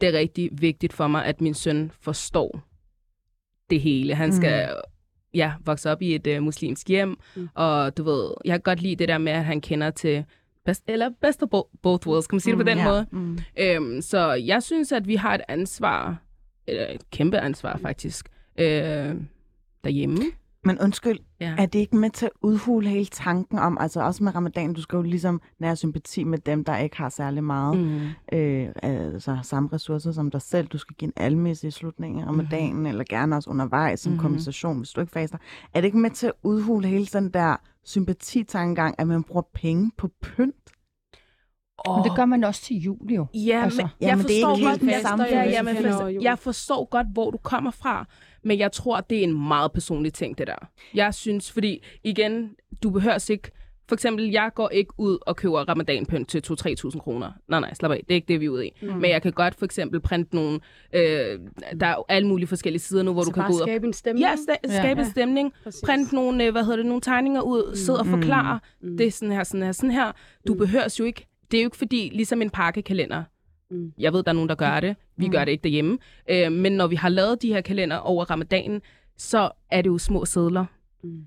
det 0.00 0.08
er 0.08 0.18
rigtig 0.18 0.48
vigtigt 0.52 0.92
for 0.92 1.06
mig, 1.06 1.24
at 1.24 1.40
min 1.40 1.54
søn 1.54 1.90
forstår 2.00 2.60
det 3.70 3.80
hele. 3.80 4.14
Han 4.14 4.32
skal 4.32 4.68
ja, 5.34 5.52
vokse 5.64 5.90
op 5.90 6.02
i 6.02 6.14
et 6.14 6.26
uh, 6.36 6.42
muslimsk 6.42 6.88
hjem, 6.88 7.08
Mm. 7.08 7.16
mm. 7.42 7.48
og 7.54 7.96
du 7.96 8.02
ved, 8.02 8.30
jeg 8.44 8.52
kan 8.54 8.60
godt 8.60 8.82
lide 8.82 8.96
det 8.96 9.08
der 9.08 9.18
med, 9.18 9.32
at 9.32 9.44
han 9.44 9.60
kender 9.60 9.90
til 9.90 10.24
best, 10.64 10.82
eller 10.88 11.10
best 11.20 11.42
of 11.42 11.48
bo- 11.50 11.70
both 11.82 12.08
worlds, 12.08 12.26
kan 12.26 12.34
man 12.36 12.40
sige 12.40 12.52
det 12.56 12.58
på 12.66 12.70
den 12.70 12.78
ja. 12.78 12.84
måde. 12.88 13.06
Mm. 13.12 13.38
Øhm, 13.58 14.00
så 14.00 14.32
jeg 14.32 14.62
synes, 14.62 14.92
at 14.92 15.08
vi 15.08 15.14
har 15.14 15.34
et 15.34 15.40
ansvar, 15.48 16.22
eller 16.66 16.86
et 16.88 17.10
kæmpe 17.10 17.38
ansvar 17.38 17.76
faktisk, 17.82 18.28
øh, 18.58 19.14
derhjemme. 19.84 20.18
Men 20.68 20.78
undskyld, 20.80 21.18
Ja. 21.40 21.54
er 21.58 21.66
det 21.66 21.78
ikke 21.78 21.96
med 21.96 22.10
til 22.10 22.26
at 22.26 22.32
udhule 22.42 22.88
hele 22.88 23.04
tanken 23.06 23.58
om, 23.58 23.78
altså 23.80 24.00
også 24.00 24.24
med 24.24 24.34
ramadan, 24.34 24.72
du 24.72 24.82
skal 24.82 24.96
jo 24.96 25.02
ligesom 25.02 25.40
nære 25.60 25.76
sympati 25.76 26.24
med 26.24 26.38
dem, 26.38 26.64
der 26.64 26.76
ikke 26.76 26.96
har 26.96 27.08
særlig 27.08 27.44
meget, 27.44 27.78
Mm. 27.78 28.38
øh, 28.38 28.68
altså 28.82 29.38
samme 29.42 29.68
ressourcer 29.72 30.12
som 30.12 30.30
dig 30.30 30.42
selv. 30.42 30.66
Du 30.68 30.78
skal 30.78 30.96
give 30.96 31.06
en 31.06 31.12
almisse 31.16 31.68
i 31.68 31.70
slutningen 31.70 32.22
af 32.22 32.26
ramadanen, 32.26 32.70
mm-hmm. 32.72 32.86
eller 32.86 33.04
gerne 33.08 33.36
også 33.36 33.50
undervejs 33.50 34.00
som 34.00 34.10
Mhm. 34.10 34.14
mm-hmm. 34.16 34.22
kompensation, 34.22 34.78
hvis 34.78 34.90
du 34.90 35.00
ikke 35.00 35.12
faster. 35.12 35.38
Er 35.74 35.80
det 35.80 35.86
ikke 35.88 35.98
med 35.98 36.10
til 36.10 36.26
at 36.26 36.32
udhule 36.42 36.88
hele 36.88 37.06
den 37.06 37.30
der 37.30 37.56
sympatitankegang, 37.84 38.94
at 38.98 39.06
man 39.08 39.22
bruger 39.22 39.42
penge 39.54 39.90
på 39.96 40.10
pynt? 40.22 40.54
Men 41.86 42.04
det 42.04 42.16
gør 42.16 42.24
man 42.24 42.44
også 42.44 42.62
til 42.62 42.76
jul, 42.76 43.10
jo. 43.10 43.26
Ja, 43.34 43.62
Altså. 43.64 43.82
men 43.82 43.88
Ja, 44.00 44.06
jeg 44.06 44.16
men 44.16 44.26
det 44.26 44.40
er 44.40 44.46
forstår 44.46 44.56
ikke 44.56 44.68
godt, 44.68 44.80
helt 44.80 44.92
jeg, 44.92 45.00
samme 45.00 45.24
ja, 45.24 45.40
følelse 45.40 45.56
ja, 45.56 45.62
men 45.62 45.76
hen 45.76 45.84
over 45.84 45.92
forstår, 45.94 46.08
jul. 46.08 46.22
jeg 46.22 46.38
forstår 46.38 46.84
godt, 46.84 47.06
hvor 47.12 47.30
du 47.30 47.38
kommer 47.38 47.70
fra, 47.70 48.06
men 48.44 48.58
jeg 48.58 48.72
tror, 48.72 49.00
det 49.00 49.18
er 49.18 49.22
en 49.22 49.48
meget 49.48 49.72
personlig 49.72 50.12
ting, 50.14 50.38
det 50.38 50.46
der. 50.46 50.68
Jeg 50.94 51.14
synes, 51.14 51.52
fordi 51.52 51.82
igen, 52.04 52.50
du 52.82 52.90
behøver 52.90 53.30
ikke... 53.30 53.50
For 53.88 53.94
eksempel, 53.94 54.30
jeg 54.30 54.50
går 54.54 54.68
ikke 54.68 54.92
ud 54.98 55.18
og 55.26 55.36
køber 55.36 55.58
ramadanpynt 55.68 56.28
til 56.28 56.42
2-3.000 56.50 56.98
kroner. 56.98 57.32
Nej, 57.48 57.60
nej, 57.60 57.74
slap 57.74 57.90
af. 57.90 57.96
Det 58.08 58.10
er 58.10 58.14
ikke 58.14 58.28
det, 58.28 58.40
vi 58.40 58.44
er 58.46 58.50
ude 58.50 58.66
i. 58.66 58.70
Mm. 58.82 58.88
Men 58.88 59.10
jeg 59.10 59.22
kan 59.22 59.32
godt 59.32 59.54
for 59.54 59.64
eksempel 59.64 60.00
printe 60.00 60.34
nogle... 60.36 60.60
Øh, 60.94 61.00
der 61.80 61.86
er 61.86 61.90
jo 61.90 62.04
alle 62.08 62.28
mulige 62.28 62.46
forskellige 62.46 62.80
sider 62.80 63.02
nu, 63.02 63.12
hvor 63.12 63.22
så 63.22 63.30
du 63.30 63.34
kan 63.34 63.42
gå 63.46 63.52
ud 63.54 63.60
og... 63.60 63.68
skabe 63.68 63.86
en 63.86 63.92
stemning. 63.92 64.26
Ja, 64.26 64.34
sta- 64.34 64.78
skabe 64.80 65.00
Ja. 65.00 65.04
en 65.06 65.10
stemning. 65.10 65.52
Præcis. 65.64 65.80
Print 65.86 66.12
nogle, 66.12 66.44
øh, 66.44 66.52
hvad 66.52 66.62
hedder 66.62 66.76
det, 66.76 66.86
nogle 66.86 67.00
tegninger 67.00 67.40
ud. 67.42 67.76
Sid 67.76 67.94
og 67.94 68.06
forklare. 68.06 68.60
Mm. 68.82 68.96
Det 68.96 69.06
er 69.06 69.10
sådan 69.10 69.32
her, 69.32 69.44
sådan 69.44 69.62
her, 69.62 69.72
sådan 69.72 69.90
her. 69.90 70.12
Du 70.48 70.52
Mm. 70.52 70.58
behøver 70.58 70.96
jo 71.00 71.04
ikke... 71.04 71.26
Det 71.50 71.58
er 71.58 71.62
jo 71.62 71.66
ikke 71.66 71.76
fordi, 71.76 72.10
ligesom 72.14 72.42
en 72.42 72.50
pakkekalender, 72.50 73.22
Mm. 73.70 73.92
jeg 73.98 74.12
ved, 74.12 74.22
der 74.22 74.28
er 74.30 74.32
nogen, 74.34 74.48
der 74.48 74.54
gør 74.54 74.80
det. 74.80 74.96
Vi 75.16 75.26
Mm. 75.26 75.32
gør 75.32 75.44
det 75.44 75.52
ikke 75.52 75.62
derhjemme. 75.62 75.98
Øh, 76.30 76.52
men 76.52 76.72
når 76.72 76.86
vi 76.86 76.96
har 76.96 77.08
lavet 77.08 77.42
de 77.42 77.48
her 77.52 77.60
kalender 77.60 77.96
over 77.96 78.24
ramadanen, 78.24 78.80
så 79.16 79.50
er 79.70 79.82
det 79.82 79.90
jo 79.90 79.98
små 79.98 80.24
sædler. 80.24 80.64
Mm. 81.04 81.20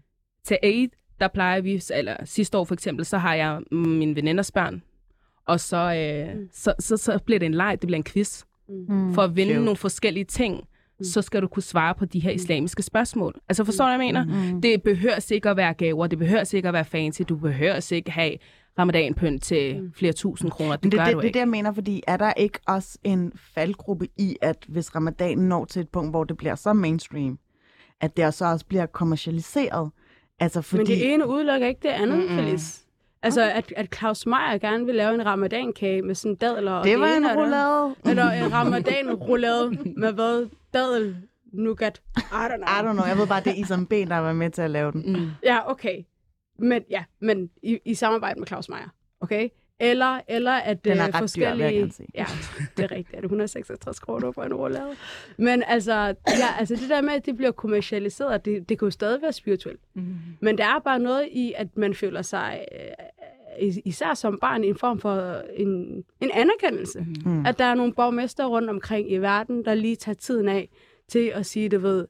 Til 0.46 0.58
Eid, 0.64 0.90
der 1.20 1.28
plejer 1.28 1.62
vi, 1.62 1.82
eller 1.96 2.16
sidste 2.26 2.58
år 2.58 2.64
for 2.64 2.74
eksempel, 2.74 3.06
så 3.06 3.18
har 3.18 3.36
jeg 3.36 3.62
mm, 3.72 3.78
mine 3.78 4.16
veninders 4.16 4.52
børn. 4.52 4.84
Og 5.46 5.60
så, 5.60 5.78
øh, 5.78 6.38
Mm. 6.40 6.48
så, 6.52 6.74
så, 6.80 6.98
så 6.98 7.20
bliver 7.26 7.40
det 7.40 7.46
en 7.46 7.54
leg, 7.54 7.78
det 7.82 7.88
bliver 7.88 7.98
en 7.98 8.04
quiz. 8.04 8.44
Mm. 8.70 9.14
For 9.14 9.22
at 9.22 9.36
vinde 9.36 9.54
Cute. 9.54 9.66
nogle 9.66 9.78
forskellige 9.78 10.26
ting, 10.26 10.56
Mm. 11.00 11.04
så 11.04 11.22
skal 11.22 11.42
du 11.42 11.48
kunne 11.48 11.64
svare 11.64 11.96
på 11.96 12.06
de 12.06 12.20
her 12.20 12.32
islamiske 12.32 12.84
spørgsmål. 12.84 13.36
Altså 13.50 13.64
forstår 13.64 13.86
du, 13.86 13.96
hvad 13.96 14.06
jeg 14.06 14.14
mener? 14.26 14.52
Mm. 14.54 14.62
Det 14.62 14.84
behøver 14.84 15.32
ikke 15.32 15.50
at 15.50 15.58
være 15.58 15.74
gaver, 15.74 16.08
det 16.08 16.20
behøver 16.20 16.56
ikke 16.56 16.68
at 16.68 16.74
være 16.74 16.86
fancy, 16.86 17.22
du 17.30 17.36
behøver 17.36 17.92
ikke 17.94 18.12
have 18.12 18.34
ramadanpynt 18.80 19.44
til 19.44 19.82
Mm. 19.82 19.94
flere 19.96 20.14
tusind 20.14 20.52
kroner. 20.52 20.72
Det, 20.76 20.84
Men 20.84 20.92
det, 20.92 21.00
gør 21.00 21.06
det, 21.06 21.14
du 21.14 21.18
det 21.20 21.24
er 21.24 21.28
ikke. 21.28 21.34
det, 21.34 21.40
jeg 21.40 21.48
mener, 21.48 21.74
fordi 21.74 22.04
er 22.08 22.18
der 22.18 22.34
ikke 22.34 22.60
også 22.68 22.98
en 23.04 23.32
faldgruppe 23.56 24.08
i, 24.18 24.38
at 24.42 24.58
hvis 24.68 24.96
ramadanen 24.96 25.48
når 25.50 25.66
til 25.66 25.80
et 25.80 25.90
punkt, 25.90 26.12
hvor 26.12 26.24
det 26.24 26.38
bliver 26.38 26.56
så 26.56 26.74
mainstream, 26.74 27.40
at 28.02 28.18
det 28.18 28.34
så 28.34 28.46
også 28.46 28.66
bliver 28.66 28.86
kommercialiseret? 28.86 29.92
Altså 30.40 30.62
fordi... 30.62 30.78
Men 30.78 30.88
det 30.88 31.14
ene 31.14 31.28
udelukker 31.28 31.68
ikke 31.68 31.80
det 31.84 31.90
andet, 31.90 32.18
mm-mm. 32.18 32.36
Felice. 32.38 32.82
Altså, 33.24 33.52
at, 33.52 33.74
at 33.78 33.96
Claus 33.96 34.26
Meier 34.26 34.58
gerne 34.58 34.86
vil 34.86 34.96
lave 34.96 35.14
en 35.14 35.26
ramadankage 35.26 36.02
med 36.02 36.16
sådan 36.16 36.36
dadler 36.36 36.72
og 36.72 36.84
det 36.86 37.00
var 37.00 37.08
en 37.08 37.28
roulade. 37.38 37.96
Eller 38.06 38.32
en 38.32 38.54
ramadan-roulade 38.54 39.70
med 39.98 40.14
hvad? 40.14 40.50
Dadel, 40.74 41.16
nougat. 41.54 42.02
I 42.18 42.20
don't 42.22 42.56
know. 42.56 42.68
I 42.68 42.90
don't 42.90 42.94
know, 42.94 43.06
jeg 43.06 43.18
ved 43.18 43.28
bare, 43.28 43.40
det 43.44 43.48
er 43.52 43.56
Isam 43.56 43.86
B, 43.86 43.92
der 43.92 44.18
var 44.18 44.34
med 44.34 44.50
til 44.50 44.62
at 44.62 44.72
lave 44.72 44.92
den. 44.92 45.14
Mm. 45.14 45.30
Ja, 45.44 45.72
okay. 45.72 45.96
Men 46.62 46.84
ja, 46.90 47.04
men 47.20 47.50
i, 47.64 47.80
i 47.86 47.94
samarbejde 47.94 48.40
med 48.40 48.48
Claus 48.48 48.70
Meier. 48.70 48.90
Okay? 49.22 49.50
Eller, 49.80 50.20
eller 50.28 50.52
at 50.52 50.86
Den 50.86 50.98
er 50.98 51.08
øh, 51.08 51.08
ret 51.08 51.08
dyr, 51.08 51.14
jeg 51.14 51.22
forskellige... 51.22 51.70
gerne 51.80 51.92
sige. 51.92 52.08
Ja, 52.16 52.26
det 52.78 52.84
er 52.84 52.92
rigtigt. 52.92 53.10
Er 53.14 53.16
det 53.18 53.24
166 53.26 54.00
kroner 54.00 54.32
for 54.32 54.44
en 54.44 54.54
roulade? 54.54 54.90
Men 55.38 55.64
altså, 55.68 55.94
ja, 55.94 56.14
altså 56.60 56.76
det 56.76 56.90
der 56.90 57.02
med, 57.02 57.14
at 57.14 57.26
det 57.26 57.38
bliver 57.38 57.52
kommercialiseret, 57.52 58.46
det, 58.46 58.70
det 58.70 58.80
kan 58.80 58.86
jo 58.86 58.90
stadig 58.92 59.22
være 59.22 59.34
spirituelt. 59.34 59.80
Mm. 59.94 60.16
Men 60.40 60.58
der 60.58 60.64
er 60.66 60.80
bare 60.80 61.00
noget 61.00 61.28
i, 61.32 61.54
at 61.58 61.68
man 61.78 61.94
føler 61.94 62.22
sig, 62.22 62.66
øh, 62.72 63.68
is- 63.68 63.80
især 63.86 64.14
som 64.14 64.40
barn, 64.42 64.64
i 64.64 64.68
en 64.68 64.78
form 64.78 65.00
for 65.00 65.42
en, 65.54 66.04
en 66.22 66.32
anerkendelse. 66.34 67.06
Mm. 67.26 67.46
At 67.46 67.60
der 67.60 67.66
er 67.66 67.76
nogle 67.76 67.94
borgmester 67.94 68.46
rundt 68.46 68.70
omkring 68.70 69.12
i 69.12 69.18
verden, 69.18 69.66
der 69.66 69.74
lige 69.74 69.96
tager 69.96 70.16
tiden 70.16 70.48
af 70.48 70.70
til 71.08 71.32
at 71.36 71.46
sige, 71.46 71.70
du 71.70 71.80
ved, 71.80 72.08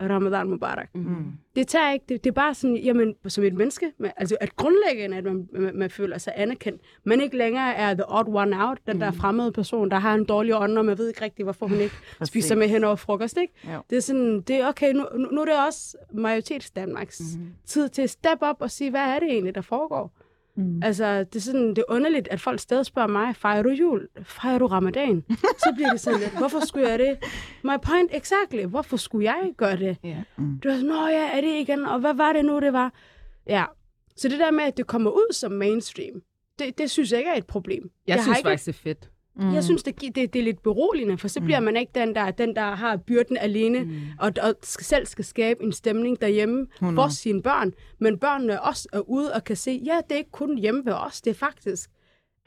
Ramadan 0.00 0.48
Mubarak. 0.48 0.88
Mm. 0.94 1.32
Det 1.56 1.68
tager 1.68 1.92
ikke, 1.92 2.04
det, 2.08 2.24
det 2.24 2.30
er 2.30 2.34
bare 2.34 2.54
sådan, 2.54 2.76
jamen, 2.76 3.14
som 3.28 3.44
et 3.44 3.54
menneske, 3.54 3.92
men, 3.98 4.10
altså 4.16 4.36
at 4.40 4.56
grundlæggende, 4.56 5.16
at 5.16 5.24
man, 5.24 5.48
man, 5.52 5.76
man 5.76 5.90
føler 5.90 6.18
sig 6.18 6.32
anerkendt, 6.36 6.82
men 7.04 7.20
ikke 7.20 7.36
længere 7.36 7.74
er 7.74 7.94
the 7.94 8.04
odd 8.08 8.28
one 8.28 8.66
out, 8.68 8.78
den 8.86 9.00
der 9.00 9.10
fremmede 9.10 9.52
person, 9.52 9.90
der 9.90 9.96
har 9.98 10.14
en 10.14 10.24
dårlig 10.24 10.54
ånd, 10.56 10.78
og 10.78 10.84
man 10.84 10.98
ved 10.98 11.08
ikke 11.08 11.22
rigtigt, 11.24 11.46
hvorfor 11.46 11.66
hun 11.66 11.78
ikke 11.80 11.94
spiser 12.24 12.54
med 12.54 12.68
hen 12.68 12.84
over 12.84 12.96
frokost, 12.96 13.36
ikke? 13.40 13.54
Jo. 13.74 13.80
Det 13.90 13.96
er 13.96 14.02
sådan, 14.02 14.40
det 14.40 14.56
er 14.56 14.68
okay, 14.68 14.92
nu, 14.92 15.04
nu 15.16 15.28
nu 15.32 15.40
er 15.40 15.44
det 15.44 15.66
også 15.66 15.96
majoritets 16.12 16.70
Danmarks 16.70 17.20
Mhm. 17.20 17.40
mm-hmm. 17.40 17.54
tid 17.66 17.88
til 17.88 18.02
at 18.02 18.10
step 18.10 18.38
op 18.40 18.56
og 18.60 18.70
sige, 18.70 18.90
hvad 18.90 19.00
er 19.00 19.18
det 19.18 19.28
egentlig, 19.30 19.54
der 19.54 19.60
foregår? 19.60 20.12
Mm. 20.56 20.82
Altså, 20.82 21.18
det 21.24 21.36
er 21.36 21.40
sådan, 21.40 21.68
det 21.68 21.78
er 21.78 21.92
underligt, 21.94 22.28
at 22.28 22.40
folk 22.40 22.60
stadig 22.60 22.86
spørger 22.86 23.08
mig, 23.08 23.36
fejrer 23.36 23.62
du 23.62 23.70
jul? 23.70 24.08
Fejrer 24.22 24.58
du 24.58 24.66
ramadan? 24.66 25.24
Så 25.58 25.72
bliver 25.74 25.90
det 25.90 26.00
sådan 26.00 26.20
lidt, 26.20 26.38
hvorfor 26.38 26.66
skulle 26.66 26.88
jeg 26.88 26.98
det? 26.98 27.18
My 27.64 27.76
point 27.82 28.10
exactly, 28.14 28.64
hvorfor 28.64 28.96
skulle 28.96 29.24
jeg 29.24 29.52
gøre 29.56 29.76
det? 29.76 29.96
Ja. 30.04 30.22
Mm. 30.36 30.58
Du 30.58 30.68
var 30.68 30.74
sådan, 30.74 30.88
nå 30.90 31.06
ja, 31.06 31.30
er 31.36 31.40
det 31.40 31.60
igen? 31.60 31.84
Og 31.86 32.00
hvad 32.00 32.14
var 32.14 32.32
det 32.32 32.44
nu, 32.44 32.60
det 32.60 32.72
var? 32.72 32.92
Ja, 33.46 33.64
så 34.16 34.28
det 34.28 34.38
der 34.38 34.50
med, 34.50 34.64
at 34.64 34.76
det 34.76 34.86
kommer 34.86 35.10
ud 35.10 35.32
som 35.32 35.52
mainstream, 35.52 36.22
det, 36.58 36.78
det 36.78 36.90
synes 36.90 37.12
jeg 37.12 37.18
ikke 37.18 37.30
er 37.30 37.36
et 37.36 37.46
problem. 37.46 37.90
Jeg 38.06 38.16
har 38.16 38.22
synes 38.22 38.38
ikke, 38.38 38.48
faktisk, 38.48 38.66
det 38.66 38.72
er 38.72 38.78
fedt. 38.82 39.10
Mm. 39.40 39.54
jeg 39.54 39.64
synes, 39.64 39.82
det, 39.82 40.00
det, 40.00 40.14
det 40.14 40.36
er 40.36 40.42
lidt 40.42 40.62
beroligende, 40.62 41.18
for 41.18 41.28
så 41.28 41.40
bliver 41.40 41.60
man 41.60 41.76
ikke 41.76 41.92
den 41.94 42.14
der, 42.14 42.30
den, 42.30 42.56
der 42.56 42.74
har 42.74 42.96
byrden 42.96 43.36
alene, 43.36 43.84
mm. 43.84 43.92
og, 44.18 44.32
og 44.42 44.54
skal, 44.62 44.84
selv 44.84 45.06
skal 45.06 45.24
skabe 45.24 45.64
en 45.64 45.72
stemning 45.72 46.20
derhjemme 46.20 46.66
100. 46.74 46.96
for 46.96 47.08
sine 47.08 47.42
børn. 47.42 47.72
Men 47.98 48.18
børnene 48.18 48.62
også 48.62 48.88
er 48.92 49.00
ude 49.00 49.32
og 49.34 49.44
kan 49.44 49.56
se, 49.56 49.82
ja, 49.84 49.96
det 50.08 50.12
er 50.12 50.18
ikke 50.18 50.30
kun 50.30 50.58
hjemme 50.58 50.84
ved 50.84 50.92
os, 50.92 51.20
det 51.20 51.30
er 51.30 51.34
faktisk 51.34 51.90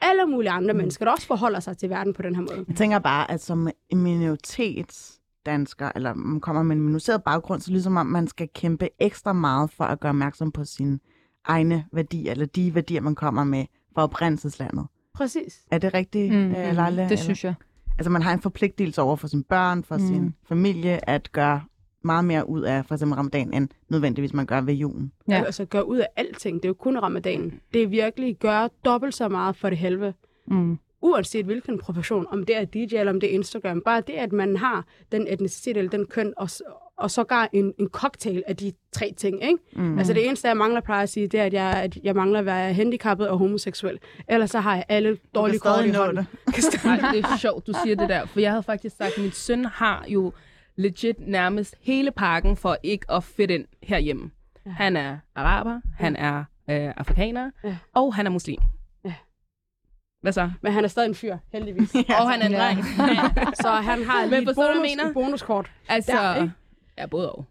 alle 0.00 0.26
mulige 0.26 0.50
andre 0.50 0.72
mm. 0.72 0.76
mennesker, 0.76 1.04
der 1.04 1.12
også 1.12 1.26
forholder 1.26 1.60
sig 1.60 1.78
til 1.78 1.90
verden 1.90 2.12
på 2.14 2.22
den 2.22 2.34
her 2.34 2.42
måde. 2.42 2.64
Jeg 2.68 2.76
tænker 2.76 2.98
bare, 2.98 3.30
at 3.30 3.40
som 3.42 3.68
en 3.88 4.02
minoritet 4.02 5.10
dansker, 5.46 5.90
eller 5.94 6.14
man 6.14 6.40
kommer 6.40 6.62
med 6.62 6.76
en 6.76 6.82
minoriseret 6.82 7.22
baggrund, 7.24 7.60
så 7.60 7.70
ligesom 7.70 7.96
om 7.96 8.06
man 8.06 8.28
skal 8.28 8.48
kæmpe 8.54 8.88
ekstra 8.98 9.32
meget 9.32 9.70
for 9.70 9.84
at 9.84 10.00
gøre 10.00 10.10
opmærksom 10.10 10.52
på 10.52 10.64
sine 10.64 10.98
egne 11.44 11.84
værdier, 11.92 12.30
eller 12.32 12.46
de 12.46 12.74
værdier, 12.74 13.00
man 13.00 13.14
kommer 13.14 13.44
med 13.44 13.64
fra 13.94 14.02
oprindelseslandet. 14.02 14.86
Præcis. 15.14 15.62
Er 15.70 15.78
det 15.78 15.94
rigtigt, 15.94 16.32
Mm, 16.32 16.38
mm, 16.38 16.44
mm, 16.48 16.54
øh, 16.54 16.76
Lalle? 16.76 17.08
det 17.08 17.18
synes 17.18 17.44
jeg. 17.44 17.54
Altså 17.98 18.10
man 18.10 18.22
har 18.22 18.32
en 18.32 18.40
forpligtelse 18.40 19.02
over 19.02 19.16
for 19.16 19.26
sine 19.28 19.44
børn, 19.44 19.84
for 19.84 19.94
mm. 19.96 20.06
sin 20.06 20.34
familie, 20.48 21.08
at 21.10 21.32
gøre 21.32 21.62
meget 22.02 22.24
mere 22.24 22.48
ud 22.48 22.62
af 22.62 22.86
for 22.86 22.94
eksempel 22.94 23.16
ramadan, 23.16 23.54
end 23.54 23.68
nødvendigvis 23.88 24.34
man 24.34 24.46
gør 24.46 24.60
ved 24.60 24.74
julen. 24.74 25.12
Ja. 25.28 25.36
Ja. 25.36 25.44
Altså 25.44 25.64
gøre 25.64 25.88
ud 25.88 25.98
af 25.98 26.06
alting. 26.16 26.56
Det 26.56 26.64
er 26.64 26.68
jo 26.68 26.74
kun 26.74 26.98
ramadanen. 26.98 27.60
Det 27.74 27.82
er 27.82 27.86
virkelig 27.86 28.36
gøre 28.36 28.68
dobbelt 28.84 29.14
så 29.14 29.28
meget 29.28 29.56
for 29.56 29.68
det 29.68 29.78
helvede. 29.78 30.14
Mm. 30.46 30.78
Uanset 31.00 31.44
hvilken 31.44 31.78
profession, 31.78 32.26
om 32.30 32.44
det 32.46 32.56
er 32.56 32.64
DJ 32.64 32.94
eller 32.96 33.12
om 33.12 33.20
det 33.20 33.30
er 33.30 33.34
Instagram. 33.34 33.80
Bare 33.80 34.02
det, 34.06 34.12
at 34.12 34.32
man 34.32 34.56
har 34.56 34.84
den 35.12 35.26
etnicitet 35.28 35.76
eller 35.76 35.90
den 35.90 36.06
køn, 36.06 36.34
og, 36.36 36.48
og 36.98 37.10
sågar 37.10 37.48
en, 37.52 37.72
en 37.78 37.88
cocktail 37.88 38.42
af 38.46 38.56
de 38.56 38.72
tre 38.92 39.12
ting. 39.16 39.42
Ikke? 39.44 39.58
Mm. 39.72 39.98
Altså 39.98 40.12
det 40.12 40.26
eneste, 40.26 40.48
jeg 40.48 40.56
mangler 40.56 40.80
plejer 40.80 41.02
at 41.02 41.08
sige, 41.08 41.26
det 41.28 41.40
er, 41.40 41.44
at 41.44 41.52
jeg, 41.52 41.66
at 41.82 41.96
jeg 42.04 42.14
mangler 42.16 42.38
at 42.38 42.46
være 42.46 42.72
handicappet 42.74 43.28
og 43.28 43.38
homoseksuel. 43.38 43.98
Ellers 44.28 44.50
så 44.50 44.60
har 44.60 44.74
jeg 44.74 44.84
alle 44.88 45.18
dårlige 45.34 45.58
kort 45.58 45.84
i 45.86 45.90
hånden. 45.90 46.16
det. 46.46 46.84
Nej, 46.84 47.12
det 47.12 47.24
er 47.24 47.36
sjovt, 47.38 47.66
du 47.66 47.72
siger 47.84 47.96
det 47.96 48.08
der. 48.08 48.26
For 48.26 48.40
jeg 48.40 48.50
havde 48.50 48.62
faktisk 48.62 48.96
sagt, 48.96 49.12
at 49.16 49.22
min 49.22 49.32
søn 49.32 49.64
har 49.64 50.04
jo 50.08 50.32
legit 50.76 51.16
nærmest 51.20 51.74
hele 51.82 52.10
pakken 52.10 52.56
for 52.56 52.76
ikke 52.82 53.06
at 53.12 53.24
fit 53.24 53.50
ind 53.50 53.64
herhjemme. 53.82 54.30
Ja. 54.66 54.70
Han 54.70 54.96
er 54.96 55.16
araber, 55.34 55.80
han 55.98 56.16
er 56.16 56.38
øh, 56.70 56.92
afrikaner, 56.96 57.50
Ja. 57.64 57.76
og 57.94 58.14
han 58.14 58.26
er 58.26 58.30
muslim. 58.30 58.60
Ja. 59.04 59.14
Hvad 60.22 60.32
så? 60.32 60.50
Men 60.62 60.72
han 60.72 60.84
er 60.84 60.88
stadig 60.88 61.08
en 61.08 61.14
fyr, 61.14 61.36
heldigvis. 61.52 61.94
Og 62.20 62.30
han 62.30 62.42
er 62.42 62.46
en 62.46 62.52
Ja. 62.52 62.58
dreng. 62.58 62.84
så 63.56 63.68
han 63.70 64.04
har 64.04 64.20
Men 64.20 64.30
lige 64.30 64.50
et 64.50 64.56
bonus, 64.56 65.14
bonuskort. 65.14 65.70
Altså, 65.88 66.12
Der, 66.12 66.34
ikke? 66.36 66.52
Ja, 66.98 67.06
både 67.06 67.32
og. 67.32 67.44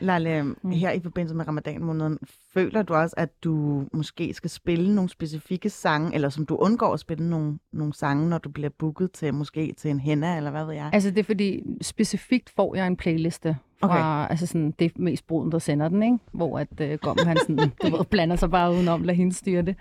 Lalle, 0.00 0.42
Mm. 0.42 0.70
her 0.70 0.90
i 0.90 1.00
forbindelse 1.00 1.34
med 1.34 1.48
ramadan-måneden, 1.48 2.18
føler 2.54 2.82
du 2.82 2.94
også, 2.94 3.14
at 3.18 3.44
du 3.44 3.84
måske 3.92 4.34
skal 4.34 4.50
spille 4.50 4.94
nogle 4.94 5.10
specifikke 5.10 5.70
sange, 5.70 6.14
eller 6.14 6.28
som 6.28 6.46
du 6.46 6.56
undgår 6.56 6.92
at 6.92 7.00
spille 7.00 7.30
nogle, 7.30 7.58
nogle 7.72 7.94
sange, 7.94 8.28
når 8.28 8.38
du 8.38 8.48
bliver 8.48 8.68
booket 8.78 9.12
til 9.12 9.34
måske 9.34 9.74
til 9.78 9.90
en 9.90 10.00
henna, 10.00 10.36
eller 10.36 10.50
hvad 10.50 10.64
ved 10.64 10.74
jeg? 10.74 10.90
Altså 10.92 11.10
det 11.10 11.18
er 11.18 11.24
fordi, 11.24 11.62
specifikt 11.82 12.50
får 12.50 12.74
jeg 12.74 12.86
en 12.86 12.96
playliste 12.96 13.56
fra, 13.80 14.22
okay. 14.24 14.30
altså 14.30 14.46
sådan, 14.46 14.70
det 14.78 14.84
er 14.84 14.90
mest 14.96 15.26
bruden, 15.26 15.52
der 15.52 15.58
sender 15.58 15.88
den, 15.88 16.02
ikke? 16.02 16.18
Hvor 16.32 16.58
at 16.58 16.80
uh, 16.80 16.92
Gom, 17.00 17.16
han 17.26 17.36
sådan, 17.36 17.72
du 17.82 17.96
ved, 17.96 18.04
blander 18.04 18.36
sig 18.36 18.50
bare 18.50 18.72
udenom, 18.72 19.02
lad 19.02 19.14
hende 19.14 19.32
styre 19.34 19.62
det. 19.62 19.76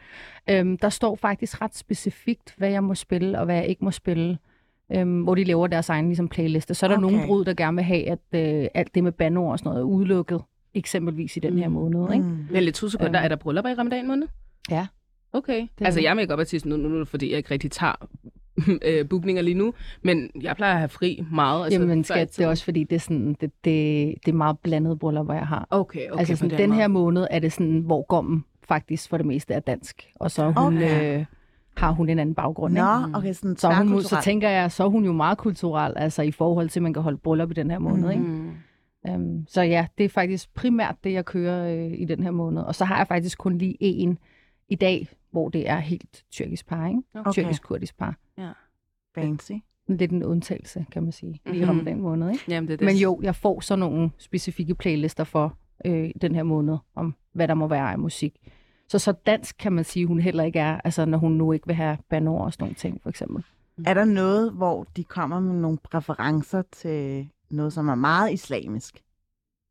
Um, 0.62 0.78
der 0.78 0.90
står 0.90 1.16
faktisk 1.16 1.62
ret 1.62 1.76
specifikt, 1.76 2.54
hvad 2.58 2.70
jeg 2.70 2.84
må 2.84 2.96
spille, 2.96 3.40
og 3.40 3.46
hvad 3.46 3.56
jeg 3.56 3.68
ikke 3.68 3.86
må 3.86 3.92
spille. 3.92 4.38
Um, 4.98 5.22
hvor 5.22 5.36
de 5.36 5.44
laver 5.44 5.68
deres 5.68 5.90
egen 5.90 6.06
ligesom, 6.06 6.28
playliste. 6.28 6.74
Så 6.74 6.86
er 6.86 6.88
der 6.88 6.98
Okay. 6.98 7.02
nogle 7.12 7.28
brud, 7.28 7.46
der 7.46 7.54
gerne 7.54 7.76
vil 7.76 7.84
have, 7.84 8.04
at 8.10 8.20
uh, 8.34 8.68
alt 8.74 8.96
det 8.96 9.04
med 9.04 9.12
bandord 9.12 9.52
og 9.52 9.60
sådan 9.60 9.70
noget 9.70 9.82
er 9.82 9.86
udelukket. 9.86 10.42
Eksempelvis 10.74 11.38
i 11.38 11.40
den 11.40 11.58
her 11.58 11.68
Mm. 11.68 11.74
måned, 11.74 12.14
ikke? 12.14 12.26
Mm. 12.26 12.38
Men 12.52 12.64
lidt 12.64 12.78
sekunder, 12.78 13.08
Øhm. 13.08 13.24
er 13.24 13.28
der 13.28 13.36
bryllupper 13.36 13.72
i 13.72 13.74
ramadan 13.74 14.08
måned? 14.08 14.28
Ja. 14.72 14.88
Okay. 15.34 15.62
er 15.62 15.86
altså, 15.86 15.98
der. 16.00 16.04
jeg 16.06 16.10
er 16.10 16.14
make 16.16 16.34
artist 16.34 16.66
nu, 16.66 16.78
nu, 16.78 16.90
nu, 16.90 17.06
fordi 17.06 17.30
jeg 17.30 17.38
ikke 17.38 17.52
rigtig 17.52 17.72
tager 17.72 18.08
øh, 18.86 19.10
bookninger 19.10 19.42
lige 19.42 19.54
nu, 19.54 19.74
men 20.02 20.30
jeg 20.42 20.56
plejer 20.56 20.74
at 20.74 20.80
have 20.80 20.90
fri 20.90 21.24
meget. 21.32 21.64
Altså, 21.66 21.80
Jamen 21.80 22.04
skat, 22.04 22.38
det 22.38 22.44
er 22.44 22.48
også 22.48 22.64
fordi, 22.64 22.84
det 22.84 22.96
er, 22.96 23.00
sådan, 23.00 23.28
det, 23.42 23.52
det, 23.66 24.14
det 24.26 24.32
er 24.32 24.36
meget 24.36 24.60
blandet 24.60 25.00
bryllupper, 25.00 25.34
jeg 25.34 25.48
har. 25.48 25.68
Okay, 25.70 26.10
okay. 26.10 26.20
altså 26.20 26.36
sådan, 26.36 26.50
den 26.50 26.60
den 26.60 26.74
her 26.74 26.88
måned 26.88 27.28
er 27.32 27.40
det 27.40 27.54
sådan, 27.54 27.80
hvor 27.80 28.06
gommen 28.08 28.46
faktisk 28.68 29.10
for 29.10 29.18
det 29.18 29.26
meste 29.26 29.54
er 29.54 29.60
dansk. 29.60 30.08
Og 30.16 30.32
så 30.32 30.52
hun, 30.58 30.78
Okay. 30.78 31.20
øh, 31.20 31.26
har 31.80 31.92
hun 31.92 32.10
en 32.10 32.20
anden 32.20 32.36
baggrund. 32.36 32.74
Ikke? 32.74 32.82
Nå, 33.12 33.18
okay, 33.18 33.34
sådan 33.34 33.58
Så, 33.58 33.74
hun, 33.74 34.02
så 34.02 34.18
tænker 34.24 34.50
jeg, 34.50 34.72
så 34.72 34.84
er 34.84 34.88
hun 34.88 35.06
jo 35.06 35.12
meget 35.12 35.38
kulturel, 35.38 35.94
altså 35.96 36.22
i 36.22 36.32
forhold 36.32 36.70
til, 36.70 36.80
at 36.80 36.84
man 36.84 36.94
kan 36.94 37.04
holde 37.04 37.18
bryllup 37.18 37.52
i 37.52 37.54
den 37.54 37.72
her 37.72 37.80
måned. 37.80 38.12
Ikke? 38.12 38.24
Mm. 38.24 38.52
Um, 39.10 39.46
så 39.48 39.62
ja, 39.62 39.88
det 39.98 40.04
er 40.04 40.10
faktisk 40.10 40.54
primært 40.54 40.96
det, 41.04 41.14
jeg 41.14 41.26
kører 41.26 41.76
øh, 41.86 41.92
i 42.00 42.06
den 42.06 42.24
her 42.24 42.32
måned. 42.32 42.62
Og 42.62 42.76
så 42.76 42.86
har 42.86 42.98
jeg 42.98 43.08
faktisk 43.08 43.38
kun 43.38 43.58
lige 43.58 43.78
en 43.80 44.18
i 44.70 44.76
dag, 44.76 45.08
hvor 45.32 45.50
det 45.50 45.70
er 45.70 45.78
helt 45.78 46.24
tyrkisk 46.32 46.68
par, 46.68 46.88
ikke? 46.88 47.02
Okay. 47.16 47.32
Tyrkisk-kurdisk 47.32 47.98
par. 47.98 48.16
Fancy. 49.16 49.52
Lidt 49.88 50.12
en 50.12 50.24
undtagelse, 50.24 50.86
kan 50.92 51.04
man 51.04 51.12
sige, 51.12 51.40
lige 51.46 51.66
Mhm. 51.66 51.72
mm-hmm. 51.74 51.86
den 51.86 52.02
måned. 52.02 52.32
Ikke? 52.32 52.44
Jamen, 52.48 52.68
det 52.68 52.74
er 52.74 52.78
det. 52.78 52.86
Men 52.86 52.96
jo, 52.96 53.20
jeg 53.24 53.36
får 53.36 53.60
så 53.60 53.76
nogle 53.76 54.10
specifikke 54.18 54.76
playlister 54.76 55.24
for 55.24 55.58
øh, 55.86 56.10
den 56.22 56.36
her 56.36 56.44
måned, 56.44 56.78
om 56.96 57.16
hvad 57.34 57.48
der 57.48 57.54
må 57.54 57.68
være 57.68 57.92
af 57.92 58.00
musik. 58.00 58.36
Så 58.90 59.00
så 59.00 59.12
dansk 59.12 59.56
kan 59.58 59.72
man 59.74 59.84
sige, 59.84 60.06
hun 60.06 60.20
heller 60.20 60.44
ikke 60.44 60.60
er, 60.60 60.82
altså 60.84 61.06
når 61.06 61.18
hun 61.18 61.32
nu 61.32 61.52
ikke 61.52 61.68
vil 61.68 61.76
have 61.76 61.98
banord 62.10 62.46
og 62.46 62.54
sådan 62.54 62.64
nogle 62.64 62.76
ting, 62.76 63.02
for 63.02 63.10
eksempel. 63.10 63.46
Er 63.86 63.94
der 63.94 64.06
noget, 64.06 64.52
hvor 64.52 64.84
de 64.84 65.04
kommer 65.04 65.40
med 65.40 65.56
nogle 65.56 65.78
præferencer 65.78 66.62
til 66.72 67.30
noget, 67.50 67.74
som 67.74 67.88
er 67.90 67.96
meget 67.96 68.34
islamisk? 68.34 69.02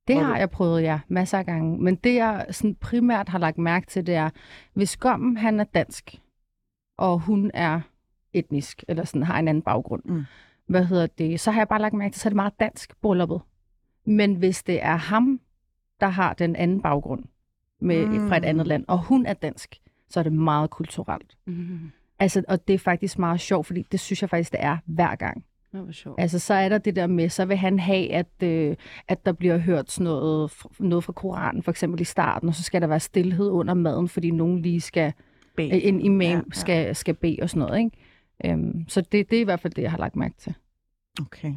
Det 0.09 0.17
har 0.17 0.39
jeg 0.39 0.51
prøvet, 0.51 0.83
ja, 0.83 1.01
masser 1.09 1.39
af 1.39 1.47
gange. 1.47 1.79
Men 1.79 1.95
det, 1.95 2.15
jeg 2.15 2.47
sådan 2.51 2.75
primært 2.75 3.29
har 3.29 3.39
lagt 3.39 3.59
mærke 3.59 3.87
til, 3.87 4.07
det 4.07 4.15
er, 4.15 4.31
hvis 4.73 4.97
Gommen, 4.97 5.37
han 5.37 5.61
er 5.61 5.65
dansk, 5.65 6.21
og 6.99 7.19
hun 7.19 7.51
er 7.55 7.81
etnisk, 8.33 8.85
eller 8.89 9.05
sådan 9.05 9.23
har 9.23 9.39
en 9.39 9.49
anden 9.49 9.63
baggrund, 9.63 10.03
Mm. 10.05 10.25
hvad 10.67 10.85
hedder 10.85 11.07
det, 11.07 11.41
så 11.41 11.51
har 11.51 11.61
jeg 11.61 11.69
bare 11.69 11.81
lagt 11.81 11.95
mærke 11.95 12.13
til, 12.13 12.21
så 12.21 12.29
er 12.29 12.31
det 12.31 12.37
meget 12.37 12.61
dansk 12.61 13.01
brylluppet. 13.01 13.41
Men 14.05 14.35
hvis 14.35 14.63
det 14.63 14.83
er 14.85 14.97
ham, 14.97 15.41
der 16.01 16.09
har 16.09 16.33
den 16.35 16.57
anden 16.57 16.83
baggrund 16.83 17.25
med, 17.81 18.07
mm. 18.07 18.29
fra 18.29 18.37
et 18.37 18.45
andet 18.45 18.67
Mm. 18.67 18.69
land, 18.69 18.85
og 18.89 18.99
hun 19.05 19.27
er 19.27 19.35
dansk, 19.35 19.77
så 20.09 20.21
er 20.21 20.23
det 20.25 20.33
meget 20.33 20.71
kulturelt. 20.71 21.37
Mm. 21.47 21.79
Altså, 22.19 22.43
og 22.49 22.69
det 22.69 22.75
er 22.75 22.79
faktisk 22.79 23.19
meget 23.19 23.41
sjovt, 23.41 23.67
fordi 23.67 23.83
det 23.93 24.01
synes 24.01 24.23
jeg 24.23 24.31
faktisk, 24.31 24.53
det 24.53 24.61
er 24.63 24.77
hver 24.87 25.15
gang. 25.17 25.45
Det 25.73 25.87
var 25.87 25.93
sjovt. 25.93 26.21
Altså, 26.21 26.39
så 26.39 26.55
er 26.55 26.69
der 26.69 26.79
det 26.79 26.97
der 26.97 27.07
med, 27.07 27.29
så 27.29 27.45
vil 27.45 27.57
han 27.57 27.79
have, 27.79 28.13
at, 28.13 28.43
øh, 28.43 28.77
at 29.09 29.27
der 29.27 29.33
bliver 29.33 29.59
hørt 29.59 29.91
sådan 29.91 30.05
noget, 30.05 30.53
noget 30.79 31.05
fra 31.05 31.13
Koranen, 31.13 31.63
for 31.63 31.71
eksempel 31.71 32.01
i 32.01 32.05
starten, 32.05 32.49
og 32.49 32.55
så 32.55 32.63
skal 32.63 32.81
der 32.81 32.87
være 32.87 33.01
stillhed 33.01 33.49
under 33.51 33.75
maden, 33.75 34.09
fordi 34.09 34.31
nogen 34.31 34.63
lige 34.63 34.81
skal, 34.81 35.13
B. 35.57 35.61
øh, 35.61 35.69
en 35.73 36.01
imam 36.01 36.21
ja. 36.21 36.37
ja. 36.37 36.43
Skal, 36.53 36.97
skal 36.97 37.15
bede 37.15 37.39
og 37.43 37.51
sådan 37.51 37.67
noget, 37.69 37.79
ikke? 37.79 37.91
Øhm, 38.45 38.89
så 38.89 39.01
det, 39.01 39.31
det 39.31 39.37
er 39.37 39.41
i 39.41 39.45
hvert 39.45 39.61
fald 39.61 39.73
det, 39.75 39.83
jeg 39.83 39.91
har 39.91 39.99
lagt 39.99 40.17
mærke 40.17 40.35
til. 40.39 40.55
Okay, 41.21 41.53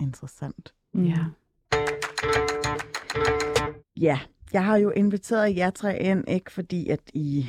interessant. 0.00 0.74
Mm. 0.94 1.04
Ja. 1.04 1.18
Ja, 3.96 4.18
jeg 4.52 4.64
har 4.64 4.76
jo 4.76 4.90
inviteret 4.90 5.56
jer 5.56 5.70
tre 5.70 5.98
ind, 6.02 6.24
ikke 6.28 6.52
fordi 6.52 6.88
at 6.88 7.00
I, 7.14 7.46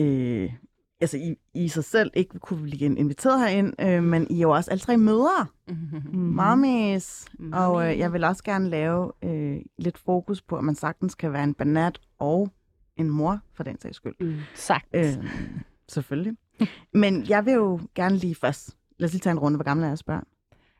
øh, 0.00 0.52
altså 1.00 1.16
I, 1.16 1.36
I 1.54 1.68
sig 1.68 1.84
selv 1.84 2.10
ikke 2.14 2.38
kunne 2.38 2.62
blive 2.62 2.98
inviteret 2.98 3.40
herind, 3.40 3.72
øh, 3.80 4.02
men 4.02 4.26
I 4.30 4.36
er 4.36 4.42
jo 4.42 4.50
også 4.50 4.70
alle 4.70 4.80
tre 4.80 4.96
mødre, 4.96 5.46
Mm. 5.68 6.18
mommies, 6.18 7.26
og 7.52 7.72
Mommy. 7.72 7.92
øh, 7.92 7.98
jeg 7.98 8.12
vil 8.12 8.24
også 8.24 8.44
gerne 8.44 8.68
lave 8.70 9.12
øh, 9.24 9.56
lidt 9.78 9.98
fokus 9.98 10.42
på, 10.42 10.56
at 10.56 10.64
man 10.64 10.74
sagtens 10.74 11.14
kan 11.14 11.32
være 11.32 11.44
en 11.44 11.54
banat 11.54 12.00
og 12.18 12.48
en 12.96 13.10
mor, 13.10 13.40
for 13.54 13.62
den 13.64 13.80
sags 13.80 13.96
skyld. 13.96 14.14
Mm. 14.20 14.34
Sagt. 14.54 14.86
Øh, 14.92 15.04
selvfølgelig. 15.88 16.32
Men 16.92 17.26
jeg 17.28 17.44
vil 17.46 17.52
jo 17.54 17.80
gerne 17.94 18.16
lige 18.16 18.34
først, 18.34 18.76
lad 18.98 19.06
os 19.08 19.12
lige 19.12 19.20
tage 19.20 19.32
en 19.32 19.38
runde, 19.38 19.56
hvor 19.56 19.64
gamle 19.64 19.84
er 19.84 19.88
jeres 19.88 20.02
børn? 20.02 20.24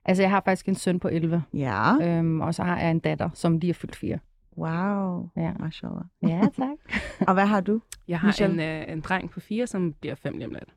Altså, 0.05 0.23
jeg 0.23 0.31
har 0.31 0.43
faktisk 0.45 0.69
en 0.69 0.75
søn 0.75 1.01
på 1.01 1.09
11, 1.09 1.43
Ja, 1.55 1.97
øhm, 2.19 2.41
og 2.41 2.55
så 2.55 2.62
har 2.62 2.79
jeg 2.81 2.91
en 2.91 2.99
datter, 2.99 3.31
som 3.35 3.59
lige 3.59 3.71
er 3.71 3.75
fyldt 3.75 3.97
4. 3.97 4.19
wow, 4.59 5.29
Ja. 5.37 5.53
mashallah. 5.59 6.05
Ja, 6.23 6.40
tak. 6.57 6.79
Og 7.29 7.35
hvad 7.35 7.47
har 7.47 7.61
du? 7.61 7.81
Jeg 8.09 8.21
har 8.21 8.29
Michelle? 8.29 8.55
en, 8.83 8.83
øh, 8.88 8.92
en 8.92 9.01
dreng 9.01 9.31
på 9.31 9.40
fire, 9.40 9.66
som 9.66 9.92
bliver 9.92 10.14
fem 10.14 10.35
lige 10.35 10.47
om 10.47 10.53
lidt. 10.53 10.75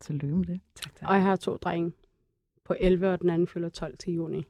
Tillykke 0.00 0.36
med 0.36 0.46
det. 0.46 0.60
Tak, 0.74 0.94
tak. 0.94 1.08
Og 1.08 1.14
jeg 1.14 1.22
har 1.24 1.36
to 1.36 1.56
drenge 1.56 1.92
på 2.64 2.74
11, 2.80 3.10
og 3.12 3.20
den 3.20 3.30
anden 3.30 3.48
fylder 3.48 3.68
12 3.68 3.96
til 3.98 4.12
juni. 4.12 4.44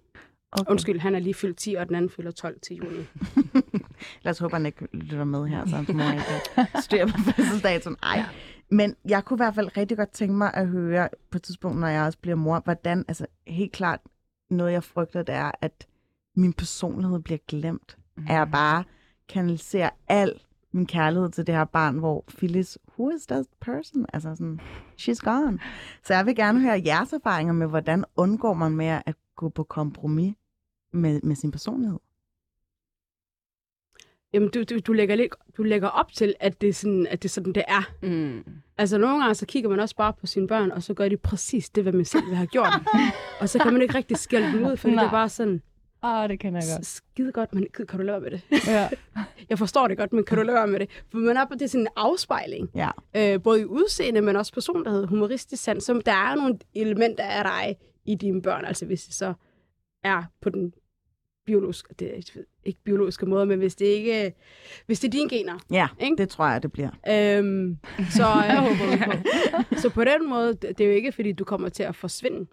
Okay. 0.52 0.70
Undskyld, 0.70 1.00
han 1.00 1.14
er 1.14 1.18
lige 1.18 1.34
fyldt 1.34 1.56
10, 1.58 1.74
og 1.74 1.88
den 1.88 1.94
anden 1.94 2.10
fylder 2.10 2.30
12 2.30 2.60
til 2.60 2.76
juni. 2.76 3.04
Lad 4.22 4.30
os 4.30 4.38
håbe, 4.38 4.54
han 4.54 4.66
ikke 4.66 4.88
lytter 4.92 5.24
med 5.24 5.46
her, 5.48 5.66
så 5.66 5.76
hans 5.76 5.88
mor 5.88 6.10
ikke 6.10 6.22
har 6.54 6.80
styr 6.80 7.06
på 7.06 7.12
fødselsdatoen. 7.36 7.96
Ej. 8.02 8.22
Men 8.70 8.96
jeg 9.08 9.24
kunne 9.24 9.36
i 9.36 9.42
hvert 9.42 9.54
fald 9.54 9.76
rigtig 9.76 9.96
godt 9.96 10.10
tænke 10.10 10.34
mig 10.34 10.54
at 10.54 10.68
høre 10.68 11.08
på 11.30 11.38
et 11.38 11.42
tidspunkt, 11.42 11.78
når 11.80 11.86
jeg 11.88 12.04
også 12.04 12.18
bliver 12.18 12.34
mor, 12.36 12.60
hvordan, 12.64 13.04
altså 13.08 13.26
helt 13.46 13.72
klart, 13.72 14.00
noget 14.50 14.72
jeg 14.72 14.84
frygter, 14.84 15.22
det 15.22 15.34
er, 15.34 15.50
at 15.60 15.86
min 16.36 16.52
personlighed 16.52 17.18
bliver 17.20 17.38
glemt. 17.48 17.96
Mm. 18.20 18.26
At 18.28 18.34
jeg 18.34 18.50
bare 18.50 18.84
kanaliserer 19.28 19.90
al 20.08 20.40
min 20.72 20.86
kærlighed 20.86 21.30
til 21.30 21.46
det 21.46 21.54
her 21.54 21.64
barn, 21.64 21.98
hvor 21.98 22.24
Phyllis, 22.28 22.78
who 22.98 23.10
is 23.10 23.26
that 23.26 23.46
person? 23.60 24.06
Altså 24.12 24.34
sådan, 24.34 24.60
she's 25.00 25.20
gone. 25.24 25.58
Så 26.04 26.14
jeg 26.14 26.26
vil 26.26 26.36
gerne 26.36 26.60
høre 26.60 26.82
jeres 26.86 27.12
erfaringer 27.12 27.52
med, 27.52 27.66
hvordan 27.66 28.04
undgår 28.16 28.54
man 28.54 28.72
med 28.72 29.00
at 29.06 29.14
gå 29.36 29.48
på 29.48 29.64
kompromis 29.64 30.34
med, 30.92 31.20
med 31.22 31.36
sin 31.36 31.50
personlighed. 31.50 31.98
Jamen, 34.32 34.50
du, 34.50 34.62
du, 34.62 34.78
du, 34.78 34.92
lægger 34.92 35.16
lidt, 35.16 35.34
du 35.56 35.62
lægger 35.62 35.88
op 35.88 36.12
til, 36.12 36.34
at 36.40 36.60
det, 36.60 36.68
er 36.68 36.72
sådan, 36.72 37.06
at 37.06 37.22
det 37.22 37.28
er 37.28 37.32
sådan, 37.32 37.52
det 37.52 37.64
er. 37.68 37.82
Mm. 38.02 38.44
Altså, 38.78 38.98
nogle 38.98 39.20
gange 39.20 39.34
så 39.34 39.46
kigger 39.46 39.70
man 39.70 39.80
også 39.80 39.96
bare 39.96 40.12
på 40.12 40.26
sine 40.26 40.46
børn, 40.48 40.70
og 40.70 40.82
så 40.82 40.94
gør 40.94 41.08
de 41.08 41.16
præcis 41.16 41.70
det, 41.70 41.84
hvad 41.84 41.92
man 41.92 42.04
selv 42.04 42.26
vil 42.26 42.36
have 42.36 42.46
gjort. 42.46 42.72
og 43.40 43.48
så 43.48 43.58
kan 43.58 43.72
man 43.72 43.82
ikke 43.82 43.94
rigtig 43.94 44.16
skælde 44.16 44.52
dem 44.52 44.66
ud, 44.66 44.76
fordi 44.76 44.92
det 44.92 44.98
er 44.98 45.02
Nej. 45.02 45.10
bare 45.10 45.28
sådan, 45.28 45.62
Åh, 46.02 46.10
oh, 46.10 46.28
det 46.28 46.40
kan 46.40 46.54
jeg 46.54 46.62
godt. 46.76 46.86
skide 46.86 47.32
godt, 47.32 47.54
men 47.54 47.66
kan 47.88 47.98
du 47.98 48.02
lade 48.02 48.20
med 48.20 48.30
det? 48.30 48.42
Ja. 48.66 48.88
Jeg 49.50 49.58
forstår 49.58 49.88
det 49.88 49.98
godt, 49.98 50.12
men 50.12 50.24
kan 50.24 50.38
du 50.38 50.44
lade 50.44 50.66
med 50.66 50.80
det? 50.80 50.90
For 51.10 51.18
man 51.18 51.36
er 51.36 51.44
på 51.44 51.54
det 51.54 51.62
er 51.62 51.66
sådan 51.66 51.80
en 51.80 51.88
afspejling. 51.96 52.70
Ja. 52.74 52.90
Øh, 53.16 53.42
både 53.42 53.60
i 53.60 53.64
udseende, 53.64 54.20
men 54.20 54.36
også 54.36 54.52
personlighed, 54.52 55.06
humoristisk 55.06 55.62
sans. 55.62 55.84
Så 55.84 56.02
der 56.06 56.12
er 56.12 56.34
nogle 56.34 56.58
elementer 56.74 57.24
af 57.24 57.44
dig 57.44 57.76
i 58.04 58.14
dine 58.14 58.42
børn. 58.42 58.64
Altså 58.64 58.86
hvis 58.86 59.04
det 59.04 59.14
så 59.14 59.34
er 60.04 60.22
på 60.40 60.50
den 60.50 60.72
biologiske, 61.46 61.94
det 61.98 62.08
er 62.08 62.40
ikke 62.64 62.80
biologiske 62.84 63.26
måde, 63.26 63.46
men 63.46 63.58
hvis 63.58 63.74
det 63.74 63.86
ikke, 63.86 64.34
hvis 64.86 65.00
det 65.00 65.08
er 65.08 65.12
dine 65.12 65.28
gener. 65.28 65.58
Ja, 65.70 65.88
Ikke? 66.00 66.16
det 66.16 66.28
tror 66.28 66.46
jeg, 66.46 66.62
det 66.62 66.72
bliver. 66.72 66.90
Øhm, 67.08 67.78
så, 68.10 68.24
øh, 68.54 69.78
så 69.78 69.90
på 69.90 70.04
den 70.04 70.28
måde, 70.28 70.54
det 70.54 70.80
er 70.80 70.86
jo 70.86 70.92
ikke, 70.92 71.12
fordi 71.12 71.32
du 71.32 71.44
kommer 71.44 71.68
til 71.68 71.82
at 71.82 71.96
forsvinde. 71.96 72.46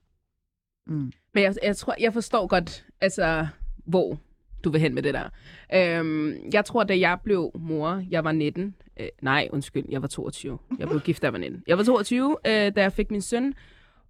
Mm. 0.87 1.11
Men 1.33 1.43
jeg, 1.43 1.55
jeg 1.63 1.77
tror, 1.77 1.95
jeg 1.99 2.13
forstår 2.13 2.47
godt, 2.47 2.85
altså, 3.01 3.47
hvor 3.85 4.17
du 4.63 4.69
vil 4.69 4.81
hen 4.81 4.95
med 4.95 5.03
det 5.03 5.13
der. 5.13 5.29
Øhm, 5.73 6.35
jeg 6.53 6.65
tror, 6.65 6.83
da 6.83 6.99
jeg 6.99 7.17
blev 7.23 7.51
mor, 7.59 8.03
jeg 8.09 8.23
var 8.23 8.31
19. 8.31 8.75
Øh, 8.99 9.07
nej, 9.21 9.47
undskyld, 9.51 9.85
jeg 9.89 10.01
var 10.01 10.07
22. 10.07 10.57
Jeg 10.79 10.87
blev 10.87 10.99
gift, 11.01 11.21
da 11.21 11.25
jeg 11.25 11.33
var 11.33 11.39
19. 11.39 11.63
Jeg 11.67 11.77
var 11.77 11.83
22, 11.83 12.37
øh, 12.47 12.51
da 12.51 12.81
jeg 12.81 12.93
fik 12.93 13.11
min 13.11 13.21
søn. 13.21 13.53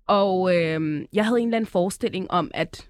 Og 0.08 0.56
øh, 0.56 1.06
jeg 1.14 1.26
havde 1.26 1.40
en 1.42 1.48
eller 1.48 1.58
anden 1.58 1.68
forestilling 1.68 2.32
om, 2.32 2.52
at 2.54 2.90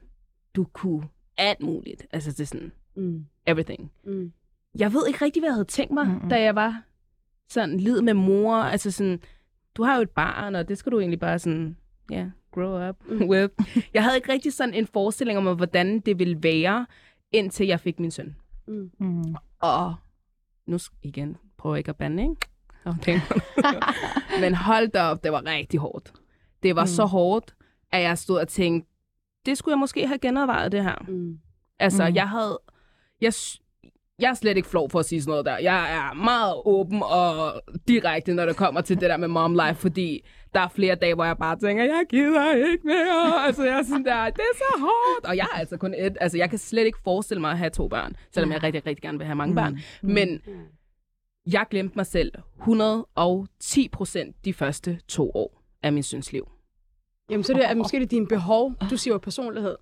du 0.55 0.63
kunne 0.63 1.03
alt 1.37 1.61
muligt. 1.61 2.05
Altså, 2.11 2.31
det 2.31 2.39
er 2.39 2.45
sådan, 2.45 2.71
Mm. 2.95 3.25
everything. 3.45 3.91
Mm. 4.05 4.31
Jeg 4.79 4.93
ved 4.93 5.01
ikke 5.07 5.25
rigtig, 5.25 5.41
hvad 5.41 5.49
jeg 5.49 5.53
havde 5.55 5.65
tænkt 5.67 5.93
mig, 5.93 6.07
mm-hmm. 6.07 6.29
da 6.29 6.41
jeg 6.41 6.55
var 6.55 6.81
sådan 7.49 7.79
lid 7.79 8.01
med 8.01 8.13
mor. 8.13 8.55
Altså 8.55 8.91
sådan, 8.91 9.19
du 9.75 9.83
har 9.83 9.95
jo 9.95 10.01
et 10.01 10.09
barn, 10.09 10.55
og 10.55 10.67
det 10.69 10.77
skal 10.77 10.91
du 10.91 10.99
egentlig 10.99 11.19
bare 11.19 11.39
sådan, 11.39 11.77
ja, 12.11 12.25
grow 12.57 12.89
up 12.89 12.95
with. 13.29 13.53
Jeg 13.93 14.03
havde 14.03 14.15
ikke 14.15 14.31
rigtig 14.31 14.53
sådan 14.53 14.73
en 14.73 14.87
forestilling 14.87 15.37
om, 15.47 15.55
hvordan 15.55 15.99
det 15.99 16.19
ville 16.19 16.43
være, 16.43 16.85
indtil 17.31 17.67
jeg 17.67 17.79
fik 17.79 17.99
min 17.99 18.11
søn. 18.11 18.35
Mm. 18.67 18.91
Mm. 18.99 19.35
Og 19.59 19.95
nu 20.65 20.77
igen, 21.03 21.37
prøver 21.57 21.75
jeg 21.75 21.79
ikke 21.79 21.89
at 21.89 21.95
bande, 21.95 22.23
ikke? 22.23 22.47
Men 24.41 24.55
hold 24.55 24.87
da 24.89 25.01
op, 25.03 25.23
det 25.23 25.31
var 25.31 25.45
rigtig 25.45 25.79
hårdt. 25.79 26.13
Det 26.63 26.75
var 26.75 26.83
mm. 26.83 26.87
så 26.87 27.05
hårdt, 27.05 27.55
at 27.91 28.01
jeg 28.01 28.17
stod 28.17 28.39
og 28.39 28.47
tænkte, 28.47 28.89
det 29.45 29.57
skulle 29.57 29.73
jeg 29.73 29.79
måske 29.79 30.07
have 30.07 30.19
genovervejet 30.19 30.71
det 30.71 30.83
her. 30.83 30.95
Mm. 31.07 31.39
Altså, 31.79 32.03
Mm. 32.03 32.09
mm. 32.09 32.15
jeg 32.15 32.29
havde... 32.29 32.59
Jeg, 33.21 33.33
jeg 34.19 34.29
er 34.29 34.33
slet 34.33 34.57
ikke 34.57 34.69
flov 34.69 34.89
for 34.89 34.99
at 34.99 35.05
sige 35.05 35.21
sådan 35.21 35.31
noget 35.31 35.45
der. 35.45 35.57
Jeg 35.57 35.93
er 35.95 36.13
meget 36.13 36.55
åben 36.65 37.03
og 37.03 37.61
direkte, 37.87 38.33
når 38.33 38.45
det 38.45 38.55
kommer 38.55 38.81
til 38.81 38.99
det 39.01 39.09
der 39.09 39.17
med 39.17 39.27
mom 39.27 39.53
life, 39.53 39.75
fordi 39.75 40.25
der 40.53 40.59
er 40.59 40.67
flere 40.67 40.95
dage, 40.95 41.15
hvor 41.15 41.25
jeg 41.25 41.37
bare 41.37 41.59
tænker, 41.59 41.83
jeg 41.83 42.03
gider 42.09 42.53
ikke 42.53 42.87
mere. 42.87 43.45
altså, 43.45 43.63
jeg 43.63 43.79
er 43.79 43.83
sådan 43.83 44.05
der, 44.05 44.25
det 44.25 44.39
er 44.39 44.57
så 44.57 44.79
hårdt. 44.79 45.25
Og 45.25 45.37
jeg 45.37 45.47
er 45.53 45.57
altså 45.59 45.77
kun 45.77 45.93
et. 45.93 46.17
Altså, 46.21 46.37
jeg 46.37 46.49
kan 46.49 46.59
slet 46.59 46.85
ikke 46.85 46.97
forestille 47.03 47.41
mig 47.41 47.51
at 47.51 47.57
have 47.57 47.69
to 47.69 47.87
børn, 47.87 48.15
selvom 48.31 48.51
jeg 48.51 48.63
rigtig, 48.63 48.85
rigtig 48.85 49.01
gerne 49.01 49.17
vil 49.17 49.25
have 49.25 49.35
mange 49.35 49.55
børn. 49.55 49.79
Men 50.01 50.41
jeg 51.51 51.65
glemte 51.69 51.95
mig 51.95 52.05
selv 52.05 52.31
110 52.59 53.87
procent 53.89 54.35
de 54.45 54.53
første 54.53 54.99
to 55.07 55.31
år 55.35 55.63
af 55.83 55.93
min 55.93 56.03
søns 56.03 56.31
liv. 56.31 56.47
Jamen, 57.29 57.43
så 57.43 57.53
det, 57.53 57.65
er 57.65 57.73
måske 57.75 57.97
det 57.97 58.03
er 58.03 58.07
dine 58.07 58.27
behov. 58.27 58.73
Du 58.89 58.97
siger 58.97 59.13
jo 59.13 59.17
personlighed. 59.17 59.75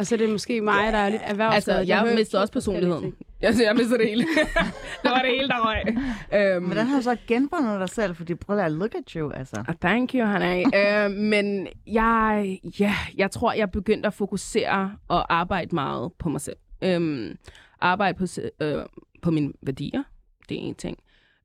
Og 0.00 0.06
så 0.06 0.14
er 0.14 0.16
det 0.16 0.30
måske 0.30 0.60
mig, 0.60 0.92
der 0.92 0.98
er 0.98 1.08
lidt 1.08 1.22
erhvervsskadet. 1.24 1.78
Altså, 1.78 1.92
jeg 1.92 2.00
hører 2.00 2.14
mistede 2.14 2.42
også 2.42 2.52
personligheden. 2.52 3.02
ting. 3.02 3.16
Jeg, 3.40 3.54
jeg 3.64 3.76
mistede 3.76 3.98
det 3.98 4.08
hele. 4.08 4.22
det 5.02 5.10
var 5.10 5.22
det 5.22 5.30
hele, 5.30 5.48
der 5.48 5.66
røg. 5.66 6.56
Øhm, 6.56 6.64
Hvordan 6.64 6.86
har 6.86 6.96
du 6.96 7.02
så 7.02 7.16
genfundet 7.26 7.80
dig 7.80 7.88
selv? 7.88 8.14
Fordi 8.14 8.34
prøv 8.34 8.58
at 8.58 8.72
look 8.72 8.94
at 8.94 9.10
you, 9.16 9.30
altså. 9.30 9.64
Ah, 9.68 9.74
Thank 9.80 10.14
you, 10.14 10.24
Hanna. 10.26 10.62
øh, 11.06 11.10
men 11.10 11.66
jeg, 11.86 12.58
ja, 12.80 12.94
jeg 13.16 13.30
tror, 13.30 13.52
jeg 13.52 13.70
begyndte 13.70 14.06
at 14.06 14.14
fokusere 14.14 14.96
og 15.08 15.34
arbejde 15.34 15.74
meget 15.74 16.12
på 16.18 16.28
mig 16.28 16.40
selv. 16.40 16.56
Øhm, 16.82 17.38
arbejde 17.80 18.18
på, 18.18 18.26
øh, 18.60 18.82
på 19.22 19.30
mine 19.30 19.52
værdier. 19.62 20.02
Det 20.48 20.56
er 20.56 20.60
en 20.60 20.74
ting. 20.74 20.98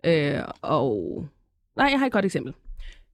Øh, 0.03 0.41
og 0.62 1.26
nej, 1.76 1.88
jeg 1.91 1.99
har 1.99 2.06
et 2.06 2.12
godt 2.12 2.26
eksempel. 2.26 2.53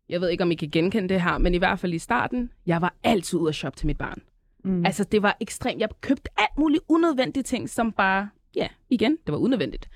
Jeg 0.09 0.21
ved 0.21 0.29
ikke, 0.29 0.43
om 0.43 0.51
I 0.51 0.55
kan 0.55 0.69
genkende 0.69 1.09
det 1.09 1.21
her, 1.21 1.37
men 1.37 1.53
i 1.53 1.57
hvert 1.57 1.79
fald 1.79 1.93
i 1.93 1.99
starten, 1.99 2.51
jeg 2.65 2.81
var 2.81 2.93
altid 3.03 3.39
ude 3.39 3.49
at 3.49 3.55
shoppe 3.55 3.77
til 3.77 3.87
mit 3.87 3.97
barn. 3.97 4.21
Mm. 4.63 4.85
Altså, 4.85 5.03
det 5.03 5.21
var 5.21 5.37
ekstremt. 5.39 5.81
Jeg 5.81 5.89
købte 6.01 6.29
alt 6.37 6.57
muligt 6.57 6.83
unødvendige 6.87 7.43
ting, 7.43 7.69
som 7.69 7.91
bare, 7.91 8.29
ja, 8.55 8.67
igen, 8.89 9.11
det 9.25 9.31
var 9.31 9.37
unødvendigt. 9.37 9.89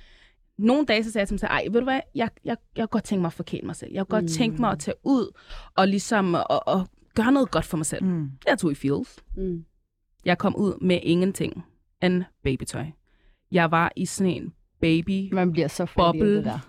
Nogle 0.57 0.85
dage, 0.85 1.03
så 1.03 1.11
sagde 1.11 1.21
jeg 1.21 1.27
til 1.27 1.39
mig 1.41 1.49
ej, 1.49 1.67
ved 1.71 1.79
du 1.79 1.83
hvad, 1.83 1.99
jeg, 2.15 2.29
jeg, 2.45 2.57
jeg 2.75 2.83
kunne 2.83 2.87
godt 2.87 3.03
tænke 3.03 3.21
mig 3.21 3.27
at 3.27 3.33
forkæle 3.33 3.65
mig 3.65 3.75
selv. 3.75 3.91
Jeg 3.93 4.07
kunne 4.07 4.21
godt 4.21 4.31
tænke 4.31 4.61
mig 4.61 4.71
at 4.71 4.79
tage 4.79 4.95
ud 5.03 5.37
og 5.75 5.87
ligesom 5.87 6.33
og, 6.33 6.67
og 6.67 6.87
gøre 7.15 7.31
noget 7.31 7.51
godt 7.51 7.65
for 7.65 7.77
mig 7.77 7.85
selv. 7.85 8.03
Mm. 8.03 8.29
Jeg 8.47 8.59
tog 8.59 8.71
i 8.71 8.75
Fields. 8.75 9.23
Mm. 9.37 9.65
Jeg 10.25 10.37
kom 10.37 10.55
ud 10.55 10.77
med 10.81 10.99
ingenting 11.03 11.65
end 12.03 12.23
babytøj. 12.43 12.85
Jeg 13.51 13.71
var 13.71 13.91
i 13.95 14.05
sådan 14.05 14.33
en 14.33 14.53
baby 14.81 15.33
Man 15.33 15.51
bliver 15.51 15.67
så 15.67 15.87
Boble. 15.95 16.35
det 16.35 16.45
der. 16.45 16.59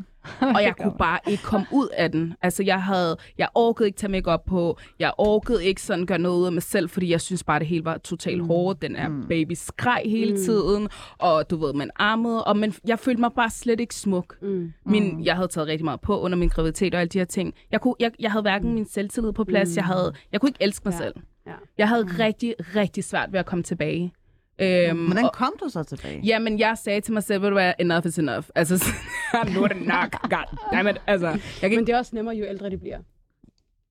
og 0.56 0.62
jeg 0.62 0.74
kunne 0.80 0.94
bare 0.98 1.18
ikke 1.26 1.42
komme 1.42 1.66
ud 1.72 1.88
af 1.92 2.12
den. 2.12 2.34
Altså, 2.42 2.62
jeg 2.62 2.82
havde, 2.82 3.16
jeg 3.38 3.48
orkede 3.54 3.88
ikke 3.88 3.96
tage 3.98 4.10
makeup 4.10 4.44
på, 4.46 4.78
jeg 4.98 5.12
orkede 5.18 5.64
ikke 5.64 5.82
sådan 5.82 6.06
gøre 6.06 6.18
noget 6.18 6.40
ud 6.40 6.46
af 6.46 6.52
mig 6.52 6.62
selv, 6.62 6.88
fordi 6.88 7.10
jeg 7.10 7.20
synes 7.20 7.44
bare, 7.44 7.58
det 7.58 7.66
hele 7.66 7.84
var 7.84 7.98
totalt 7.98 8.40
mm. 8.40 8.46
hårdt. 8.46 8.82
Den 8.82 8.96
er 8.96 9.08
mm. 9.08 9.24
baby 9.28 9.52
skreg 9.54 10.02
hele 10.04 10.30
Mm. 10.30 10.36
tiden, 10.36 10.88
og 11.18 11.50
du 11.50 11.56
ved, 11.56 11.72
man 11.74 11.90
armede, 11.96 12.44
og 12.44 12.56
men, 12.56 12.74
jeg 12.86 12.98
følte 12.98 13.20
mig 13.20 13.30
bare 13.36 13.50
slet 13.50 13.80
ikke 13.80 13.94
smuk. 13.94 14.36
Mm. 14.42 14.72
Min, 14.86 15.24
jeg 15.24 15.34
havde 15.36 15.48
taget 15.48 15.68
rigtig 15.68 15.84
meget 15.84 16.00
på 16.00 16.20
under 16.20 16.38
min 16.38 16.48
graviditet 16.48 16.94
og 16.94 17.00
alle 17.00 17.08
de 17.08 17.18
her 17.18 17.24
ting. 17.24 17.54
Jeg, 17.72 17.80
kunne, 17.80 17.94
jeg, 18.00 18.10
jeg 18.20 18.30
havde 18.32 18.42
hverken 18.42 18.74
min 18.74 18.84
selvtillid 18.88 19.32
på 19.32 19.44
plads, 19.44 19.68
Mm. 19.68 19.76
jeg, 19.76 19.84
havde, 19.84 20.12
jeg 20.32 20.40
kunne 20.40 20.48
ikke 20.50 20.62
elske 20.62 20.82
mig 20.84 20.92
Ja. 20.92 20.98
selv. 20.98 21.14
Ja. 21.46 21.52
Jeg 21.78 21.88
havde 21.88 22.04
rigtig, 22.18 22.54
rigtig 22.76 23.04
svært 23.04 23.32
ved 23.32 23.40
at 23.40 23.46
komme 23.46 23.62
tilbage. 23.62 24.12
Øhm, 24.58 25.04
Hvordan 25.06 25.24
og- 25.24 25.32
kom 25.32 25.52
du 25.64 25.68
så 25.68 25.82
tilbage? 25.82 26.20
Jamen, 26.24 26.58
jeg 26.58 26.78
sagde 26.78 27.00
til 27.00 27.12
mig 27.14 27.22
selv, 27.22 27.42
du 27.42 27.50
hvad, 27.50 27.72
enough 27.78 28.06
is 28.06 28.18
enough. 28.18 28.44
Altså, 28.54 28.84
nu 29.54 29.62
er 29.62 29.68
det 29.68 29.86
nok. 29.86 30.22
God 30.22 30.58
damn 30.72 30.88
it. 30.88 30.96
Altså, 31.06 31.28
jeg 31.62 31.70
kan 31.70 31.78
Men 31.78 31.86
det 31.86 31.92
er 31.92 31.98
også 31.98 32.16
nemmere, 32.16 32.36
jo 32.36 32.44
ældre 32.44 32.70
de 32.70 32.78
bliver. 32.78 32.98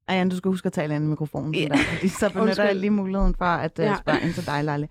Ayan, 0.07 0.29
du 0.29 0.35
skal 0.37 0.49
huske 0.51 0.65
at 0.67 0.73
tale 0.73 0.95
ind 0.95 1.03
i 1.05 1.07
mikrofonen. 1.07 1.55
Yeah. 1.55 1.77
Fordi 1.77 2.07
så 2.07 2.29
benytter 2.33 2.63
jeg 2.63 2.75
lige 2.75 2.89
muligheden 2.89 3.35
for 3.37 3.45
at 3.45 3.79
uh, 3.79 3.85
Ja. 3.85 3.95
spørge 4.01 4.21
ind 4.21 4.33
til 4.33 4.45
dig, 4.45 4.63
Lalle. 4.63 4.87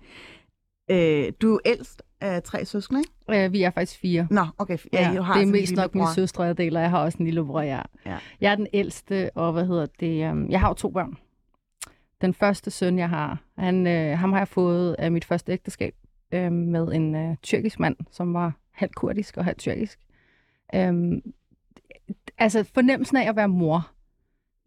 Øh, 0.91 1.31
du 1.41 1.55
er 1.55 1.59
ældst 1.65 2.01
af 2.21 2.43
tre 2.43 2.65
søskende, 2.65 3.01
ikke? 3.29 3.45
Øh, 3.45 3.53
vi 3.53 3.61
er 3.63 3.71
faktisk 3.71 3.99
fire. 3.99 4.27
Nå, 4.31 4.45
okay. 4.57 4.77
Ja, 4.93 5.11
Ja, 5.13 5.21
har 5.21 5.33
det 5.33 5.41
er 5.41 5.45
en 5.45 5.51
mest 5.51 5.75
nok 5.75 5.95
min 5.95 6.03
søstre, 6.15 6.43
jeg 6.43 6.57
deler. 6.57 6.79
Jeg 6.79 6.89
har 6.89 6.99
også 6.99 7.17
en 7.17 7.25
lillebror, 7.25 7.61
ja. 7.61 7.81
Ja. 8.05 8.17
Jeg 8.41 8.51
er 8.51 8.55
den 8.55 8.67
ældste, 8.73 9.29
og 9.35 9.53
hvad 9.53 9.65
hedder 9.65 9.85
det? 9.99 10.31
Um, 10.31 10.49
jeg 10.49 10.59
har 10.59 10.67
jo 10.67 10.73
to 10.73 10.89
børn. 10.89 11.17
Den 12.21 12.33
første 12.33 12.71
søn, 12.71 12.97
jeg 12.97 13.09
har, 13.09 13.43
han, 13.57 13.87
øh, 13.87 14.17
ham 14.17 14.31
har 14.31 14.39
jeg 14.39 14.47
fået 14.47 14.95
af 14.99 15.11
mit 15.11 15.25
første 15.25 15.51
ægteskab 15.51 15.95
øh, 16.31 16.51
med 16.51 16.87
en 16.87 17.15
øh, 17.15 17.35
tyrkisk 17.43 17.79
mand, 17.79 17.95
som 18.11 18.33
var 18.33 18.53
halvt 18.71 18.95
kurdisk 18.95 19.37
og 19.37 19.45
halvt 19.45 19.59
tyrkisk. 19.59 19.99
Øhm, 20.75 21.21
altså 22.37 22.63
fornemmelsen 22.73 23.17
af 23.17 23.29
at 23.29 23.35
være 23.35 23.47
mor, 23.47 23.91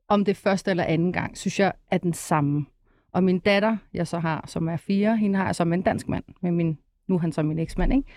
om 0.08 0.24
det 0.24 0.36
første 0.36 0.70
eller 0.70 0.84
anden 0.84 1.12
gang, 1.12 1.38
synes 1.38 1.60
jeg 1.60 1.72
er 1.90 1.98
den 1.98 2.12
samme. 2.12 2.66
Og 3.12 3.24
min 3.24 3.38
datter, 3.38 3.76
jeg 3.94 4.06
så 4.06 4.18
har, 4.18 4.44
som 4.46 4.68
er 4.68 4.76
fire, 4.76 5.16
hende 5.16 5.38
har 5.38 5.54
jeg 5.58 5.68
med 5.68 5.78
en 5.78 5.82
dansk 5.82 6.08
mand, 6.08 6.24
med 6.40 6.50
min, 6.50 6.78
nu 7.06 7.14
er 7.14 7.18
han 7.18 7.32
så 7.32 7.42
min 7.42 7.58
eksmand, 7.58 7.92
ikke? 7.92 8.08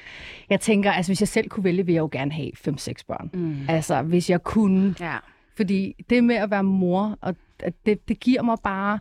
Jeg 0.49 0.59
tænker, 0.59 0.91
altså 0.91 1.09
hvis 1.09 1.21
jeg 1.21 1.27
selv 1.27 1.49
kunne 1.49 1.63
vælge, 1.63 1.85
ville 1.85 1.95
jeg 1.95 2.01
jo 2.01 2.09
gerne 2.11 2.31
have 2.31 2.51
5-6 2.57 2.93
børn. 3.07 3.29
Mm. 3.33 3.69
Altså 3.69 4.01
hvis 4.01 4.29
jeg 4.29 4.43
kunne. 4.43 4.95
Ja. 4.99 5.17
Fordi 5.55 5.95
det 6.09 6.23
med 6.23 6.35
at 6.35 6.51
være 6.51 6.63
mor, 6.63 7.17
og 7.21 7.35
det, 7.85 8.07
det 8.07 8.19
giver 8.19 8.41
mig 8.41 8.57
bare... 8.63 8.99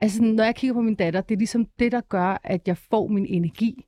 Altså 0.00 0.22
når 0.22 0.44
jeg 0.44 0.54
kigger 0.54 0.74
på 0.74 0.80
min 0.80 0.94
datter, 0.94 1.20
det 1.20 1.34
er 1.34 1.38
ligesom 1.38 1.66
det, 1.78 1.92
der 1.92 2.00
gør, 2.00 2.40
at 2.44 2.68
jeg 2.68 2.76
får 2.76 3.08
min 3.08 3.26
energi. 3.26 3.84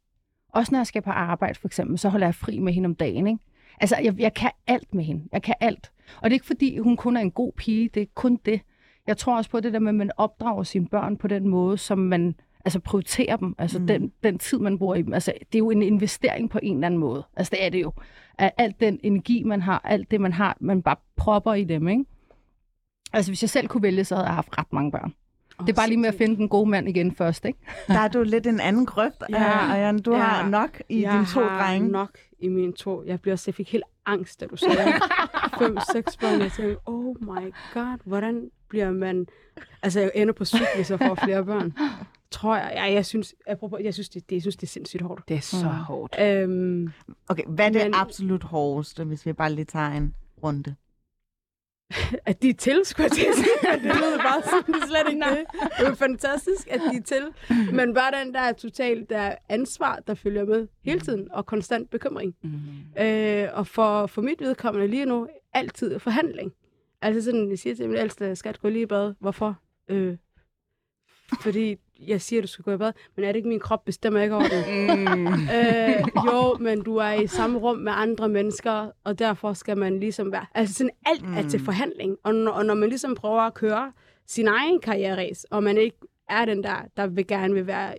Også 0.49 0.73
når 0.73 0.79
jeg 0.79 0.87
skal 0.87 1.03
på 1.03 1.11
arbejde 1.11 1.59
for 1.59 1.69
eksempel, 1.69 1.99
så 1.99 2.09
holder 2.09 2.27
jeg 2.27 2.35
fri 2.35 2.59
med 2.59 2.73
hende 2.73 2.87
om 2.87 2.95
dagen, 2.95 3.27
ikke? 3.27 3.39
Altså, 3.81 3.97
jeg, 4.03 4.21
jeg 4.21 4.35
kan 4.35 4.51
alt 4.67 4.95
med 4.95 5.05
hende. 5.05 5.29
Jeg 5.33 5.43
kan 5.43 5.55
alt. 5.61 5.93
Og 6.17 6.23
det 6.25 6.31
er 6.31 6.35
ikke 6.35 6.47
fordi, 6.47 6.79
hun 6.79 6.97
kun 6.97 7.17
er 7.17 7.21
en 7.21 7.31
god 7.31 7.53
pige. 7.53 7.89
Det 7.95 8.03
er 8.03 8.07
kun 8.15 8.39
det. 8.45 8.61
Jeg 9.07 9.17
tror 9.17 9.37
også 9.37 9.51
på 9.51 9.61
det 9.61 9.73
der 9.73 9.79
med, 9.79 9.89
at 9.89 9.95
man 9.95 10.11
opdrager 10.17 10.63
sine 10.63 10.89
børn 10.89 11.17
på 11.17 11.29
den 11.29 11.49
måde, 11.49 11.79
som 11.79 11.99
man 11.99 12.35
altså 12.65 12.81
prioriterer 12.81 13.37
dem. 13.37 13.55
Altså 13.59 13.79
mm. 13.79 13.87
den, 13.87 14.13
den 14.23 14.39
tid, 14.39 14.59
man 14.59 14.79
bruger 14.79 14.95
i 14.95 15.03
dem. 15.03 15.15
Altså, 15.15 15.33
det 15.39 15.55
er 15.55 15.59
jo 15.59 15.71
en 15.71 15.83
investering 15.83 16.51
på 16.51 16.59
en 16.63 16.75
eller 16.77 16.87
anden 16.87 17.01
måde. 17.01 17.27
Altså, 17.37 17.51
det 17.51 17.65
er 17.65 17.69
det 17.69 17.83
jo. 17.83 17.93
At 18.39 18.53
alt 18.59 18.81
den 18.81 19.01
energi, 19.03 19.43
man 19.43 19.63
har, 19.63 19.81
alt 19.85 20.11
det, 20.11 20.21
man 20.21 20.33
har, 20.33 20.57
man 20.61 20.83
bare 20.83 20.97
propper 21.17 21.55
i 21.55 21.65
dem, 21.65 21.89
ikke? 21.89 22.05
Altså, 23.13 23.31
hvis 23.31 23.43
jeg 23.43 23.51
selv 23.51 23.69
kunne 23.69 23.83
vælge, 23.83 24.05
så 24.05 24.15
havde 24.15 24.27
jeg 24.27 24.35
haft 24.35 24.59
ret 24.59 24.73
mange 24.73 24.93
børn. 24.93 25.15
Det 25.61 25.69
er 25.69 25.73
bare 25.73 25.89
lige 25.89 25.99
med 25.99 26.09
at 26.09 26.15
finde 26.15 26.37
den 26.37 26.49
gode 26.49 26.71
mand 26.71 26.89
igen 26.89 27.15
først, 27.15 27.45
ikke? 27.45 27.59
Der 27.89 27.99
er 27.99 28.09
du 28.09 28.23
lidt 28.23 28.47
en 28.47 28.61
anden 28.61 28.87
grøft, 28.87 29.23
Ja. 29.31 29.43
ja. 29.43 29.75
Ayan. 29.75 29.99
Du 29.99 30.13
Ja. 30.15 30.19
har 30.21 30.49
nok 30.49 30.83
i 30.89 31.03
jeg 31.03 31.13
dine 31.13 31.27
to 31.27 31.41
har 31.41 31.59
drenge. 31.67 31.89
nok 31.89 32.11
i 32.39 32.49
mine 32.49 32.73
to. 32.73 33.03
Jeg 33.07 33.21
bliver 33.21 33.35
også, 33.35 33.45
jeg 33.47 33.55
fik 33.55 33.73
helt 33.73 33.85
angst, 34.07 34.41
da 34.41 34.47
du 34.47 34.57
sagde 34.57 34.93
fem, 35.59 35.77
seks 35.93 36.17
børn. 36.17 36.41
Jeg 36.41 36.53
tænkte, 36.53 36.77
oh 36.87 37.17
my 37.21 37.53
god, 37.75 37.99
hvordan 38.05 38.51
bliver 38.69 38.91
man... 38.91 39.27
Altså, 39.83 40.01
jeg 40.01 40.11
ender 40.15 40.35
på 40.35 40.45
syg, 40.45 40.59
hvis 40.77 40.91
jeg 40.91 40.99
får 40.99 41.15
flere 41.15 41.45
børn. 41.45 41.73
Tror 42.31 42.57
jeg. 42.57 42.73
Ja, 42.75 42.93
jeg 42.93 43.07
synes, 43.07 43.35
apropos, 43.47 43.81
jeg 43.83 43.95
synes, 43.95 44.09
det, 44.09 44.31
det, 44.31 44.37
jeg 44.37 44.43
synes, 44.43 44.57
det 44.57 44.63
er 44.67 44.71
sindssygt 44.71 45.03
hårdt. 45.03 45.29
Det 45.29 45.37
er 45.37 45.41
så 45.41 45.67
hårdt. 45.67 46.17
Øhm, 46.21 46.93
Okay, 47.29 47.43
hvad 47.47 47.65
er 47.67 47.71
det 47.71 47.83
Men- 47.85 47.95
absolut 47.95 48.43
hårdeste, 48.43 49.05
hvis 49.05 49.27
vi 49.27 49.33
bare 49.33 49.53
lige 49.53 49.65
tager 49.65 49.89
en 49.91 50.15
runde? 50.43 50.75
at 52.26 52.43
de 52.43 52.49
er 52.49 52.55
til, 52.55 52.80
skulle 52.84 53.05
jeg 53.05 53.12
til 53.12 53.26
at 53.26 53.34
sige. 53.34 53.72
Det 53.72 53.82
lyder 53.82 54.18
bare 54.18 54.43
sådan, 54.43 54.89
slet 54.89 55.12
ikke 55.12 55.24
det. 55.24 55.47
Det 55.78 55.87
er 55.87 55.95
fantastisk, 55.95 56.68
at 56.70 56.80
de 56.80 56.97
er 56.97 57.03
til. 57.03 57.24
Men 57.72 57.95
bare 57.95 58.24
den 58.24 58.34
der 58.34 58.53
totalt 58.53 59.11
der 59.11 59.34
ansvar, 59.49 60.03
der 60.07 60.14
følger 60.14 60.45
med 60.45 60.68
hele 60.84 61.01
tiden, 61.01 61.28
og 61.32 61.47
konstant 61.47 61.91
bekymring. 61.91 62.34
Mm. 62.43 63.03
Øh, 63.03 63.49
og 63.53 63.66
for, 63.66 64.07
for 64.07 64.22
mit 64.22 64.41
vedkommende 64.41 64.89
lige 64.89 65.07
nu, 65.07 65.28
altid 65.53 65.99
forhandling. 65.99 66.53
Altså 67.03 67.22
sådan, 67.22 67.51
jeg 67.51 67.59
siger 67.59 67.74
til 67.74 67.89
min 67.89 67.99
ældste, 67.99 68.37
skat, 68.37 68.61
gå 68.61 68.68
lige 68.68 68.82
i 68.82 68.87
bad. 68.87 69.14
Hvorfor? 69.20 69.59
Øh, 69.89 70.16
fordi 71.41 71.76
jeg 72.01 72.20
siger, 72.20 72.40
at 72.40 72.42
du 72.42 72.49
skal 72.49 72.64
gå 72.64 72.72
i 72.72 72.76
bad, 72.76 72.92
men 73.16 73.24
er 73.24 73.28
det 73.28 73.36
ikke 73.36 73.49
min 73.49 73.61
krop, 73.61 73.84
bestemmer 73.84 74.20
ikke 74.20 74.34
over 74.34 74.49
det. 74.49 74.64
Mm. 75.09 75.26
øh, 75.57 76.26
jo, 76.26 76.57
men 76.61 76.82
du 76.82 76.97
er 76.97 77.12
i 77.12 77.26
samme 77.26 77.59
rum 77.59 77.78
med 77.78 77.92
andre 77.97 78.28
mennesker, 78.28 78.90
og 79.05 79.18
derfor 79.18 79.53
skal 79.53 79.78
man 79.78 80.01
ligesom 80.01 80.32
være... 80.32 80.47
Altså 80.55 80.74
sådan, 80.74 80.90
alt 81.07 81.28
mm. 81.28 81.34
er 81.34 81.49
til 81.49 81.61
forhandling. 81.61 82.16
Og 82.22 82.34
når, 82.34 82.53
og 82.53 82.66
når 82.66 82.74
man 82.74 82.88
ligesom 82.88 83.14
prøver 83.14 83.40
at 83.40 83.55
køre 83.55 83.92
sin 84.26 84.49
egen 84.49 84.80
karriereræs, 84.80 85.44
og 85.44 85.62
man 85.62 85.78
ikke 85.78 85.97
er 86.28 86.44
den 86.44 86.62
der, 86.62 86.76
der 86.97 87.07
vil 87.07 87.26
gerne 87.26 87.55
vil 87.55 87.66
være 87.66 87.94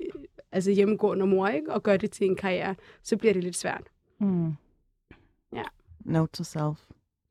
altså 0.51 0.71
hjemmegående 0.71 1.25
mor, 1.25 1.47
ikke? 1.47 1.73
og 1.73 1.83
gøre 1.83 1.97
det 1.97 2.11
til 2.11 2.27
en 2.27 2.35
karriere, 2.35 2.75
så 3.03 3.17
bliver 3.17 3.33
det 3.33 3.43
lidt 3.43 3.55
svært. 3.55 3.83
Mm. 4.19 4.53
Note 6.07 6.31
to 6.31 6.43
self. 6.43 6.79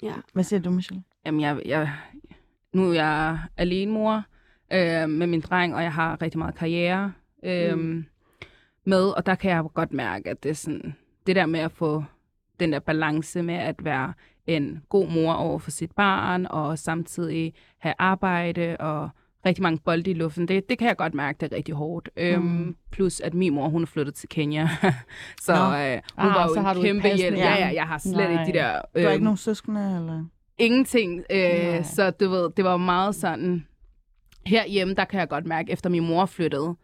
Ja. 0.02 0.14
Hvad 0.32 0.44
siger 0.44 0.60
du, 0.60 0.70
Michelle? 0.70 1.02
Jamen, 1.26 1.40
jeg, 1.40 1.62
jeg, 1.64 1.92
nu 2.72 2.90
er 2.90 2.94
jeg 2.94 3.38
alene 3.56 3.92
mor 3.92 4.24
øh, 4.72 5.08
med 5.08 5.26
min 5.26 5.40
dreng, 5.40 5.74
og 5.74 5.82
jeg 5.82 5.92
har 5.92 6.22
rigtig 6.22 6.38
meget 6.38 6.54
karriere 6.54 7.12
øh, 7.44 7.78
mm. 7.78 8.04
med, 8.84 9.02
og 9.02 9.26
der 9.26 9.34
kan 9.34 9.50
jeg 9.50 9.64
godt 9.74 9.92
mærke, 9.92 10.30
at 10.30 10.42
det 10.42 10.50
er 10.50 10.54
sådan, 10.54 10.94
det 11.26 11.36
der 11.36 11.46
med 11.46 11.60
at 11.60 11.72
få 11.72 12.04
den 12.60 12.72
der 12.72 12.78
balance 12.78 13.42
med 13.42 13.54
at 13.54 13.84
være 13.84 14.12
en 14.46 14.82
god 14.88 15.08
mor 15.08 15.32
over 15.32 15.58
for 15.58 15.70
sit 15.70 15.92
barn, 15.92 16.46
og 16.50 16.78
samtidig 16.78 17.54
have 17.78 17.94
arbejde 17.98 18.76
og 18.80 19.08
rigtig 19.46 19.62
mange 19.62 19.78
bolde 19.84 20.10
i 20.10 20.14
luften, 20.14 20.48
det, 20.48 20.68
det 20.68 20.78
kan 20.78 20.88
jeg 20.88 20.96
godt 20.96 21.14
mærke, 21.14 21.36
det 21.40 21.52
er 21.52 21.56
rigtig 21.56 21.74
hårdt. 21.74 22.08
Mm. 22.16 22.22
Øhm, 22.22 22.76
plus 22.92 23.20
at 23.20 23.34
min 23.34 23.54
mor, 23.54 23.68
hun 23.68 23.82
er 23.82 23.86
flyttet 23.86 24.14
til 24.14 24.28
Kenya, 24.28 24.68
så 25.46 25.54
Nå. 25.54 25.76
øh, 25.76 26.00
hun 26.18 26.30
Ah, 26.30 26.34
var 26.34 26.72
jo 26.74 26.78
en 26.78 26.84
kæmpe 26.84 27.08
hjælp. 27.16 27.36
Ja, 27.36 27.54
ja, 27.54 27.70
jeg 27.74 27.84
har 27.84 27.98
slet 27.98 28.16
Nej. 28.16 28.30
ikke 28.30 28.52
de 28.52 28.58
der... 28.58 28.72
Du 28.72 29.00
har 29.00 29.06
øhm, 29.06 29.12
ikke 29.12 29.24
nogen 29.24 29.36
søskende, 29.36 29.96
eller? 29.96 30.24
ingenting. 30.58 31.24
Nej. 31.30 31.78
Øh, 31.78 31.84
så 31.84 32.10
du 32.10 32.28
ved, 32.28 32.50
det 32.56 32.64
var 32.64 32.76
meget 32.76 33.14
sådan... 33.14 33.66
Herhjemme, 34.46 34.94
der 34.94 35.04
kan 35.04 35.20
jeg 35.20 35.28
godt 35.28 35.46
mærke, 35.46 35.72
efter 35.72 35.90
min 35.90 36.06
mor 36.06 36.26
flyttede, 36.26 36.76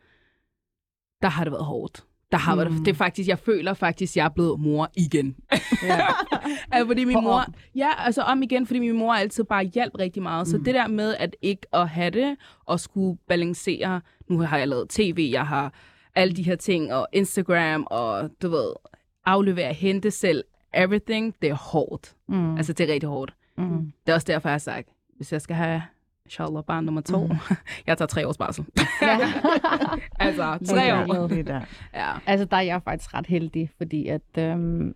der 1.23 1.29
har 1.29 1.45
det 1.45 1.53
været 1.53 1.65
hårdt. 1.65 2.05
Der 2.33 2.39
har 2.39 2.55
mm. 2.55 2.59
været, 2.59 2.73
det 2.85 2.89
er 2.89 2.95
faktisk, 2.95 3.29
jeg 3.29 3.39
føler 3.39 3.75
faktisk, 3.75 4.17
jeg 4.17 4.25
er 4.25 4.29
blevet 4.29 4.61
mor 4.61 4.91
igen. 4.97 5.37
Ja. 5.83 5.99
altså, 6.73 6.87
fordi 6.87 7.05
min 7.05 7.15
For 7.15 7.21
mor, 7.21 7.33
om. 7.33 7.55
ja, 7.75 7.91
altså 7.99 8.23
om 8.23 8.43
igen, 8.43 8.67
fordi 8.67 8.79
min 8.81 8.97
mor 8.97 9.13
altid 9.15 9.45
bare 9.45 9.65
hjalp 9.65 9.99
rigtig 9.99 10.23
meget. 10.23 10.47
Mm. 10.47 10.51
Så 10.51 10.59
det 10.59 10.75
der 10.75 10.89
med 10.89 11.15
at 11.19 11.37
ikke 11.43 11.67
at 11.73 11.89
have 11.89 12.11
det, 12.11 12.37
og 12.67 12.81
skulle 12.81 13.19
balancere, 13.29 14.01
nu 14.29 14.41
har 14.41 14.59
jeg 14.59 14.69
lavet 14.69 14.89
tv, 14.89 15.29
jeg 15.33 15.47
har 15.47 15.73
alle 16.15 16.37
de 16.37 16.43
her 16.43 16.57
ting, 16.57 16.93
og 16.93 17.09
Instagram, 17.13 17.87
og 17.91 18.31
du 18.43 18.49
ved, 18.49 18.73
aflevere, 19.25 19.73
hente 19.73 20.11
selv, 20.11 20.45
everything, 20.75 21.35
det 21.43 21.51
er 21.51 21.55
hårdt. 21.55 22.15
Mm. 22.29 22.57
Altså, 22.57 22.73
det 22.73 22.89
er 22.89 22.93
rigtig 22.93 23.09
hårdt. 23.09 23.35
mm. 23.59 23.93
Det 24.07 24.13
er 24.13 24.15
også 24.15 24.27
derfor, 24.27 24.49
jeg 24.49 24.55
har 24.55 24.59
sagt, 24.59 24.89
hvis 25.17 25.33
jeg 25.33 25.41
skal 25.41 25.57
have 25.57 25.83
inshallah 26.27 26.63
barn 26.65 26.85
nummer 26.85 27.01
to, 27.01 27.27
mm. 27.27 27.37
jeg 27.87 27.99
tager 27.99 28.07
tre 28.07 28.29
års 28.29 28.39
barsel. 28.39 28.65
Ja. 29.03 29.19
altså, 30.27 30.59
tre 30.67 30.95
år. 31.21 31.27
Det 31.27 31.47
der. 31.47 31.61
Ja. 31.95 32.13
altså, 32.27 32.45
der 32.45 32.57
er 32.57 32.61
jeg 32.61 32.83
faktisk 32.83 33.15
ret 33.15 33.27
heldig, 33.27 33.71
fordi 33.77 34.07
at 34.07 34.39
øhm, 34.39 34.95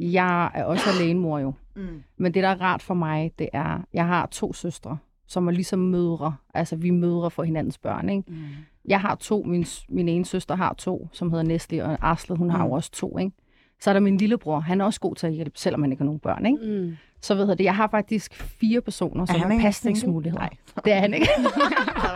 jeg 0.00 0.50
er 0.54 0.64
også 0.64 0.84
alenemor 1.00 1.38
jo. 1.38 1.54
Mm. 1.76 2.02
Men 2.16 2.34
det, 2.34 2.42
der 2.42 2.48
er 2.48 2.60
rart 2.60 2.82
for 2.82 2.94
mig, 2.94 3.32
det 3.38 3.48
er, 3.52 3.80
jeg 3.92 4.06
har 4.06 4.26
to 4.26 4.52
søstre, 4.52 4.98
som 5.26 5.46
er 5.48 5.52
ligesom 5.52 5.78
mødre. 5.78 6.34
Altså, 6.54 6.76
vi 6.76 6.90
mødre 6.90 7.30
for 7.30 7.42
hinandens 7.42 7.78
børn, 7.78 8.08
ikke? 8.08 8.24
Mm. 8.28 8.36
Jeg 8.84 9.00
har 9.00 9.14
to, 9.14 9.42
min, 9.42 9.64
min 9.88 10.08
ene 10.08 10.24
søster 10.24 10.54
har 10.54 10.74
to, 10.74 11.08
som 11.12 11.30
hedder 11.30 11.44
Nestle, 11.44 11.84
og 11.84 11.98
Arslet, 12.00 12.38
hun 12.38 12.50
har 12.50 12.58
Mm. 12.58 12.64
jo 12.64 12.72
også 12.72 12.90
to, 12.90 13.18
ikke? 13.18 13.32
Så 13.80 13.90
er 13.90 13.94
der 13.94 14.00
min 14.00 14.16
lillebror, 14.16 14.60
han 14.60 14.80
er 14.80 14.84
også 14.84 15.00
god 15.00 15.14
til 15.14 15.26
at 15.26 15.32
hjælpe, 15.32 15.58
selvom 15.58 15.82
han 15.82 15.92
ikke 15.92 16.00
har 16.00 16.04
nogen 16.04 16.20
børn, 16.20 16.46
ikke? 16.46 16.58
Mm. 16.82 16.96
Så 17.24 17.34
ved 17.34 17.48
jeg 17.48 17.58
det, 17.58 17.64
jeg 17.64 17.76
har 17.76 17.88
faktisk 17.88 18.34
fire 18.60 18.80
personer, 18.80 19.24
som 19.24 19.40
har 19.40 19.58
pasningsmuligheder. 19.60 20.48
single? 20.48 20.82
Det 20.84 20.92
er 20.92 21.00
han 21.00 21.14
ikke. 21.14 21.28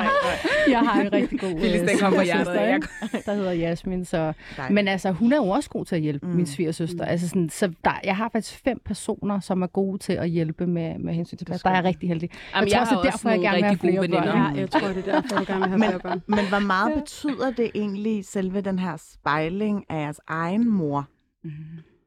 jeg 0.70 0.80
har 0.80 1.00
en 1.00 1.12
rigtig 1.12 1.40
god 1.40 1.48
øh, 1.64 1.88
den 1.88 1.98
kom 2.00 2.12
svigersøster, 2.12 2.52
hjertet, 2.52 2.74
ikke? 2.74 2.88
der 3.26 3.34
hedder 3.34 3.52
Jasmin. 3.52 4.04
Så. 4.04 4.32
Men 4.70 4.88
altså, 4.88 5.10
hun 5.10 5.32
er 5.32 5.36
jo 5.36 5.48
også 5.48 5.70
god 5.70 5.84
til 5.84 5.96
at 5.96 6.02
hjælpe, 6.02 6.26
Mm. 6.26 6.32
min 6.32 6.46
svigersøster. 6.46 7.04
Mm. 7.04 7.10
Altså 7.10 7.28
sådan, 7.28 7.48
så 7.50 7.72
der, 7.84 7.90
jeg 8.04 8.16
har 8.16 8.28
faktisk 8.32 8.60
fem 8.64 8.80
personer, 8.84 9.40
som 9.40 9.62
er 9.62 9.66
gode 9.66 9.98
til 9.98 10.12
at 10.12 10.28
hjælpe 10.30 10.66
med, 10.66 10.98
med 10.98 11.14
hensyn 11.14 11.36
til 11.36 11.46
Det 11.46 11.54
det. 11.54 11.64
Der 11.64 11.70
er 11.70 11.74
jeg 11.74 11.84
rigtig 11.84 12.08
heldig. 12.08 12.30
Jamen, 12.54 12.70
tror 12.70 12.78
jeg 12.78 12.86
det 12.86 12.92
er 12.92 12.96
også 12.96 13.10
derfor, 13.10 13.30
jeg 13.30 13.40
gerne 13.40 13.56
vil 13.56 13.64
have 13.64 13.76
børn. 13.76 14.02
veninder. 14.02 14.36
Ja, 14.54 14.60
jeg 14.60 14.70
tror, 14.70 14.88
det 14.88 15.08
er 15.08 15.12
derfor, 15.20 15.36
du 15.36 15.44
gerne 15.46 15.60
vil 15.60 15.68
have 15.68 15.78
Men- 15.78 15.88
flere 15.88 16.00
børn. 16.00 16.22
Men 16.26 16.48
hvor 16.48 16.58
meget 16.58 16.94
betyder 16.94 17.50
det 17.50 17.70
egentlig, 17.74 18.24
selve 18.24 18.60
den 18.60 18.78
her 18.78 18.96
spejling 19.12 19.84
af 19.88 20.00
jeres 20.02 20.20
egen 20.28 20.68
mor? 20.70 21.06
Mm. 21.44 21.50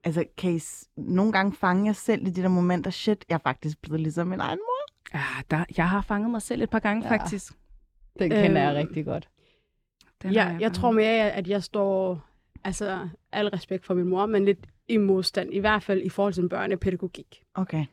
Altså, 0.04 0.26
kan 0.38 0.52
I 0.52 0.60
s- 0.60 0.90
nogle 0.98 1.32
gange 1.32 1.54
fange 1.54 1.86
jer 1.86 1.94
selv 1.94 2.28
i 2.28 2.30
de 2.30 2.42
der 2.42 2.48
momenter, 2.48 2.92
shit, 2.92 3.26
jeg 3.30 3.36
er 3.36 3.40
faktisk 3.44 3.82
blevet 3.82 4.00
ligesom 4.02 4.28
min 4.28 4.40
egen 4.40 4.60
mor? 4.60 4.94
Ja, 5.20 5.24
der, 5.58 5.66
jeg 5.78 5.90
har 5.90 6.02
fanget 6.02 6.30
mig 6.32 6.42
selv 6.42 6.62
et 6.62 6.70
par 6.70 6.80
gange, 6.80 7.04
Ja. 7.08 7.12
faktisk. 7.18 7.54
Den 8.20 8.30
kender 8.32 8.62
jeg 8.62 8.76
Øhm, 8.78 8.88
rigtig 8.88 9.06
godt. 9.06 9.30
Den 10.24 10.32
Ja, 10.32 10.44
jeg 10.46 10.52
fanget. 10.54 10.74
tror 10.74 10.92
mere, 10.92 11.32
at 11.32 11.48
jeg 11.48 11.64
står, 11.64 12.22
altså 12.64 13.10
al 13.32 13.48
respekt 13.48 13.86
for 13.86 13.94
min 13.94 14.06
mor, 14.06 14.26
men 14.26 14.46
lidt 14.46 14.60
i 14.88 14.98
modstand, 14.98 15.54
i 15.54 15.60
hvert 15.60 15.84
fald 15.84 16.02
i 16.02 16.10
forhold 16.10 16.34
til 16.34 16.50
børnepædagogik. 16.50 17.44
Okay. 17.54 17.86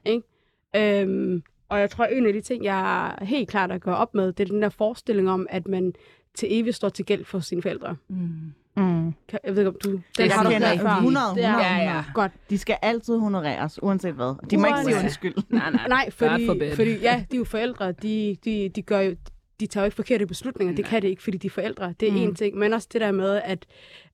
Øhm, 0.76 1.42
og 1.68 1.80
jeg 1.80 1.90
tror, 1.90 2.04
en 2.04 2.26
af 2.26 2.32
de 2.32 2.40
ting, 2.40 2.64
jeg 2.64 3.14
helt 3.22 3.48
klart 3.48 3.70
at 3.72 3.80
gøre 3.80 3.96
op 3.96 4.14
med, 4.14 4.32
det 4.32 4.48
er 4.48 4.52
den 4.52 4.62
der 4.62 4.68
forestilling 4.68 5.30
om, 5.30 5.46
at 5.50 5.68
man 5.68 5.92
til 6.34 6.48
evigt 6.50 6.76
står 6.76 6.88
til 6.88 7.04
gæld 7.04 7.24
for 7.24 7.40
sine 7.40 7.62
forældre. 7.62 7.96
Mm. 8.09 8.52
Mm. 8.79 9.14
Kan- 9.29 9.39
Jeg 9.45 9.53
ved 9.55 9.59
ikke, 9.62 9.68
om 9.68 9.76
du... 9.85 9.91
Den 9.91 10.03
jeg 10.18 10.35
har 10.35 10.43
du 10.45 10.51
hørt 10.51 10.62
før. 10.81 10.89
100, 10.91 11.26
Det 11.35 11.45
er 11.45 11.49
100, 11.49 11.66
Ja, 11.68 11.76
ja. 11.97 12.05
godt. 12.14 12.33
De 12.51 12.59
skal 12.59 12.76
altid 12.83 13.18
honoreres, 13.18 13.83
uanset 13.83 14.14
hvad. 14.14 14.49
De 14.51 14.57
må 14.57 14.66
ikke 14.66 14.85
sige 14.85 14.97
undskyld. 15.03 15.35
Nej, 15.51 15.70
nej. 15.70 15.89
Nej, 15.89 16.11
fordi, 16.11 16.47
fordi 16.74 16.91
ja, 16.91 17.24
de 17.31 17.37
er 17.37 17.39
jo 17.39 17.45
forældre. 17.45 17.93
De, 17.93 18.37
de, 18.45 18.68
de 18.68 18.83
gør 18.83 19.01
jo, 19.01 19.16
de 19.61 19.66
tager 19.66 19.85
jo 19.85 19.87
ikke 19.87 19.95
forkerte 19.97 20.26
beslutninger. 20.26 20.74
Det 20.74 20.83
Nej. 20.85 20.91
kan 20.91 21.03
de 21.03 21.09
ikke, 21.09 21.22
fordi 21.22 21.37
de 21.39 21.47
er 21.47 21.51
forældre. 21.51 21.95
Det 22.01 22.09
er 22.09 22.12
Mm. 22.12 22.18
en 22.18 22.35
ting. 22.35 22.57
Men 22.59 22.72
også 22.72 22.89
det 22.93 23.01
der 23.01 23.12
med, 23.12 23.41
at, 23.45 23.66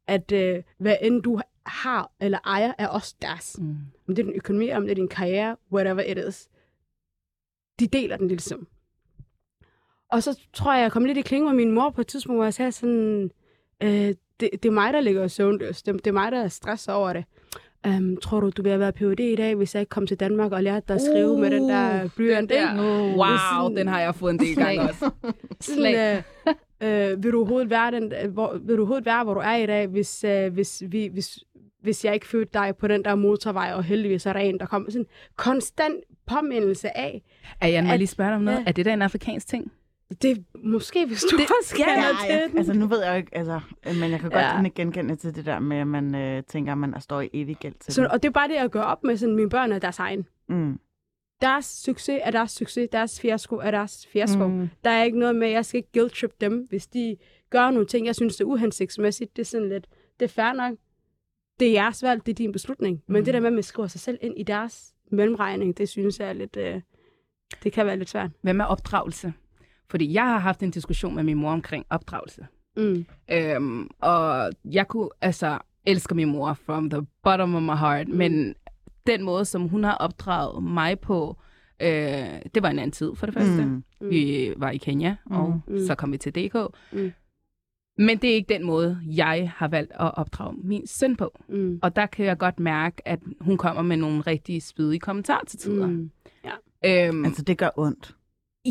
at 0.07 0.33
øh, 0.33 0.63
hvad 0.79 0.97
end 1.03 1.23
du 1.23 1.41
har 1.67 2.11
eller 2.21 2.39
ejer, 2.47 2.73
er 2.79 2.87
også 2.89 3.15
deres. 3.23 3.57
Mm. 3.59 3.77
Om 4.09 4.15
det 4.15 4.19
er 4.19 4.27
din 4.27 4.35
økonomi, 4.37 4.71
om 4.71 4.83
det 4.83 4.91
er 4.91 4.95
din 4.95 5.09
karriere, 5.09 5.57
whatever 5.73 6.01
it 6.03 6.19
is. 6.29 6.49
De 7.81 7.87
deler 7.87 8.17
den 8.17 8.29
ligesom. 8.29 8.67
Og 10.11 10.23
så 10.23 10.39
tror 10.53 10.75
jeg, 10.75 10.83
jeg 10.83 10.93
kom 10.93 11.05
lidt 11.05 11.19
i 11.19 11.23
klinge 11.23 11.47
med 11.47 11.55
min 11.55 11.71
mor 11.71 11.91
på 11.91 12.01
et 12.01 12.07
tidspunkt, 12.07 12.37
hvor 12.39 12.45
jeg 12.45 12.55
sagde 12.55 12.73
sådan, 12.73 13.31
øh, 13.83 14.15
det, 14.41 14.51
det 14.53 14.65
er 14.69 14.73
mig, 14.73 14.93
der 14.93 15.01
ligger 15.01 15.29
søvnløs. 15.29 15.83
Det, 15.83 15.95
det 15.95 16.07
er 16.07 16.13
mig, 16.13 16.33
der 16.33 16.45
er 16.45 16.49
stresset 16.49 16.95
over 16.95 17.13
det. 17.13 17.25
Um, 17.89 18.17
tror 18.17 18.41
du, 18.41 18.51
du 18.51 18.63
vil 18.63 18.71
have 18.71 18.81
været 18.81 18.95
PhD 18.95 19.21
i 19.21 19.37
dag, 19.37 19.55
hvis 19.55 19.75
jeg 19.75 19.81
ikke 19.81 19.91
kom 19.91 20.07
til 20.07 20.21
Danmark 20.21 20.53
og 20.53 20.63
lærte 20.63 20.85
dig 20.89 20.95
at 20.95 21.01
skrive 21.03 21.31
uh, 21.31 21.41
med 21.41 21.51
den 21.51 21.69
der 21.69 22.09
blyant? 22.17 22.51
den 22.51 22.59
der. 22.59 22.73
Uh, 22.75 23.17
Wow, 23.17 23.27
sådan- 23.63 23.77
den 23.77 23.89
har 23.89 24.01
jeg 24.01 24.15
fået 24.15 24.33
en 24.33 24.39
del 24.39 24.57
gange 24.57 24.81
også. 24.83 25.11
Sådan, 25.61 26.23
øh, 26.81 27.11
øh, 27.13 27.23
vil, 27.25 27.33
du 27.33 27.39
overhovedet 27.39 27.71
være 27.71 27.91
den, 27.91 28.13
øh, 28.25 28.31
hvor, 28.33 28.59
vil 28.63 28.77
du 28.77 28.83
overhovedet 28.83 29.07
være, 29.07 29.25
hvor 29.25 29.35
du 29.35 29.41
er 29.41 29.55
i 29.57 29.67
dag, 29.67 29.87
hvis, 29.87 30.25
øh, 30.25 30.53
hvis, 30.53 30.83
vi, 30.89 31.09
hvis, 31.13 31.39
hvis 31.83 32.05
jeg 32.05 32.15
ikke 32.15 32.27
fødte 32.27 32.51
dig 32.55 32.77
på 32.81 32.89
den 32.89 33.05
der 33.05 33.15
motorvej, 33.15 33.73
og 33.75 33.85
heldigvis 33.85 34.27
er 34.27 34.33
der 34.33 34.41
en, 34.41 34.59
der 34.61 34.67
kommer. 34.67 34.91
Sådan 34.91 35.01
en 35.03 35.07
konstant 35.37 35.95
påmindelse 36.27 36.97
af, 36.97 37.23
Er 37.61 37.69
jeg 37.69 37.85
må 37.85 37.95
lige 37.97 38.07
spørge 38.07 38.29
dig 38.31 38.37
om 38.37 38.43
noget? 38.43 38.59
ja. 38.59 38.65
Er 38.67 38.73
det 38.73 38.85
der 38.85 38.93
en 38.93 39.03
afrikansk 39.03 39.47
ting? 39.49 39.73
Det 40.23 40.45
måske, 40.65 41.07
hvis 41.07 41.23
du 41.23 41.37
Det- 41.37 41.47
også 41.61 41.75
ja, 41.79 41.85
kender 41.85 42.09
Ja, 42.29 42.41
til 42.41 42.51
den. 42.51 42.59
altså 42.59 42.73
nu 42.73 42.87
ved 42.87 43.03
jeg 43.03 43.11
jo 43.13 43.17
ikke, 43.17 43.37
altså, 43.37 43.61
men 43.85 44.11
jeg 44.11 44.21
kan 44.21 44.31
godt 44.31 44.43
Ja. 44.43 44.61
ja. 44.63 44.69
genkende 44.75 45.17
til 45.17 45.35
det 45.35 45.47
der 45.47 45.59
med, 45.59 45.77
at 45.77 45.87
man 45.87 46.15
øh, 46.15 46.43
tænker, 46.43 46.73
at 46.73 46.79
man 46.79 47.01
står 47.01 47.21
i 47.21 47.31
evig 47.33 47.57
gæld 47.57 47.75
til 47.81 47.95
Så, 47.95 48.03
dem. 48.03 48.11
og 48.13 48.23
det 48.23 48.29
er 48.29 48.33
bare 48.33 48.49
det 48.49 48.55
at 48.55 48.71
gøre 48.71 48.85
op 48.87 49.05
med, 49.05 49.17
sådan, 49.17 49.35
mine 49.37 49.51
børn 49.51 49.73
er 49.73 49.79
deres 49.79 49.99
egen. 49.99 50.27
Mm. 50.49 50.79
Deres 51.41 51.65
succes 51.67 52.21
er 52.23 52.31
deres 52.31 52.51
succes, 52.51 52.89
deres 52.93 53.21
fiasko 53.21 53.57
er 53.57 53.71
deres 53.71 54.07
fiasko. 54.13 54.47
Mm. 54.49 54.55
Mm. 54.55 54.69
Der 54.85 54.91
er 54.91 55.05
ikke 55.05 55.19
noget 55.19 55.37
med, 55.37 55.47
at 55.47 55.53
jeg 55.53 55.65
skal 55.65 55.79
ikke 55.79 55.93
guilt-trip 56.01 56.41
dem, 56.41 56.67
hvis 56.69 56.87
de 56.87 57.17
gør 57.51 57.71
nogle 57.71 57.87
ting, 57.87 58.07
jeg 58.07 58.15
synes, 58.15 58.37
det 58.37 58.41
er 58.45 58.49
uhensigtsmæssigt. 58.49 59.37
Det 59.37 59.43
er 59.43 59.47
sådan 59.47 59.69
lidt, 59.69 59.87
det 60.21 60.25
er 60.25 60.29
fair 60.29 60.53
nok. 60.53 60.75
Det 61.61 61.69
er 61.69 61.73
jeres 61.73 62.03
valg, 62.03 62.27
det 62.27 62.33
er 62.33 62.35
din 62.37 62.53
beslutning. 62.53 63.03
Men 63.07 63.17
Mhm. 63.17 63.25
det 63.25 63.35
der 63.35 63.41
med, 63.41 63.47
at 63.47 63.53
man 63.53 63.63
skriver 63.63 63.87
sig 63.87 64.01
selv 64.01 64.19
ind 64.21 64.35
i 64.39 64.43
deres 64.43 64.95
mellemregning, 65.11 65.79
det 65.79 65.89
synes 65.89 66.21
jeg 66.21 66.29
er 66.29 66.33
lidt, 66.33 66.57
øh, 66.57 66.81
det 67.65 67.73
kan 67.73 67.87
være 67.87 67.97
lidt 67.97 68.11
svært. 68.11 68.31
Hvad 68.43 68.55
med 68.55 68.65
opdragelse? 68.65 69.33
Fordi 69.95 70.13
jeg 70.15 70.25
har 70.25 70.39
haft 70.39 70.63
en 70.63 70.71
diskussion 70.71 71.15
med 71.15 71.23
min 71.25 71.37
mor 71.37 71.51
omkring 71.53 71.87
opdragelse. 71.91 72.47
Mm. 72.77 73.07
Øhm, 73.33 73.89
og 74.01 74.53
jeg 74.65 74.89
kunne 74.89 75.09
altså 75.21 75.59
elsker 75.87 76.15
min 76.15 76.29
mor 76.29 76.55
from 76.55 76.91
the 76.91 77.07
bottom 77.23 77.55
of 77.55 77.63
my 77.63 77.77
heart, 77.79 78.09
mm. 78.09 78.15
men 78.17 78.55
den 79.07 79.23
måde, 79.25 79.45
som 79.45 79.69
hun 79.69 79.85
har 79.85 79.95
opdraget 79.95 80.63
mig 80.65 81.01
på, 81.01 81.37
øh, 81.83 81.89
det 82.55 82.63
var 82.63 82.69
en 82.71 82.79
anden 82.79 82.93
tid 82.93 83.11
for 83.17 83.27
det 83.27 83.35
første. 83.35 83.65
Mm. 83.65 83.85
Mm. 84.01 84.11
Vi 84.11 84.53
var 84.57 84.71
i 84.71 84.77
Kenya, 84.77 85.17
og 85.31 85.61
Mm. 85.67 85.79
så 85.87 85.95
kom 85.95 86.13
vi 86.13 86.19
til 86.19 86.33
DK. 86.35 86.55
Mm. 86.93 87.13
Men 87.99 88.19
det 88.19 88.31
er 88.31 88.35
ikke 88.35 88.55
den 88.55 88.65
måde, 88.67 88.99
jeg 89.07 89.53
har 89.57 89.69
valgt 89.69 89.93
at 89.93 90.15
opdrage 90.15 90.55
min 90.65 90.87
søn 90.87 91.17
på. 91.17 91.39
Mm. 91.49 91.79
Og 91.83 91.97
der 91.97 92.07
kan 92.07 92.27
jeg 92.27 92.39
godt 92.39 92.61
mærke, 92.61 93.09
at 93.09 93.19
hun 93.41 93.57
kommer 93.57 93.83
med 93.83 93.97
nogle 93.97 94.21
rigtig 94.21 94.63
spydige 94.63 95.01
kommentarer 95.01 95.45
til 95.45 95.59
tider. 95.59 95.87
Mm. 95.87 95.93
Mm. 95.93 96.11
Øhm, 96.87 97.25
Altså, 97.25 97.43
det 97.43 97.59
gør 97.59 97.71
ondt. 97.77 98.15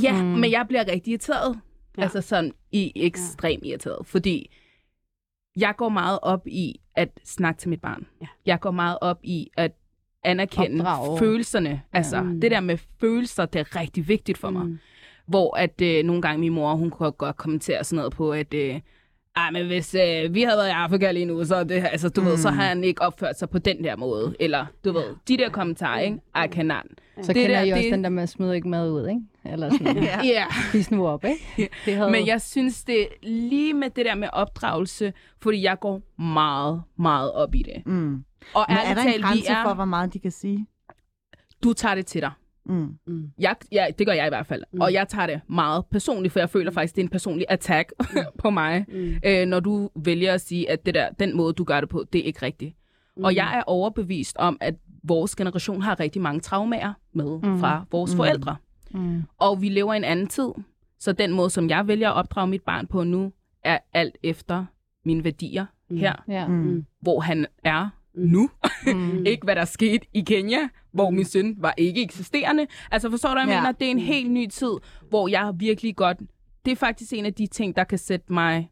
Ja, 0.04 0.22
Mm. 0.24 0.28
men 0.28 0.52
jeg 0.52 0.66
bliver 0.68 0.88
rigtig 0.92 1.12
irriteret. 1.12 1.54
Ja. 1.56 1.60
Ja. 1.98 2.04
Altså 2.04 2.22
sådan 2.22 2.52
i 2.72 2.92
ekstrem 2.96 3.60
ja. 3.64 3.70
irriteret, 3.70 4.06
fordi 4.08 4.52
jeg 5.58 5.74
går 5.78 5.90
meget 5.90 6.20
op 6.22 6.48
i 6.48 6.80
at 6.96 7.10
snakke 7.24 7.60
til 7.60 7.70
mit 7.70 7.82
barn. 7.82 8.08
Ja. 8.22 8.28
Jeg 8.46 8.60
går 8.60 8.72
meget 8.72 8.98
op 9.02 9.20
i 9.24 9.48
at 9.58 9.72
anerkende 10.24 10.80
Opdrage. 10.86 11.20
følelserne. 11.20 11.82
Altså 11.94 12.22
Mm. 12.24 12.42
det 12.42 12.52
der 12.52 12.60
med 12.60 12.78
følelser, 13.00 13.46
det 13.46 13.60
er 13.60 13.76
rigtig 13.76 14.08
vigtigt 14.08 14.38
for 14.38 14.50
mig. 14.50 14.66
Mm. 14.66 14.80
Hvor 15.28 15.58
at 15.58 15.82
øh, 15.82 16.04
nogle 16.06 16.22
gange 16.22 16.40
min 16.40 16.54
mor, 16.54 16.76
hun 16.76 16.90
kunne 16.90 17.12
godt 17.12 17.38
kommentere 17.38 17.84
sådan 17.84 17.98
noget 17.98 18.14
på, 18.14 18.32
at 18.32 18.54
øh, 18.54 18.80
ej, 19.36 19.52
men 19.52 19.66
hvis 19.68 19.96
øh, 19.96 20.34
vi 20.34 20.42
havde 20.42 20.58
været 20.58 20.68
i 20.68 20.72
Afrika 20.72 21.12
lige 21.12 21.26
nu, 21.26 21.44
så, 21.46 21.56
er 21.56 21.64
det, 21.64 21.86
altså, 21.92 22.10
du 22.10 22.22
mm. 22.22 22.28
ved, 22.28 22.38
så 22.38 22.50
har 22.50 22.64
han 22.64 22.84
ikke 22.84 23.02
opført 23.02 23.40
sig 23.40 23.50
på 23.50 23.58
den 23.60 23.84
der 23.84 23.96
måde. 23.96 24.36
Eller, 24.40 24.66
du 24.86 24.92
ved, 24.92 25.04
de 25.28 25.38
der 25.38 25.50
kommentarer, 25.50 26.00
ikke? 26.00 26.18
Ej, 26.36 26.48
cannot. 26.48 26.84
Så 27.22 27.22
Det 27.22 27.28
det 27.28 27.36
kender 27.36 27.56
der, 27.60 27.64
I 27.66 27.72
også 27.72 27.84
det- 27.84 27.92
den 27.94 28.04
der 28.04 28.10
med 28.10 28.24
at 28.24 28.30
smide 28.30 28.56
ikke 28.56 28.68
mad 28.70 28.92
ud, 28.92 29.08
ikke? 29.08 29.22
Eller 29.54 29.70
sådan, 29.70 30.04
Ja. 30.04 30.22
Ja. 30.24 30.46
spis 30.70 30.92
nu 30.92 31.08
op, 31.08 31.26
ikke? 31.26 31.70
Det 31.86 31.96
havde... 31.96 32.12
Men 32.12 32.28
jeg 32.28 32.42
synes, 32.42 32.84
det 32.84 33.08
lige 33.24 33.74
med 33.74 33.90
det 33.90 34.06
der 34.06 34.16
med 34.16 34.28
opdragelse, 34.34 35.14
fordi 35.42 35.64
jeg 35.64 35.80
går 35.80 36.02
meget, 36.22 36.82
meget 36.98 37.32
op 37.32 37.56
i 37.56 37.64
det. 37.64 37.86
Mm. 37.86 38.24
Og 38.54 38.66
Men 38.70 38.78
er 38.78 38.94
der 38.94 39.02
en 39.02 39.08
talt, 39.08 39.18
vi 39.18 39.22
grænse 39.22 39.52
er, 39.52 39.64
for, 39.64 39.74
hvor 39.74 39.86
meget 39.86 40.14
de 40.14 40.20
kan 40.20 40.32
sige? 40.32 40.68
du 41.64 41.74
tager 41.74 41.96
det 41.96 42.06
til 42.06 42.22
dig. 42.22 42.32
Mm. 42.66 42.98
Mm. 43.08 43.32
Jeg, 43.40 43.56
ja, 43.72 43.86
det 44.00 44.08
gør 44.08 44.14
jeg 44.14 44.26
i 44.26 44.30
hvert 44.30 44.46
fald. 44.46 44.64
Mm. 44.74 44.82
Og 44.82 44.94
jeg 44.94 45.08
tager 45.08 45.28
det 45.28 45.42
meget 45.50 45.86
personligt, 45.92 46.32
for 46.32 46.40
jeg 46.40 46.50
føler 46.50 46.72
faktisk, 46.72 46.96
det 46.96 47.02
er 47.02 47.06
en 47.06 47.10
personlig 47.10 47.46
attack 47.50 47.94
på 48.42 48.50
mig, 48.50 48.86
Mm. 48.88 49.14
øh, 49.26 49.46
når 49.46 49.60
du 49.60 49.90
vælger 49.96 50.34
at 50.34 50.42
sige, 50.42 50.72
at 50.72 50.86
det 50.86 50.94
der, 50.94 51.10
den 51.12 51.38
måde, 51.38 51.54
du 51.54 51.64
gør 51.64 51.80
det 51.80 51.90
på, 51.90 52.04
det 52.14 52.22
er 52.22 52.26
ikke 52.26 52.42
rigtigt. 52.42 52.76
Mm. 53.18 53.24
Og 53.24 53.36
jeg 53.36 53.58
er 53.58 53.64
overbevist 53.68 54.38
om, 54.38 54.58
at 54.62 54.76
vores 55.04 55.36
generation 55.36 55.82
har 55.82 56.00
rigtig 56.00 56.22
mange 56.22 56.40
traumer 56.42 56.94
med 57.14 57.40
mm. 57.44 57.60
fra 57.60 57.86
vores 57.92 58.12
mm. 58.14 58.18
forældre. 58.18 58.56
Mm. 58.92 59.24
Og 59.38 59.62
vi 59.62 59.70
lever 59.70 59.94
i 59.94 59.98
en 59.98 60.04
anden 60.04 60.28
tid. 60.28 60.50
Så 61.00 61.12
den 61.14 61.32
måde, 61.34 61.50
som 61.50 61.70
jeg 61.70 61.88
vælger 61.88 62.10
at 62.10 62.16
opdrage 62.16 62.48
mit 62.48 62.62
barn 62.62 62.88
på 62.88 63.04
nu, 63.04 63.32
er 63.64 63.78
alt 63.94 64.18
efter 64.24 64.66
mine 65.06 65.24
værdier 65.24 65.66
mm. 65.90 65.98
her, 65.98 66.14
Ja. 66.28 66.48
Mm. 66.48 66.86
hvor 67.02 67.20
han 67.20 67.46
er 67.64 67.90
nu. 68.16 68.50
Mm. 68.86 69.26
ikke 69.32 69.44
hvad 69.44 69.56
der 69.56 69.66
skete 69.66 70.08
i 70.14 70.22
Kenya, 70.22 70.58
hvor 70.92 71.10
min 71.10 71.26
søn 71.26 71.56
var 71.58 71.74
ikke 71.78 72.04
eksisterende. 72.04 72.68
Altså 72.92 73.10
forstår 73.10 73.34
du, 73.34 73.40
jeg 73.40 73.48
Ja. 73.50 73.60
mener? 73.62 73.72
Det 73.72 73.88
er 73.88 73.92
en 73.92 74.00
helt 74.00 74.32
ny 74.32 74.48
tid, 74.48 74.72
hvor 75.10 75.28
jeg 75.28 75.52
virkelig 75.58 75.96
godt... 75.96 76.18
Det 76.66 76.72
er 76.72 76.76
faktisk 76.76 77.14
en 77.14 77.26
af 77.26 77.34
de 77.34 77.48
ting, 77.48 77.76
der 77.76 77.84
kan 77.84 77.98
sætte 77.98 78.34
mig 78.34 78.70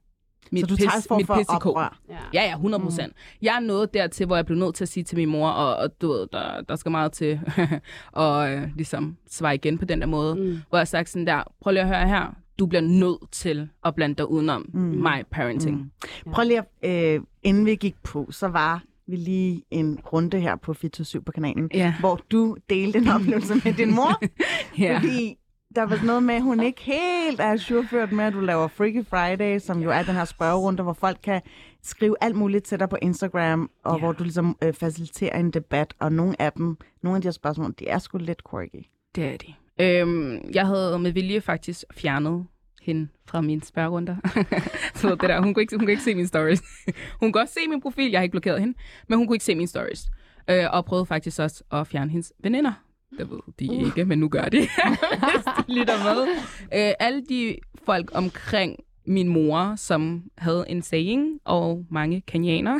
mit 0.51 0.61
Så 0.61 0.67
du 0.67 0.75
pis, 0.75 1.07
form 1.07 1.17
mit 1.17 1.27
for 1.27 1.35
pis 1.35 1.43
i 1.43 1.57
kog. 1.59 1.71
oprør? 1.71 1.99
Ja. 2.09 2.17
Ja, 2.33 2.43
ja, 2.43 2.51
100 2.55 2.83
procent. 2.83 3.07
Mm. 3.07 3.37
Jeg 3.41 3.55
er 3.55 3.59
nået 3.59 3.93
dertil, 3.93 4.25
hvor 4.25 4.35
jeg 4.35 4.45
blev 4.45 4.57
nødt 4.57 4.75
til 4.75 4.83
at 4.83 4.89
sige 4.89 5.03
til 5.03 5.17
min 5.17 5.29
mor, 5.29 5.49
og, 5.49 5.75
og 5.75 6.01
du 6.01 6.07
ved, 6.07 6.27
der, 6.33 6.61
der 6.61 6.75
skal 6.75 6.91
meget 6.91 7.11
til, 7.11 7.39
og 8.11 8.51
øh, 8.51 8.69
ligesom 8.75 9.17
svare 9.29 9.55
igen 9.55 9.77
på 9.77 9.85
den 9.85 10.01
der 10.01 10.07
måde, 10.07 10.35
mm. 10.35 10.57
hvor 10.69 10.77
jeg 10.77 10.87
sagt 10.87 11.09
sådan 11.09 11.27
der, 11.27 11.43
prøv 11.61 11.71
lige 11.71 11.81
at 11.81 11.87
høre 11.87 12.07
her, 12.07 12.35
du 12.59 12.65
bliver 12.65 12.81
nødt 12.81 13.31
til 13.31 13.69
at 13.85 13.95
blande 13.95 14.15
dig 14.15 14.29
udenom 14.31 14.65
mm. 14.73 14.79
my 14.81 15.23
parenting. 15.31 15.77
Mm. 16.25 16.31
Prøv 16.31 16.45
lige 16.45 16.63
at, 16.81 17.15
øh, 17.15 17.21
inden 17.43 17.65
vi 17.65 17.75
gik 17.75 17.95
på, 18.03 18.27
så 18.31 18.47
var 18.47 18.83
vi 19.07 19.15
lige 19.15 19.63
en 19.71 19.99
runde 20.13 20.39
her 20.39 20.55
på 20.55 20.73
24 20.73 21.21
på 21.21 21.31
kanalen, 21.31 21.69
Ja. 21.73 21.93
hvor 21.99 22.19
du 22.31 22.57
delte 22.69 22.99
en 22.99 23.07
oplevelse 23.07 23.53
med 23.65 23.73
din 23.73 23.95
mor, 23.95 24.21
Ja. 24.79 24.97
fordi 24.97 25.37
der 25.75 25.83
var 25.83 26.05
noget 26.05 26.23
med, 26.23 26.35
at 26.35 26.41
hun 26.41 26.59
ikke 26.63 26.81
helt 26.81 27.39
er 27.39 27.51
ajourført 27.51 28.11
med, 28.11 28.25
at 28.25 28.33
du 28.33 28.39
laver 28.39 28.67
Freaky 28.67 29.05
Friday, 29.05 29.59
som 29.59 29.81
jo 29.83 29.89
er 29.91 30.03
den 30.03 30.15
her 30.15 30.25
spørgerunde, 30.25 30.83
hvor 30.83 30.93
folk 30.93 31.17
kan 31.23 31.41
skrive 31.83 32.15
alt 32.21 32.35
muligt 32.35 32.63
til 32.65 32.79
dig 32.79 32.89
på 32.89 32.97
Instagram, 33.01 33.69
og 33.83 33.93
Ja. 33.95 33.99
hvor 33.99 34.11
du 34.11 34.23
ligesom 34.23 34.57
øh, 34.63 34.73
faciliterer 34.73 35.39
en 35.39 35.51
debat, 35.51 35.93
og 35.99 36.11
nogle 36.13 36.41
af 36.41 36.51
dem, 36.51 36.77
nogle 37.03 37.15
af 37.15 37.21
de 37.21 37.25
her 37.27 37.31
spørgsmål, 37.31 37.73
de 37.79 37.87
er 37.87 37.99
sgu 37.99 38.17
lidt 38.17 38.41
quirky. 38.49 38.85
Det 39.15 39.23
er 39.25 39.37
de. 39.37 39.53
Øhm, 39.79 40.37
jeg 40.53 40.65
havde 40.67 40.99
med 40.99 41.11
vilje 41.11 41.41
faktisk 41.41 41.83
fjernet 41.93 42.45
hende 42.81 43.07
fra 43.25 43.41
mine 43.41 43.63
spørgerunder. 43.63 44.15
så 44.95 45.09
det 45.09 45.21
der, 45.21 45.41
hun 45.41 45.53
kunne, 45.53 45.61
ikke, 45.63 45.75
hun 45.75 45.79
kunne 45.79 45.91
ikke 45.91 46.03
se 46.03 46.15
mine 46.15 46.27
stories. 46.27 46.61
hun 47.19 47.31
kunne 47.31 47.33
godt 47.33 47.49
se 47.49 47.59
min 47.69 47.81
profil, 47.81 48.11
jeg 48.11 48.19
har 48.19 48.23
ikke 48.23 48.31
blokeret 48.31 48.59
hende, 48.59 48.77
men 49.07 49.17
hun 49.17 49.27
kunne 49.27 49.35
ikke 49.35 49.45
se 49.45 49.55
mine 49.55 49.67
stories. 49.67 50.05
Øh, 50.49 50.65
og 50.71 50.85
prøvede 50.85 51.05
faktisk 51.05 51.39
også 51.39 51.63
at 51.71 51.87
fjerne 51.87 52.11
hendes 52.11 52.33
veninder. 52.39 52.73
Det 53.17 53.29
ved 53.29 53.39
de 53.59 53.69
uh. 53.69 53.87
ikke, 53.87 54.05
men 54.05 54.19
nu 54.19 54.29
gør 54.29 54.43
de. 54.43 54.57
Hvis 55.31 55.45
de 55.67 55.73
lytter 55.73 56.03
med. 56.03 56.27
Øh, 56.73 56.93
alle 56.99 57.23
de 57.29 57.57
folk 57.85 58.11
omkring 58.13 58.79
min 59.05 59.27
mor, 59.27 59.75
som 59.75 60.23
havde 60.37 60.65
en 60.67 60.81
saying, 60.81 61.39
og 61.45 61.85
mange 61.89 62.21
kenyaner, 62.21 62.79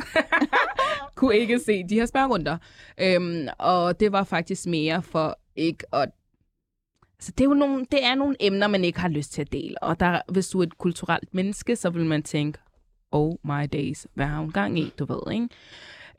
kunne 1.16 1.36
ikke 1.36 1.58
se 1.58 1.84
de 1.88 1.94
her 1.94 2.06
spørgerunder. 2.06 2.58
Øhm, 3.00 3.46
og 3.58 4.00
det 4.00 4.12
var 4.12 4.24
faktisk 4.24 4.66
mere 4.66 5.02
for 5.02 5.38
ikke 5.56 5.94
at 5.94 6.08
så 7.22 7.32
det 7.32 7.44
er 7.44 7.48
jo 7.48 7.54
nogle, 7.54 7.86
det 7.90 8.04
er 8.04 8.14
nogle 8.14 8.36
emner, 8.40 8.66
man 8.66 8.84
ikke 8.84 9.00
har 9.00 9.08
lyst 9.08 9.32
til 9.32 9.42
at 9.42 9.52
dele. 9.52 9.82
Og 9.82 10.00
der, 10.00 10.20
hvis 10.32 10.48
du 10.48 10.58
er 10.58 10.62
et 10.62 10.78
kulturelt 10.78 11.34
menneske, 11.34 11.76
så 11.76 11.90
vil 11.90 12.06
man 12.06 12.22
tænke, 12.22 12.58
oh 13.12 13.34
my 13.44 13.66
days, 13.72 14.06
hvad 14.14 14.26
har 14.26 14.38
hun 14.38 14.50
gang 14.50 14.78
i, 14.78 14.92
du 14.98 15.04
ved, 15.04 15.32
ikke? 15.32 15.48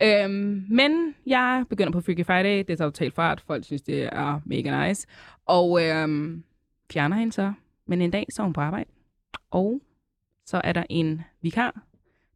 Øhm, 0.01 0.65
men 0.69 1.15
jeg 1.25 1.65
begynder 1.69 1.91
på 1.91 2.01
Freaky 2.01 2.25
Friday, 2.25 2.57
det 2.57 2.69
er 2.69 2.75
totalt 2.75 3.13
fart, 3.13 3.41
folk 3.47 3.65
synes, 3.65 3.81
det 3.81 4.03
er 4.03 4.41
mega 4.45 4.87
nice. 4.87 5.07
Og 5.45 5.83
øhm, 5.83 6.43
fjerner 6.91 7.17
hende 7.17 7.33
så, 7.33 7.53
men 7.87 8.01
en 8.01 8.11
dag 8.11 8.25
så 8.29 8.41
er 8.41 8.43
hun 8.43 8.53
på 8.53 8.61
arbejde. 8.61 8.89
Og 9.51 9.81
så 10.45 10.61
er 10.63 10.73
der 10.73 10.83
en 10.89 11.21
vikar, 11.41 11.81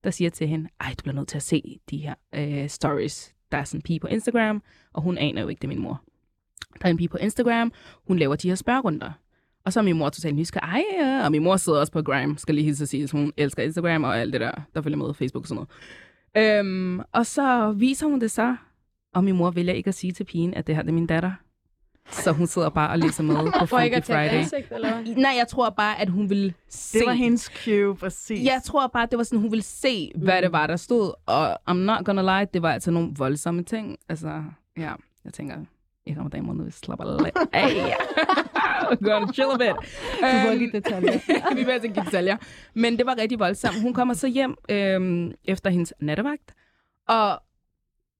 der 0.03 0.11
siger 0.11 0.29
til 0.29 0.47
hende, 0.47 0.69
ej, 0.79 0.89
du 0.97 1.01
bliver 1.01 1.15
nødt 1.15 1.27
til 1.27 1.37
at 1.37 1.43
se 1.43 1.79
de 1.89 1.97
her 1.97 2.15
øh, 2.35 2.69
stories. 2.69 3.35
Der 3.51 3.57
er 3.57 3.63
sådan 3.63 3.77
en 3.77 3.81
pige 3.81 3.99
på 3.99 4.07
Instagram, 4.07 4.63
og 4.93 5.01
hun 5.01 5.17
aner 5.17 5.41
jo 5.41 5.47
ikke, 5.47 5.59
det 5.59 5.67
er 5.67 5.73
min 5.75 5.81
mor. 5.81 6.03
Der 6.81 6.85
er 6.87 6.89
en 6.89 6.97
pige 6.97 7.09
på 7.09 7.17
Instagram, 7.17 7.71
hun 8.07 8.19
laver 8.19 8.35
de 8.35 8.47
her 8.47 8.55
spørgerunder. 8.55 9.11
Og 9.65 9.73
så 9.73 9.79
er 9.79 9.83
min 9.83 9.97
mor 9.97 10.09
totalt 10.09 10.35
nysgerrig. 10.35 10.69
Ej, 10.69 10.83
ja. 10.99 11.25
Og 11.25 11.31
min 11.31 11.43
mor 11.43 11.57
sidder 11.57 11.79
også 11.79 11.91
på 11.91 12.01
Gram, 12.01 12.37
skal 12.37 12.55
lige 12.55 12.65
hilse 12.65 12.83
at 12.83 12.89
sige, 12.89 13.07
så 13.07 13.17
hun 13.17 13.33
elsker 13.37 13.63
Instagram 13.63 14.03
og 14.03 14.19
alt 14.19 14.33
det 14.33 14.41
der, 14.41 14.51
der 14.75 14.81
følger 14.81 14.97
med 14.97 15.13
Facebook 15.13 15.43
og 15.43 15.47
sådan 15.47 15.65
noget. 16.35 16.59
Øhm, 16.59 16.99
og 17.11 17.25
så 17.25 17.71
viser 17.71 18.07
hun 18.07 18.21
det 18.21 18.31
så, 18.31 18.55
og 19.13 19.23
min 19.23 19.35
mor 19.37 19.51
vælger 19.51 19.73
ikke 19.73 19.87
at 19.87 19.93
sige 19.95 20.13
til 20.13 20.23
pigen, 20.23 20.53
at 20.53 20.67
det 20.67 20.75
her 20.75 20.81
det 20.81 20.89
er 20.89 20.93
min 20.93 21.07
datter. 21.07 21.31
Så 22.11 22.31
hun 22.31 22.47
sidder 22.47 22.69
bare 22.69 22.89
og 22.89 22.99
læser 22.99 23.23
med 23.23 23.35
på 23.59 23.65
For 23.65 23.79
ikke 23.79 23.95
at 23.95 24.03
tage 24.03 24.29
Friday. 24.29 24.41
ansigt, 24.41 24.71
eller? 24.71 25.01
Nej, 25.17 25.33
jeg 25.37 25.47
tror 25.47 25.69
bare, 25.69 26.01
at 26.01 26.09
hun 26.09 26.29
ville 26.29 26.53
se... 26.69 26.99
Det 26.99 27.07
var 27.07 27.13
hendes 27.13 27.51
cue, 27.63 27.95
præcis. 27.95 28.45
Jeg 28.45 28.61
tror 28.65 28.87
bare, 28.87 29.07
det 29.11 29.17
var 29.17 29.23
sådan, 29.23 29.39
hun 29.39 29.51
ville 29.51 29.63
se, 29.63 30.11
hvad 30.15 30.41
det 30.41 30.51
var, 30.51 30.67
der 30.67 30.75
stod. 30.75 31.13
Og 31.25 31.53
I'm 31.71 31.73
not 31.73 32.05
gonna 32.05 32.21
lie, 32.39 32.47
det 32.53 32.61
var 32.61 32.71
altså 32.73 32.91
nogle 32.91 33.13
voldsomme 33.17 33.63
ting. 33.63 33.97
Altså, 34.09 34.43
ja, 34.77 34.91
jeg 35.25 35.33
tænker, 35.33 35.55
damer 36.15 36.53
nu, 36.53 36.71
slapper 36.71 37.23
lidt 37.23 37.37
af. 37.53 37.97
Gonna 39.05 39.33
chill 39.33 39.49
a 39.51 39.57
bit. 39.57 39.75
Du 40.21 40.49
ikke 40.53 40.65
i 40.65 40.71
detaljer. 40.71 41.55
vi 41.55 41.63
vil 41.63 41.71
altså 41.71 41.87
give 41.87 42.05
detaljer. 42.05 42.37
Men 42.73 42.97
det 42.97 43.05
var 43.05 43.17
rigtig 43.17 43.39
voldsomt. 43.39 43.81
Hun 43.81 43.93
kommer 43.93 44.13
så 44.13 44.27
hjem 44.27 44.55
øhm, 44.69 45.31
efter 45.45 45.69
hendes 45.69 45.93
nattevagt, 45.99 46.53
og 47.07 47.41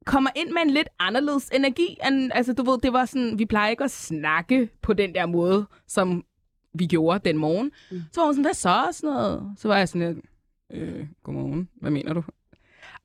kommer 0.06 0.30
ind 0.36 0.52
med 0.52 0.62
en 0.62 0.70
lidt 0.70 0.90
anderledes 1.00 1.50
energi. 1.50 1.98
End, 2.08 2.32
altså, 2.34 2.54
du 2.54 2.64
ved, 2.64 2.78
det 2.84 2.94
var 2.94 3.06
sådan, 3.06 3.40
vi 3.40 3.46
plejer 3.46 3.70
ikke 3.70 3.84
at 3.84 3.92
snakke 3.92 4.70
på 4.82 4.94
den 4.94 5.16
der 5.16 5.26
måde, 5.26 5.66
som 5.88 6.24
vi 6.74 6.86
gjorde 6.86 7.30
den 7.30 7.38
morgen. 7.38 7.72
Mm. 7.92 8.02
Så 8.12 8.22
var 8.22 8.26
hun 8.26 8.34
sådan, 8.34 8.46
hvad 8.46 8.54
så? 8.54 8.84
Og 8.88 8.94
sådan 8.94 9.10
noget. 9.14 9.54
Så 9.58 9.68
var 9.68 9.78
jeg 9.78 9.90
sådan 9.90 10.08
lidt, 10.14 10.26
øh, 10.74 11.08
godmorgen, 11.24 11.70
hvad 11.76 11.92
mener 11.92 12.14
du? 12.14 12.24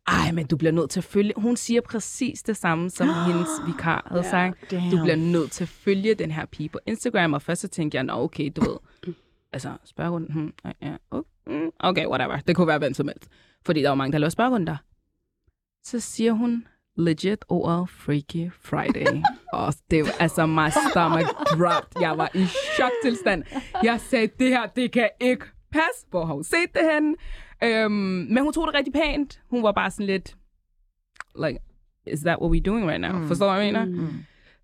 Ej, 0.06 0.32
men 0.32 0.46
du 0.46 0.56
bliver 0.56 0.72
nødt 0.72 0.90
til 0.90 1.00
at 1.00 1.04
følge. 1.04 1.32
Hun 1.36 1.56
siger 1.56 1.80
præcis 1.80 2.42
det 2.42 2.56
samme, 2.56 2.90
som 2.90 3.08
hendes 3.26 3.48
vikar 3.66 4.06
havde 4.08 4.24
Ja. 4.24 4.30
sagt. 4.30 4.70
Damn. 4.70 4.90
Du 4.90 5.02
bliver 5.02 5.16
nødt 5.16 5.50
til 5.50 5.64
at 5.64 5.68
følge 5.68 6.14
den 6.14 6.30
her 6.30 6.46
pige 6.46 6.68
på 6.68 6.78
Instagram. 6.86 7.32
Og 7.32 7.42
først 7.42 7.60
så 7.60 7.68
tænkte 7.68 7.96
jeg, 7.96 8.04
nå 8.04 8.12
okay, 8.12 8.50
du 8.56 8.60
ved. 8.60 8.76
Altså, 9.54 9.72
spørgerunden. 9.84 10.32
Hmm, 10.32 10.52
ja, 10.64 10.70
ja, 10.88 10.96
oh, 11.10 11.22
mm, 11.46 11.70
okay, 11.80 12.06
whatever. 12.06 12.36
Det 12.36 12.56
kunne 12.56 12.66
være 12.66 12.78
hvem 12.78 12.94
som 12.94 13.08
helst. 13.08 13.28
Fordi 13.66 13.82
der 13.82 13.88
var 13.88 13.94
mange, 13.94 14.12
der 14.12 14.18
lavede 14.18 14.30
spørgerunder. 14.30 14.76
Så 15.84 16.00
siger 16.00 16.32
hun 16.32 16.66
legit 16.96 17.44
ordet 17.48 17.88
Freaky 17.90 18.50
Friday. 18.60 19.22
og 19.52 19.74
det 19.90 20.04
var 20.04 20.10
altså, 20.20 20.46
my 20.46 20.68
stomach 20.90 21.28
dropped. 21.28 22.00
Jeg 22.00 22.18
var 22.18 22.30
i 22.34 22.46
choktilstand. 22.76 23.44
Jeg 23.82 24.00
sagde, 24.00 24.28
det 24.38 24.48
her, 24.48 24.66
det 24.66 24.92
kan 24.92 25.08
ikke 25.20 25.44
passe. 25.72 26.06
Hvor 26.10 26.24
har 26.26 26.34
hun 26.34 26.44
set 26.44 26.74
det 26.74 26.82
henne? 26.92 27.14
Øhm, 27.64 27.92
men 28.30 28.38
hun 28.42 28.52
tog 28.52 28.66
det 28.66 28.74
rigtig 28.74 28.92
pænt. 28.92 29.40
Hun 29.50 29.62
var 29.62 29.72
bare 29.72 29.90
sådan 29.90 30.06
lidt, 30.06 30.36
like, 31.44 31.58
is 32.06 32.20
that 32.20 32.38
what 32.40 32.56
we're 32.56 32.62
doing 32.62 32.88
right 32.90 33.00
now? 33.00 33.18
Mm. 33.18 33.26
Forstår 33.28 33.46
du, 33.46 33.52
hvad 33.54 33.64
jeg 33.64 33.72
mener? 33.72 33.84
Mm. 33.84 34.08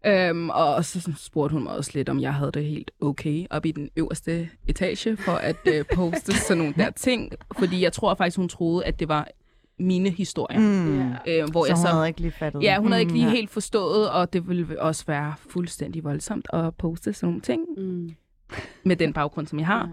Øhm, 0.07 0.51
og 0.51 0.85
så 0.85 1.13
spurgte 1.17 1.53
hun 1.53 1.63
mig 1.63 1.73
også 1.73 1.91
lidt, 1.95 2.09
om 2.09 2.21
jeg 2.21 2.35
havde 2.35 2.53
det 2.53 2.65
helt 2.65 2.91
okay 3.01 3.47
op 3.51 3.67
i 3.67 3.71
den 3.73 3.91
øverste 3.97 4.49
etage 4.69 5.17
for 5.17 5.33
at 5.33 5.57
øh, 5.67 5.85
poste 5.95 6.33
sådan 6.33 6.59
nogle 6.59 6.75
der 6.77 6.91
ting. 6.91 7.33
Fordi 7.59 7.83
jeg 7.83 7.93
tror 7.93 8.15
faktisk, 8.15 8.37
hun 8.37 8.49
troede, 8.49 8.85
at 8.85 9.01
det 9.01 9.09
var 9.09 9.29
mine 9.79 10.11
historier. 10.11 10.59
Mm. 10.61 11.01
Øh, 11.29 11.51
hvor 11.51 11.65
Så 11.65 11.69
jeg 11.69 11.77
hun 11.77 11.87
så... 11.87 11.93
havde 11.93 12.09
ikke 12.09 12.21
lige 12.21 12.33
fattet 12.33 12.63
Ja, 12.63 12.79
hun 12.79 12.93
havde 12.93 13.01
ikke 13.03 13.13
lige 13.13 13.25
ja. 13.25 13.31
helt 13.31 13.51
forstået, 13.51 14.11
og 14.11 14.33
det 14.33 14.49
ville 14.49 14.83
også 14.83 15.05
være 15.07 15.35
fuldstændig 15.51 16.05
voldsomt 16.05 16.47
at 16.53 16.75
poste 16.75 17.13
sådan 17.13 17.27
nogle 17.27 17.41
ting 17.41 17.63
Mm. 17.77 18.11
Med 18.85 18.97
den 18.97 19.13
baggrund, 19.13 19.47
som 19.47 19.59
jeg 19.59 19.67
har. 19.67 19.91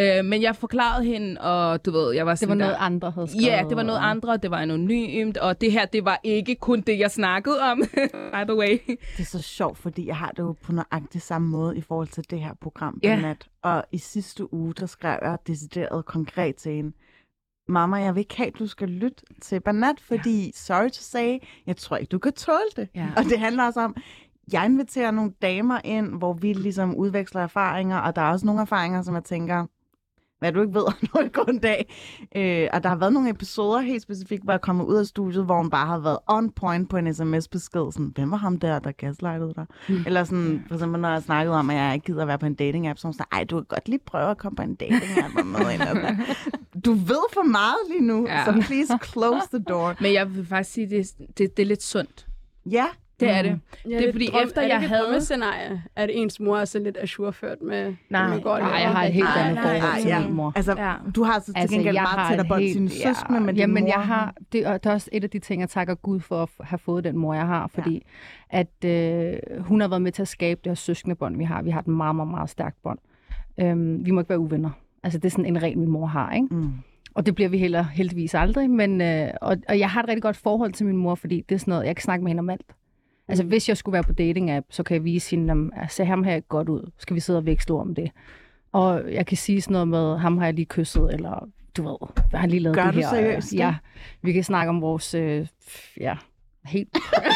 Øh, 0.00 0.24
men 0.24 0.42
jeg 0.42 0.56
forklarede 0.56 1.04
hende, 1.04 1.40
og 1.40 1.84
du 1.86 1.90
ved, 1.90 2.14
jeg 2.14 2.26
var 2.26 2.32
Det 2.32 2.38
sådan 2.38 2.48
var 2.58 2.64
noget 2.64 2.72
der, 2.74 2.80
andre 2.80 3.10
havde 3.10 3.28
skrevet. 3.28 3.44
Ja, 3.46 3.64
det 3.68 3.76
var 3.76 3.82
noget 3.82 4.00
og- 4.00 4.10
andre, 4.10 4.36
det 4.36 4.50
var 4.50 4.56
anonymt, 4.58 5.36
og 5.36 5.60
det 5.60 5.72
her, 5.72 5.86
det 5.86 6.04
var 6.04 6.20
ikke 6.24 6.54
kun 6.54 6.80
det, 6.80 6.98
jeg 6.98 7.10
snakkede 7.10 7.60
om, 7.60 7.82
by 8.34 8.44
the 8.48 8.56
way. 8.56 8.78
Det 8.88 9.20
er 9.20 9.24
så 9.24 9.42
sjovt, 9.42 9.78
fordi 9.78 10.06
jeg 10.06 10.16
har 10.16 10.28
det 10.30 10.38
jo 10.38 10.54
på 10.62 10.72
nøjagtig 10.72 11.22
samme 11.22 11.48
måde 11.48 11.76
i 11.76 11.80
forhold 11.80 12.08
til 12.08 12.30
det 12.30 12.40
her 12.40 12.54
program, 12.60 13.00
Ja. 13.02 13.20
nat. 13.20 13.46
Og 13.62 13.84
i 13.92 13.98
sidste 13.98 14.54
uge, 14.54 14.74
der 14.74 14.86
skrev 14.86 15.18
jeg 15.22 15.38
decideret 15.46 16.04
konkret 16.04 16.56
til 16.56 16.72
hende, 16.72 16.92
Mamma, 17.68 17.96
jeg 17.96 18.14
vil 18.14 18.20
ikke 18.20 18.36
have, 18.36 18.46
at 18.46 18.58
du 18.58 18.66
skal 18.66 18.88
lytte 18.88 19.24
til 19.42 19.60
Banat, 19.60 20.00
fordi, 20.00 20.44
ja. 20.44 20.50
sorry 20.54 20.88
to 20.88 21.00
say, 21.02 21.38
jeg 21.66 21.76
tror 21.76 21.96
ikke, 21.96 22.10
du 22.10 22.18
kan 22.18 22.32
tåle 22.32 22.58
det. 22.76 22.88
Ja. 22.94 23.06
Og 23.16 23.24
det 23.24 23.38
handler 23.38 23.64
også 23.64 23.80
om, 23.80 23.96
jeg 24.52 24.64
inviterer 24.64 25.10
nogle 25.10 25.32
damer 25.42 25.80
ind, 25.84 26.18
hvor 26.18 26.32
vi 26.32 26.52
ligesom 26.52 26.94
udveksler 26.94 27.42
erfaringer, 27.42 27.98
og 27.98 28.16
der 28.16 28.22
er 28.22 28.30
også 28.30 28.46
nogle 28.46 28.60
erfaringer, 28.60 29.02
som 29.02 29.14
jeg 29.14 29.24
tænker, 29.24 29.66
hvad 30.38 30.52
du 30.52 30.60
ikke 30.60 30.74
ved, 30.74 30.84
når 31.14 31.22
det 31.22 31.32
går 31.32 31.50
en 31.50 31.58
dag. 31.58 31.94
Øh, 32.36 32.68
og 32.72 32.82
der 32.82 32.88
har 32.88 32.96
været 32.96 33.12
nogle 33.12 33.30
episoder 33.30 33.80
helt 33.80 34.02
specifikt, 34.02 34.44
hvor 34.44 34.52
jeg 34.52 34.60
kommer 34.60 34.84
ud 34.84 34.96
af 34.96 35.06
studiet, 35.06 35.44
hvor 35.44 35.56
hun 35.56 35.70
bare 35.70 35.86
har 35.86 35.98
været 35.98 36.18
on 36.28 36.50
point 36.50 36.90
på 36.90 36.96
en 36.96 37.14
sms-besked. 37.14 37.92
Sådan, 37.92 38.12
hvem 38.14 38.30
var 38.30 38.36
ham 38.36 38.58
der, 38.58 38.78
der 38.78 38.92
gaslightede 38.92 39.54
dig? 39.54 39.66
Mm. 39.88 40.02
Eller 40.06 40.24
sådan, 40.24 40.64
for 40.68 40.74
eksempel, 40.74 41.00
når 41.00 41.08
jeg 41.08 41.22
snakkede 41.22 41.56
om, 41.56 41.70
at 41.70 41.76
jeg 41.76 41.94
ikke 41.94 42.06
gider 42.06 42.22
at 42.22 42.28
være 42.28 42.38
på 42.38 42.46
en 42.46 42.56
dating-app, 42.60 42.96
så 42.96 43.08
hun 43.08 43.12
sagde, 43.12 43.28
ej, 43.32 43.44
du 43.44 43.56
kan 43.56 43.64
godt 43.64 43.88
lige 43.88 44.00
prøve 44.06 44.30
at 44.30 44.38
komme 44.38 44.56
på 44.56 44.62
en 44.62 44.76
dating-app 44.82 45.38
og 45.38 45.46
med 45.46 45.60
en. 45.60 46.16
Du 46.84 46.92
ved 46.92 47.24
for 47.32 47.42
meget 47.42 47.76
lige 47.90 48.06
nu, 48.06 48.26
ja. 48.28 48.44
så 48.44 48.52
please 48.52 48.98
close 49.04 49.48
the 49.52 49.64
door. 49.68 49.94
Men 50.00 50.12
jeg 50.12 50.34
vil 50.34 50.46
faktisk 50.46 50.74
sige, 50.74 50.90
det, 50.90 51.12
det, 51.38 51.56
det 51.56 51.62
er 51.62 51.66
lidt 51.66 51.82
sundt. 51.82 52.26
Ja, 52.66 52.86
Det 53.20 53.30
er 53.30 53.42
det. 53.42 53.60
Ja, 53.90 53.98
det 53.98 54.08
er 54.08 54.12
fordi, 54.12 54.28
efter 54.44 54.62
jeg 54.62 54.88
havde- 54.88 55.20
scenarie, 55.20 55.82
at 55.96 56.10
ens 56.12 56.40
mor 56.40 56.58
er 56.58 56.64
så 56.64 56.78
lidt 56.78 56.96
ajourført 57.00 57.62
med, 57.62 57.94
Nej, 58.10 58.28
med 58.28 58.42
går 58.42 58.58
Nej, 58.58 58.68
jeg 58.68 58.88
har 58.90 59.04
et 59.04 59.12
helt 59.12 59.24
Nej, 59.36 59.42
andet 59.48 59.54
nej, 59.54 59.62
forhold 59.80 59.92
nej, 59.92 60.00
til 60.00 60.08
ja. 60.08 60.20
min 60.26 60.32
mor. 60.32 60.52
Altså, 60.56 60.74
Ja. 60.78 60.94
du 61.14 61.22
har 61.22 61.38
så 61.38 61.44
til 61.44 61.52
altså, 61.56 61.76
gengæld 61.76 61.94
meget 61.94 62.28
tættere 62.28 62.48
bånd 62.48 62.62
til 62.62 62.74
dine 62.74 62.90
søskende, 62.90 63.40
men 63.40 63.48
din 63.48 63.56
jamen, 63.56 63.82
mor... 63.82 63.88
jeg 63.88 64.00
har, 64.06 64.34
det, 64.52 64.66
og 64.66 64.84
det 64.84 64.90
er 64.90 64.94
også 64.94 65.08
et 65.12 65.24
af 65.24 65.30
de 65.30 65.38
ting, 65.38 65.60
jeg 65.60 65.68
takker 65.68 65.94
Gud 65.94 66.20
for 66.20 66.42
at 66.42 66.48
have 66.60 66.78
fået 66.78 67.04
den 67.04 67.16
mor, 67.18 67.34
jeg 67.34 67.46
har, 67.46 67.66
fordi 67.66 68.02
at 68.50 68.84
øh, 68.84 69.36
hun 69.60 69.80
har 69.80 69.88
været 69.88 70.02
med 70.02 70.12
til 70.12 70.22
at 70.22 70.28
skabe 70.28 70.60
det 70.64 70.70
her 70.70 70.74
søskendebånd, 70.74 71.36
vi 71.36 71.44
har. 71.44 71.62
Vi 71.62 71.70
har 71.70 71.80
et 71.80 71.86
meget, 71.88 72.16
meget, 72.16 72.30
meget 72.30 72.50
stærkt 72.50 72.82
bånd. 72.82 72.98
Øhm, 73.60 74.06
vi 74.06 74.10
må 74.10 74.20
ikke 74.20 74.28
være 74.30 74.38
uvenner. 74.38 74.70
Altså, 75.02 75.18
det 75.18 75.24
er 75.24 75.30
sådan 75.30 75.46
en 75.46 75.62
regel, 75.62 75.78
min 75.78 75.88
mor 75.88 76.06
har, 76.06 76.32
ikke? 76.32 76.46
Mm. 76.50 76.72
Og 77.14 77.26
det 77.26 77.34
bliver 77.34 77.48
vi 77.48 77.58
heller 77.58 77.82
heldigvis 77.82 78.34
aldrig, 78.34 78.70
men 78.70 79.00
øh, 79.00 79.28
og, 79.40 79.56
og 79.68 79.78
jeg 79.78 79.90
har 79.90 80.02
et 80.02 80.08
rigtig 80.08 80.22
godt 80.22 80.36
forhold 80.36 80.72
til 80.72 80.86
min 80.86 80.96
mor, 80.96 81.14
fordi 81.14 81.44
det 81.48 81.54
er 81.54 81.58
sådan 81.58 81.72
noget, 81.72 81.86
jeg 81.86 81.96
kan 81.96 82.02
snakke 82.02 82.22
med 82.24 82.30
hende 82.30 82.40
om 82.40 82.50
alt. 82.50 82.66
Altså, 83.28 83.42
Mm. 83.44 83.48
hvis 83.48 83.68
jeg 83.68 83.76
skulle 83.76 83.92
være 83.92 84.02
på 84.02 84.12
dating-app, 84.12 84.66
så 84.70 84.82
kan 84.82 84.94
jeg 84.94 85.04
vise 85.04 85.36
hende, 85.36 85.52
om, 85.52 85.72
se 85.88 86.04
ham 86.04 86.24
her 86.24 86.40
godt 86.40 86.68
ud, 86.68 86.90
skal 86.98 87.14
vi 87.14 87.20
sidde 87.20 87.38
og 87.38 87.46
veksle 87.46 87.74
om 87.74 87.94
det. 87.94 88.10
Og 88.72 89.12
jeg 89.12 89.26
kan 89.26 89.36
sige 89.36 89.60
sådan 89.60 89.72
noget 89.72 89.88
med, 89.88 90.18
ham 90.18 90.38
har 90.38 90.44
jeg 90.44 90.54
lige 90.54 90.66
kysset, 90.66 91.14
eller 91.14 91.48
du 91.76 91.82
ved, 91.82 91.96
jeg 92.32 92.40
har 92.40 92.46
lige 92.46 92.60
lavet 92.60 92.76
Gør 92.76 92.84
det 92.84 92.94
du 92.94 92.98
her. 93.00 93.08
seriøst 93.08 93.50
det? 93.50 93.56
Ja, 93.58 93.74
vi 94.22 94.32
kan 94.32 94.44
snakke 94.44 94.68
om 94.70 94.80
vores, 94.80 95.14
øh, 95.14 95.46
ja, 96.00 96.14
helt 96.66 96.92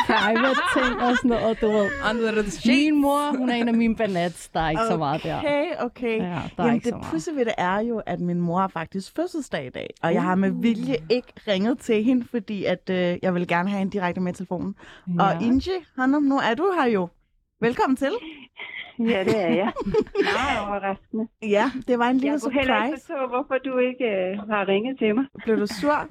private 0.06 0.60
ting 0.74 1.02
og 1.02 1.16
sådan 1.16 1.28
noget, 1.28 1.60
du 1.60 1.66
ved. 1.66 1.90
Under 2.10 2.42
the 2.42 2.50
sheet. 2.50 2.76
Min 2.92 3.00
mor, 3.00 3.36
hun 3.38 3.50
er 3.50 3.54
en 3.54 3.68
af 3.68 3.74
mine 3.74 3.96
banats, 3.96 4.48
der 4.48 4.60
er 4.60 4.70
ikke 4.70 4.82
så 4.90 4.96
meget 4.96 5.22
der. 5.22 5.38
Okay, 5.38 5.64
okay. 5.80 6.18
Ja, 6.18 6.24
der 6.24 6.64
Jamen, 6.64 6.74
ikke 6.74 6.90
det 6.90 6.98
pudsige 7.10 7.36
ved 7.36 7.44
det 7.44 7.54
er 7.58 7.80
jo, 7.80 8.02
at 8.06 8.20
min 8.20 8.40
mor 8.40 8.58
har 8.60 8.68
faktisk 8.68 9.16
fødselsdag 9.16 9.66
i 9.66 9.70
dag, 9.70 9.90
og 10.02 10.14
jeg 10.14 10.22
har 10.22 10.34
med 10.34 10.50
vilje 10.62 10.96
ikke 11.10 11.32
ringet 11.48 11.78
til 11.78 12.04
hende, 12.04 12.26
fordi 12.30 12.64
at, 12.64 12.90
øh, 12.90 13.16
jeg 13.22 13.34
vil 13.34 13.48
gerne 13.48 13.68
have 13.68 13.78
hende 13.78 13.92
direkte 13.92 14.20
med 14.20 14.32
telefonen. 14.32 14.74
Ja. 15.18 15.22
Og 15.24 15.42
Inge, 15.42 15.70
Hanum, 15.98 16.22
nu 16.22 16.36
er 16.36 16.54
du 16.54 16.72
her 16.80 16.88
jo. 16.90 17.08
Velkommen 17.60 17.96
til. 17.96 18.12
Ja, 18.98 19.24
det 19.24 19.40
er 19.42 19.48
jeg. 19.48 19.72
Meget 20.38 20.60
overraskende. 20.68 21.28
Ja, 21.42 21.70
det 21.88 21.98
var 21.98 22.04
en 22.08 22.16
lille 22.16 22.32
Jeg 22.32 22.40
kunne 22.42 22.52
heller 22.54 22.84
ikke 22.84 22.98
surprise. 23.00 23.06
forstå, 23.06 23.28
hvorfor 23.28 23.54
du 23.64 23.78
ikke 23.78 24.04
øh, 24.04 24.38
har 24.50 24.68
ringet 24.68 24.98
til 24.98 25.14
mig. 25.14 25.24
Blev 25.44 25.56
du 25.60 25.66
sur? 25.66 26.08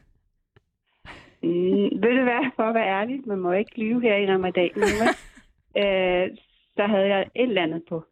Mm, 1.43 2.01
ved 2.01 2.17
du 2.17 2.23
hvad, 2.23 2.51
for 2.55 2.63
at 2.63 2.75
være 2.75 2.87
ærlig, 2.87 3.21
man 3.25 3.39
må 3.39 3.51
ikke 3.51 3.79
lyve 3.79 4.01
her 4.01 4.15
i 4.15 4.31
ramadan. 4.33 4.71
øh, 5.81 6.37
så 6.75 6.83
havde 6.83 7.07
jeg 7.07 7.21
et 7.35 7.49
eller 7.49 7.63
andet 7.63 7.83
på 7.89 8.03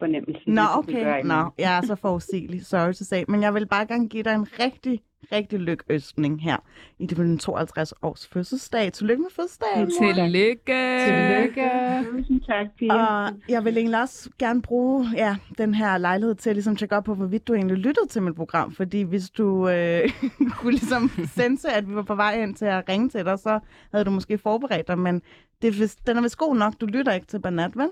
fornemmelsen. 0.00 0.54
Nå, 0.54 0.62
okay. 0.74 1.22
Nå, 1.24 1.50
jeg 1.58 1.76
er 1.78 1.82
så 1.86 1.94
forudsigelig. 1.94 2.66
Sorry 2.66 2.92
to 2.92 3.04
say. 3.04 3.22
Men 3.28 3.42
jeg 3.42 3.54
vil 3.54 3.66
bare 3.66 3.86
gerne 3.86 4.08
give 4.08 4.22
dig 4.22 4.34
en 4.34 4.46
rigtig, 4.60 5.00
rigtig 5.32 5.58
lykøstning 5.60 6.42
her 6.42 6.56
i 6.98 7.06
din 7.06 7.38
52 7.38 7.94
års 8.02 8.28
fødselsdag. 8.32 8.92
Tillykke 8.92 9.22
med 9.22 9.30
fødselsdagen, 9.30 9.90
mor. 10.00 10.12
Tillykke. 10.12 11.04
Tillykke. 11.06 11.70
Tusind 12.10 12.40
tak, 12.40 12.66
Pia. 12.78 12.94
Og 13.26 13.32
jeg 13.48 13.64
vil 13.64 13.76
egentlig 13.76 14.00
også 14.00 14.30
gerne 14.38 14.62
bruge 14.62 15.06
ja, 15.14 15.36
den 15.58 15.74
her 15.74 15.98
lejlighed 15.98 16.34
til 16.34 16.50
at 16.50 16.56
ligesom 16.56 16.76
tjekke 16.76 16.96
op 16.96 17.04
på, 17.04 17.14
hvorvidt 17.14 17.48
du 17.48 17.54
egentlig 17.54 17.76
lyttede 17.76 18.06
til 18.08 18.22
mit 18.22 18.34
program. 18.36 18.72
Fordi 18.72 19.02
hvis 19.02 19.30
du 19.30 19.68
øh, 19.68 20.08
kunne 20.58 20.72
ligesom 20.72 21.10
sense, 21.26 21.68
at 21.70 21.88
vi 21.88 21.94
var 21.94 22.02
på 22.02 22.14
vej 22.14 22.42
ind 22.42 22.54
til 22.54 22.64
at 22.64 22.88
ringe 22.88 23.08
til 23.08 23.24
dig, 23.24 23.38
så 23.38 23.58
havde 23.92 24.04
du 24.04 24.10
måske 24.10 24.38
forberedt 24.38 24.88
dig. 24.88 24.98
Men 24.98 25.22
det 25.62 25.68
er, 25.68 25.72
vist- 25.72 26.06
den 26.06 26.16
er 26.16 26.22
vist 26.22 26.38
god 26.38 26.56
nok. 26.56 26.74
Du 26.80 26.86
lytter 26.86 27.12
ikke 27.12 27.26
til 27.26 27.40
Banat, 27.40 27.76
vel? 27.76 27.88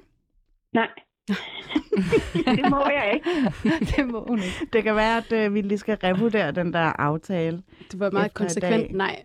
Nej. 0.75 0.89
det 2.57 2.70
må 2.70 2.85
jeg 2.89 3.11
ikke. 3.14 3.31
det 3.97 4.09
må 4.09 4.24
hun 4.29 4.39
ikke. 4.39 4.66
Det 4.72 4.83
kan 4.85 4.95
være, 4.97 5.16
at 5.16 5.33
øh, 5.33 5.55
vi 5.55 5.61
lige 5.61 5.79
skal 5.79 5.97
revurdere 6.05 6.53
den 6.53 6.72
der 6.72 7.01
aftale. 7.01 7.62
Det 7.93 8.01
var 8.01 8.11
meget 8.11 8.35
konsekvent 8.35 8.93
nej. 8.95 9.22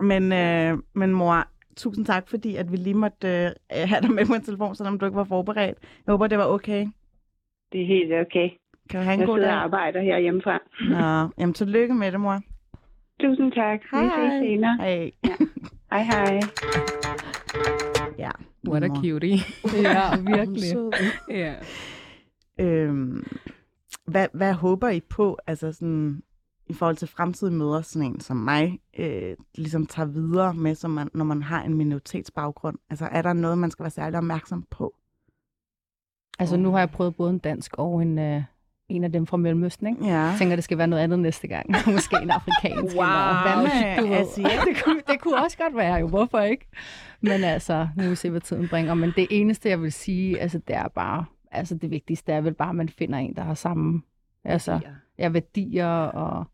Men, 0.00 0.32
øh, 0.32 0.78
men 0.94 1.12
mor, 1.12 1.44
tusind 1.76 2.06
tak, 2.06 2.28
fordi 2.28 2.56
at 2.56 2.72
vi 2.72 2.76
lige 2.76 2.94
måtte 2.94 3.28
øh, 3.28 3.50
have 3.88 4.00
dig 4.02 4.10
med 4.10 4.26
på 4.26 4.34
en 4.34 4.42
telefon, 4.42 4.74
selvom 4.74 4.98
du 4.98 5.06
ikke 5.06 5.16
var 5.16 5.24
forberedt. 5.24 5.78
Jeg 6.06 6.12
håber, 6.12 6.26
det 6.26 6.38
var 6.38 6.46
okay. 6.46 6.86
Det 7.72 7.82
er 7.82 7.86
helt 7.86 8.12
okay. 8.12 8.48
Kan 8.90 9.00
du 9.00 9.04
have 9.04 9.14
en 9.14 9.20
Jeg 9.20 9.26
god 9.26 9.36
sidder 9.36 9.48
og 9.48 9.54
dag? 9.54 9.62
arbejder 9.62 10.00
her 10.02 10.18
hjemmefra. 10.18 10.58
Nå, 10.88 11.30
jamen 11.38 11.54
tillykke 11.54 11.94
med 11.94 12.12
det, 12.12 12.20
mor. 12.20 12.40
Tusind 13.20 13.52
tak. 13.52 13.80
Hej, 13.92 14.02
Vi 14.02 14.10
ses 14.10 14.48
senere. 14.48 14.76
Hej. 14.80 15.10
Hej, 15.92 16.02
hej. 16.02 16.40
What 18.70 18.84
a 18.84 18.88
cutie. 18.88 19.38
Ja, 19.82 20.12
er 20.12 20.36
virkelig. 20.36 20.92
ja. 21.30 21.54
Øhm, 22.60 23.26
hvad, 24.06 24.26
hvad 24.32 24.52
håber 24.52 24.88
I 24.88 25.00
på, 25.00 25.38
altså 25.46 25.72
sådan, 25.72 26.22
i 26.66 26.72
forhold 26.72 26.96
til 26.96 27.08
fremtidige 27.08 27.54
møder, 27.54 27.82
sådan 27.82 28.12
en 28.12 28.20
som 28.20 28.36
mig, 28.36 28.80
øh, 28.98 29.36
ligesom 29.54 29.86
tager 29.86 30.06
videre 30.06 30.54
med, 30.54 30.74
som 30.74 30.90
man, 30.90 31.10
når 31.14 31.24
man 31.24 31.42
har 31.42 31.62
en 31.62 31.74
minoritetsbaggrund? 31.74 32.78
Altså, 32.90 33.08
er 33.12 33.22
der 33.22 33.32
noget, 33.32 33.58
man 33.58 33.70
skal 33.70 33.82
være 33.82 33.90
særlig 33.90 34.18
opmærksom 34.18 34.66
på? 34.70 34.94
Altså, 36.38 36.56
nu 36.56 36.70
har 36.70 36.78
jeg 36.78 36.90
prøvet 36.90 37.16
både 37.16 37.30
en 37.30 37.38
dansk 37.38 37.74
og 37.78 38.02
en, 38.02 38.18
øh, 38.18 38.42
en 38.88 39.04
af 39.04 39.12
dem 39.12 39.26
fra 39.26 39.36
Mellemøsten, 39.36 39.86
ikke? 39.86 40.04
Ja. 40.06 40.18
Jeg 40.20 40.34
tænker, 40.38 40.56
det 40.56 40.64
skal 40.64 40.78
være 40.78 40.86
noget 40.86 41.02
andet 41.02 41.18
næste 41.18 41.48
gang. 41.48 41.70
Måske 41.94 42.16
en 42.22 42.30
afrikansk. 42.30 42.96
Wow, 42.96 43.04
eller, 43.04 43.42
hvad 43.42 43.62
med 43.62 44.44
det, 44.74 44.84
kunne, 44.84 45.00
det 45.08 45.20
kunne 45.20 45.42
også 45.44 45.58
godt 45.58 45.76
være 45.76 45.94
jo, 45.94 46.08
hvorfor 46.08 46.40
ikke? 46.40 46.66
Men 47.20 47.44
altså, 47.44 47.88
nu 47.96 48.02
vil 48.02 48.10
vi 48.10 48.16
se, 48.16 48.30
hvad 48.30 48.40
tiden 48.40 48.68
bringer. 48.68 48.94
Men 48.94 49.12
det 49.16 49.26
eneste, 49.30 49.68
jeg 49.68 49.82
vil 49.82 49.92
sige, 49.92 50.40
altså, 50.40 50.58
det 50.68 50.76
er 50.76 50.88
bare, 50.88 51.24
altså 51.52 51.74
det 51.74 51.90
vigtigste 51.90 52.32
er 52.32 52.40
vel 52.40 52.54
bare, 52.54 52.68
at 52.68 52.74
man 52.74 52.88
finder 52.88 53.18
en, 53.18 53.34
der 53.34 53.42
har 53.42 53.54
samme 53.54 54.02
altså, 54.44 54.80
ja, 55.18 55.28
værdier 55.28 55.86
og, 55.88 56.44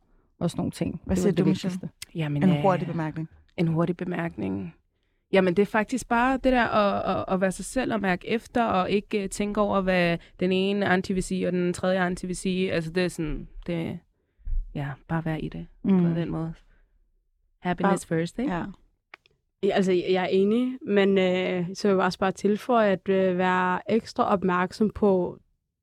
og 0.40 0.50
sådan 0.50 0.60
nogle 0.60 0.70
ting. 0.72 1.00
Hvad 1.04 1.16
det 1.16 1.20
er 1.20 1.22
siger 1.22 1.32
det 1.32 1.44
du, 1.44 1.48
Michelle? 1.48 1.72
vigtigste. 1.72 2.18
Jamen, 2.18 2.42
En 2.42 2.50
øh, 2.50 2.62
hurtig 2.62 2.86
bemærkning. 2.86 3.28
En 3.56 3.68
hurtig 3.68 3.96
bemærkning. 3.96 4.74
Jamen, 5.34 5.54
det 5.54 5.62
er 5.62 5.66
faktisk 5.66 6.08
bare 6.08 6.32
det 6.32 6.52
der 6.52 6.64
at, 6.64 7.16
at, 7.16 7.24
at 7.28 7.40
være 7.40 7.52
sig 7.52 7.64
selv 7.64 7.92
og 7.92 8.00
mærke 8.00 8.28
efter, 8.28 8.64
og 8.64 8.90
ikke 8.90 9.22
uh, 9.22 9.28
tænke 9.30 9.60
over, 9.60 9.80
hvad 9.80 10.18
den 10.40 10.52
ene 10.52 10.86
anti 10.86 11.12
vil 11.12 11.22
sige, 11.22 11.46
og 11.46 11.52
den 11.52 11.72
tredje 11.72 11.98
anti 12.00 12.26
vil 12.26 12.36
sige. 12.36 12.72
Altså, 12.72 12.90
det 12.90 13.04
er 13.04 13.08
sådan, 13.08 13.48
det, 13.66 13.98
ja, 14.74 14.90
bare 15.08 15.24
være 15.24 15.40
i 15.40 15.48
det 15.48 15.66
mm. 15.84 16.02
på 16.02 16.20
den 16.20 16.30
måde. 16.30 16.54
Happiness 17.58 18.06
bare, 18.06 18.18
first, 18.18 18.38
ikke? 18.38 18.52
Ja. 18.52 18.64
Ja, 19.62 19.68
altså, 19.70 19.92
jeg 19.92 20.22
er 20.22 20.26
enig, 20.26 20.78
men 20.86 21.18
øh, 21.18 21.66
så 21.74 21.88
vil 21.88 21.94
jeg 21.94 22.04
også 22.04 22.18
bare 22.18 22.32
tilføje 22.32 22.92
at 22.92 23.08
øh, 23.08 23.38
være 23.38 23.92
ekstra 23.92 24.24
opmærksom 24.24 24.90
på, 24.90 25.38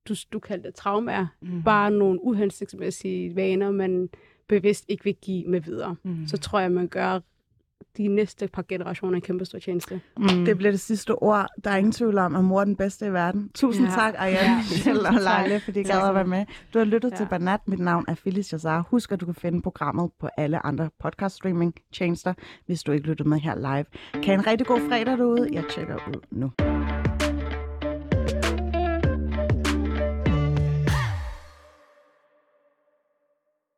du, 0.10 0.16
du 0.34 0.40
kaldte 0.40 0.68
det 0.68 0.76
traumer, 0.76 1.28
Mm. 1.42 1.64
bare 1.64 1.92
nogle 1.92 2.24
uhensigtsmæssige 2.24 3.36
vaner, 3.36 3.72
man 3.72 4.10
bevidst 4.48 4.86
ikke 4.90 5.04
vil 5.04 5.16
give 5.22 5.48
med 5.48 5.62
videre. 5.62 5.96
Mm. 6.04 6.28
Så 6.28 6.38
tror 6.38 6.60
jeg, 6.60 6.72
man 6.72 6.88
gør 6.88 7.20
de 7.98 8.08
næste 8.08 8.48
par 8.48 8.62
generationer 8.70 9.16
en 9.16 9.22
kæmpe 9.22 9.46
stor 9.46 9.60
tjeneste. 9.60 10.02
Mm. 10.18 10.46
Det 10.46 10.58
bliver 10.58 10.72
det 10.72 10.80
sidste 10.80 11.16
ord. 11.16 11.48
Der 11.64 11.72
er 11.72 11.76
ingen 11.78 11.92
tvivl 11.92 12.18
om, 12.18 12.36
at 12.36 12.44
mor 12.44 12.62
er 12.62 12.66
den 12.66 12.76
bedste 12.76 13.06
i 13.08 13.14
verden. 13.14 13.50
Tusind 13.56 13.88
Ja. 13.88 13.92
tak, 13.94 14.14
Ariane, 14.18 14.38
Ja. 14.40 14.56
Michelle 14.58 15.08
og 15.08 15.14
Leila, 15.14 15.58
fordi 15.66 15.80
I 15.80 15.84
gad 15.84 16.08
at 16.10 16.16
være 16.16 16.26
med. 16.28 16.46
Du 16.74 16.78
har 16.80 16.86
lyttet 16.86 17.12
Ja. 17.12 17.16
til 17.16 17.28
Banat. 17.30 17.60
Mit 17.68 17.80
navn 17.80 18.06
er 18.08 18.16
Phyllis 18.16 18.54
Jazar. 18.54 18.86
Husk, 18.90 19.12
at 19.12 19.22
du 19.22 19.26
kan 19.26 19.36
finde 19.36 19.62
programmet 19.62 20.10
på 20.20 20.30
alle 20.38 20.66
andre 20.66 20.90
podcast 21.04 21.36
streaming 21.36 21.74
tjenester, 21.94 22.34
hvis 22.66 22.84
du 22.84 22.92
ikke 22.92 23.08
lytter 23.08 23.26
med 23.26 23.40
her 23.40 23.56
live. 23.56 23.86
Kan 24.24 24.40
en 24.40 24.48
rigtig 24.48 24.68
god 24.68 24.80
fredag 24.90 25.18
derude. 25.18 25.50
Jeg 25.54 25.64
tjekker 25.70 25.96
ud 25.96 26.22
nu. 26.32 26.52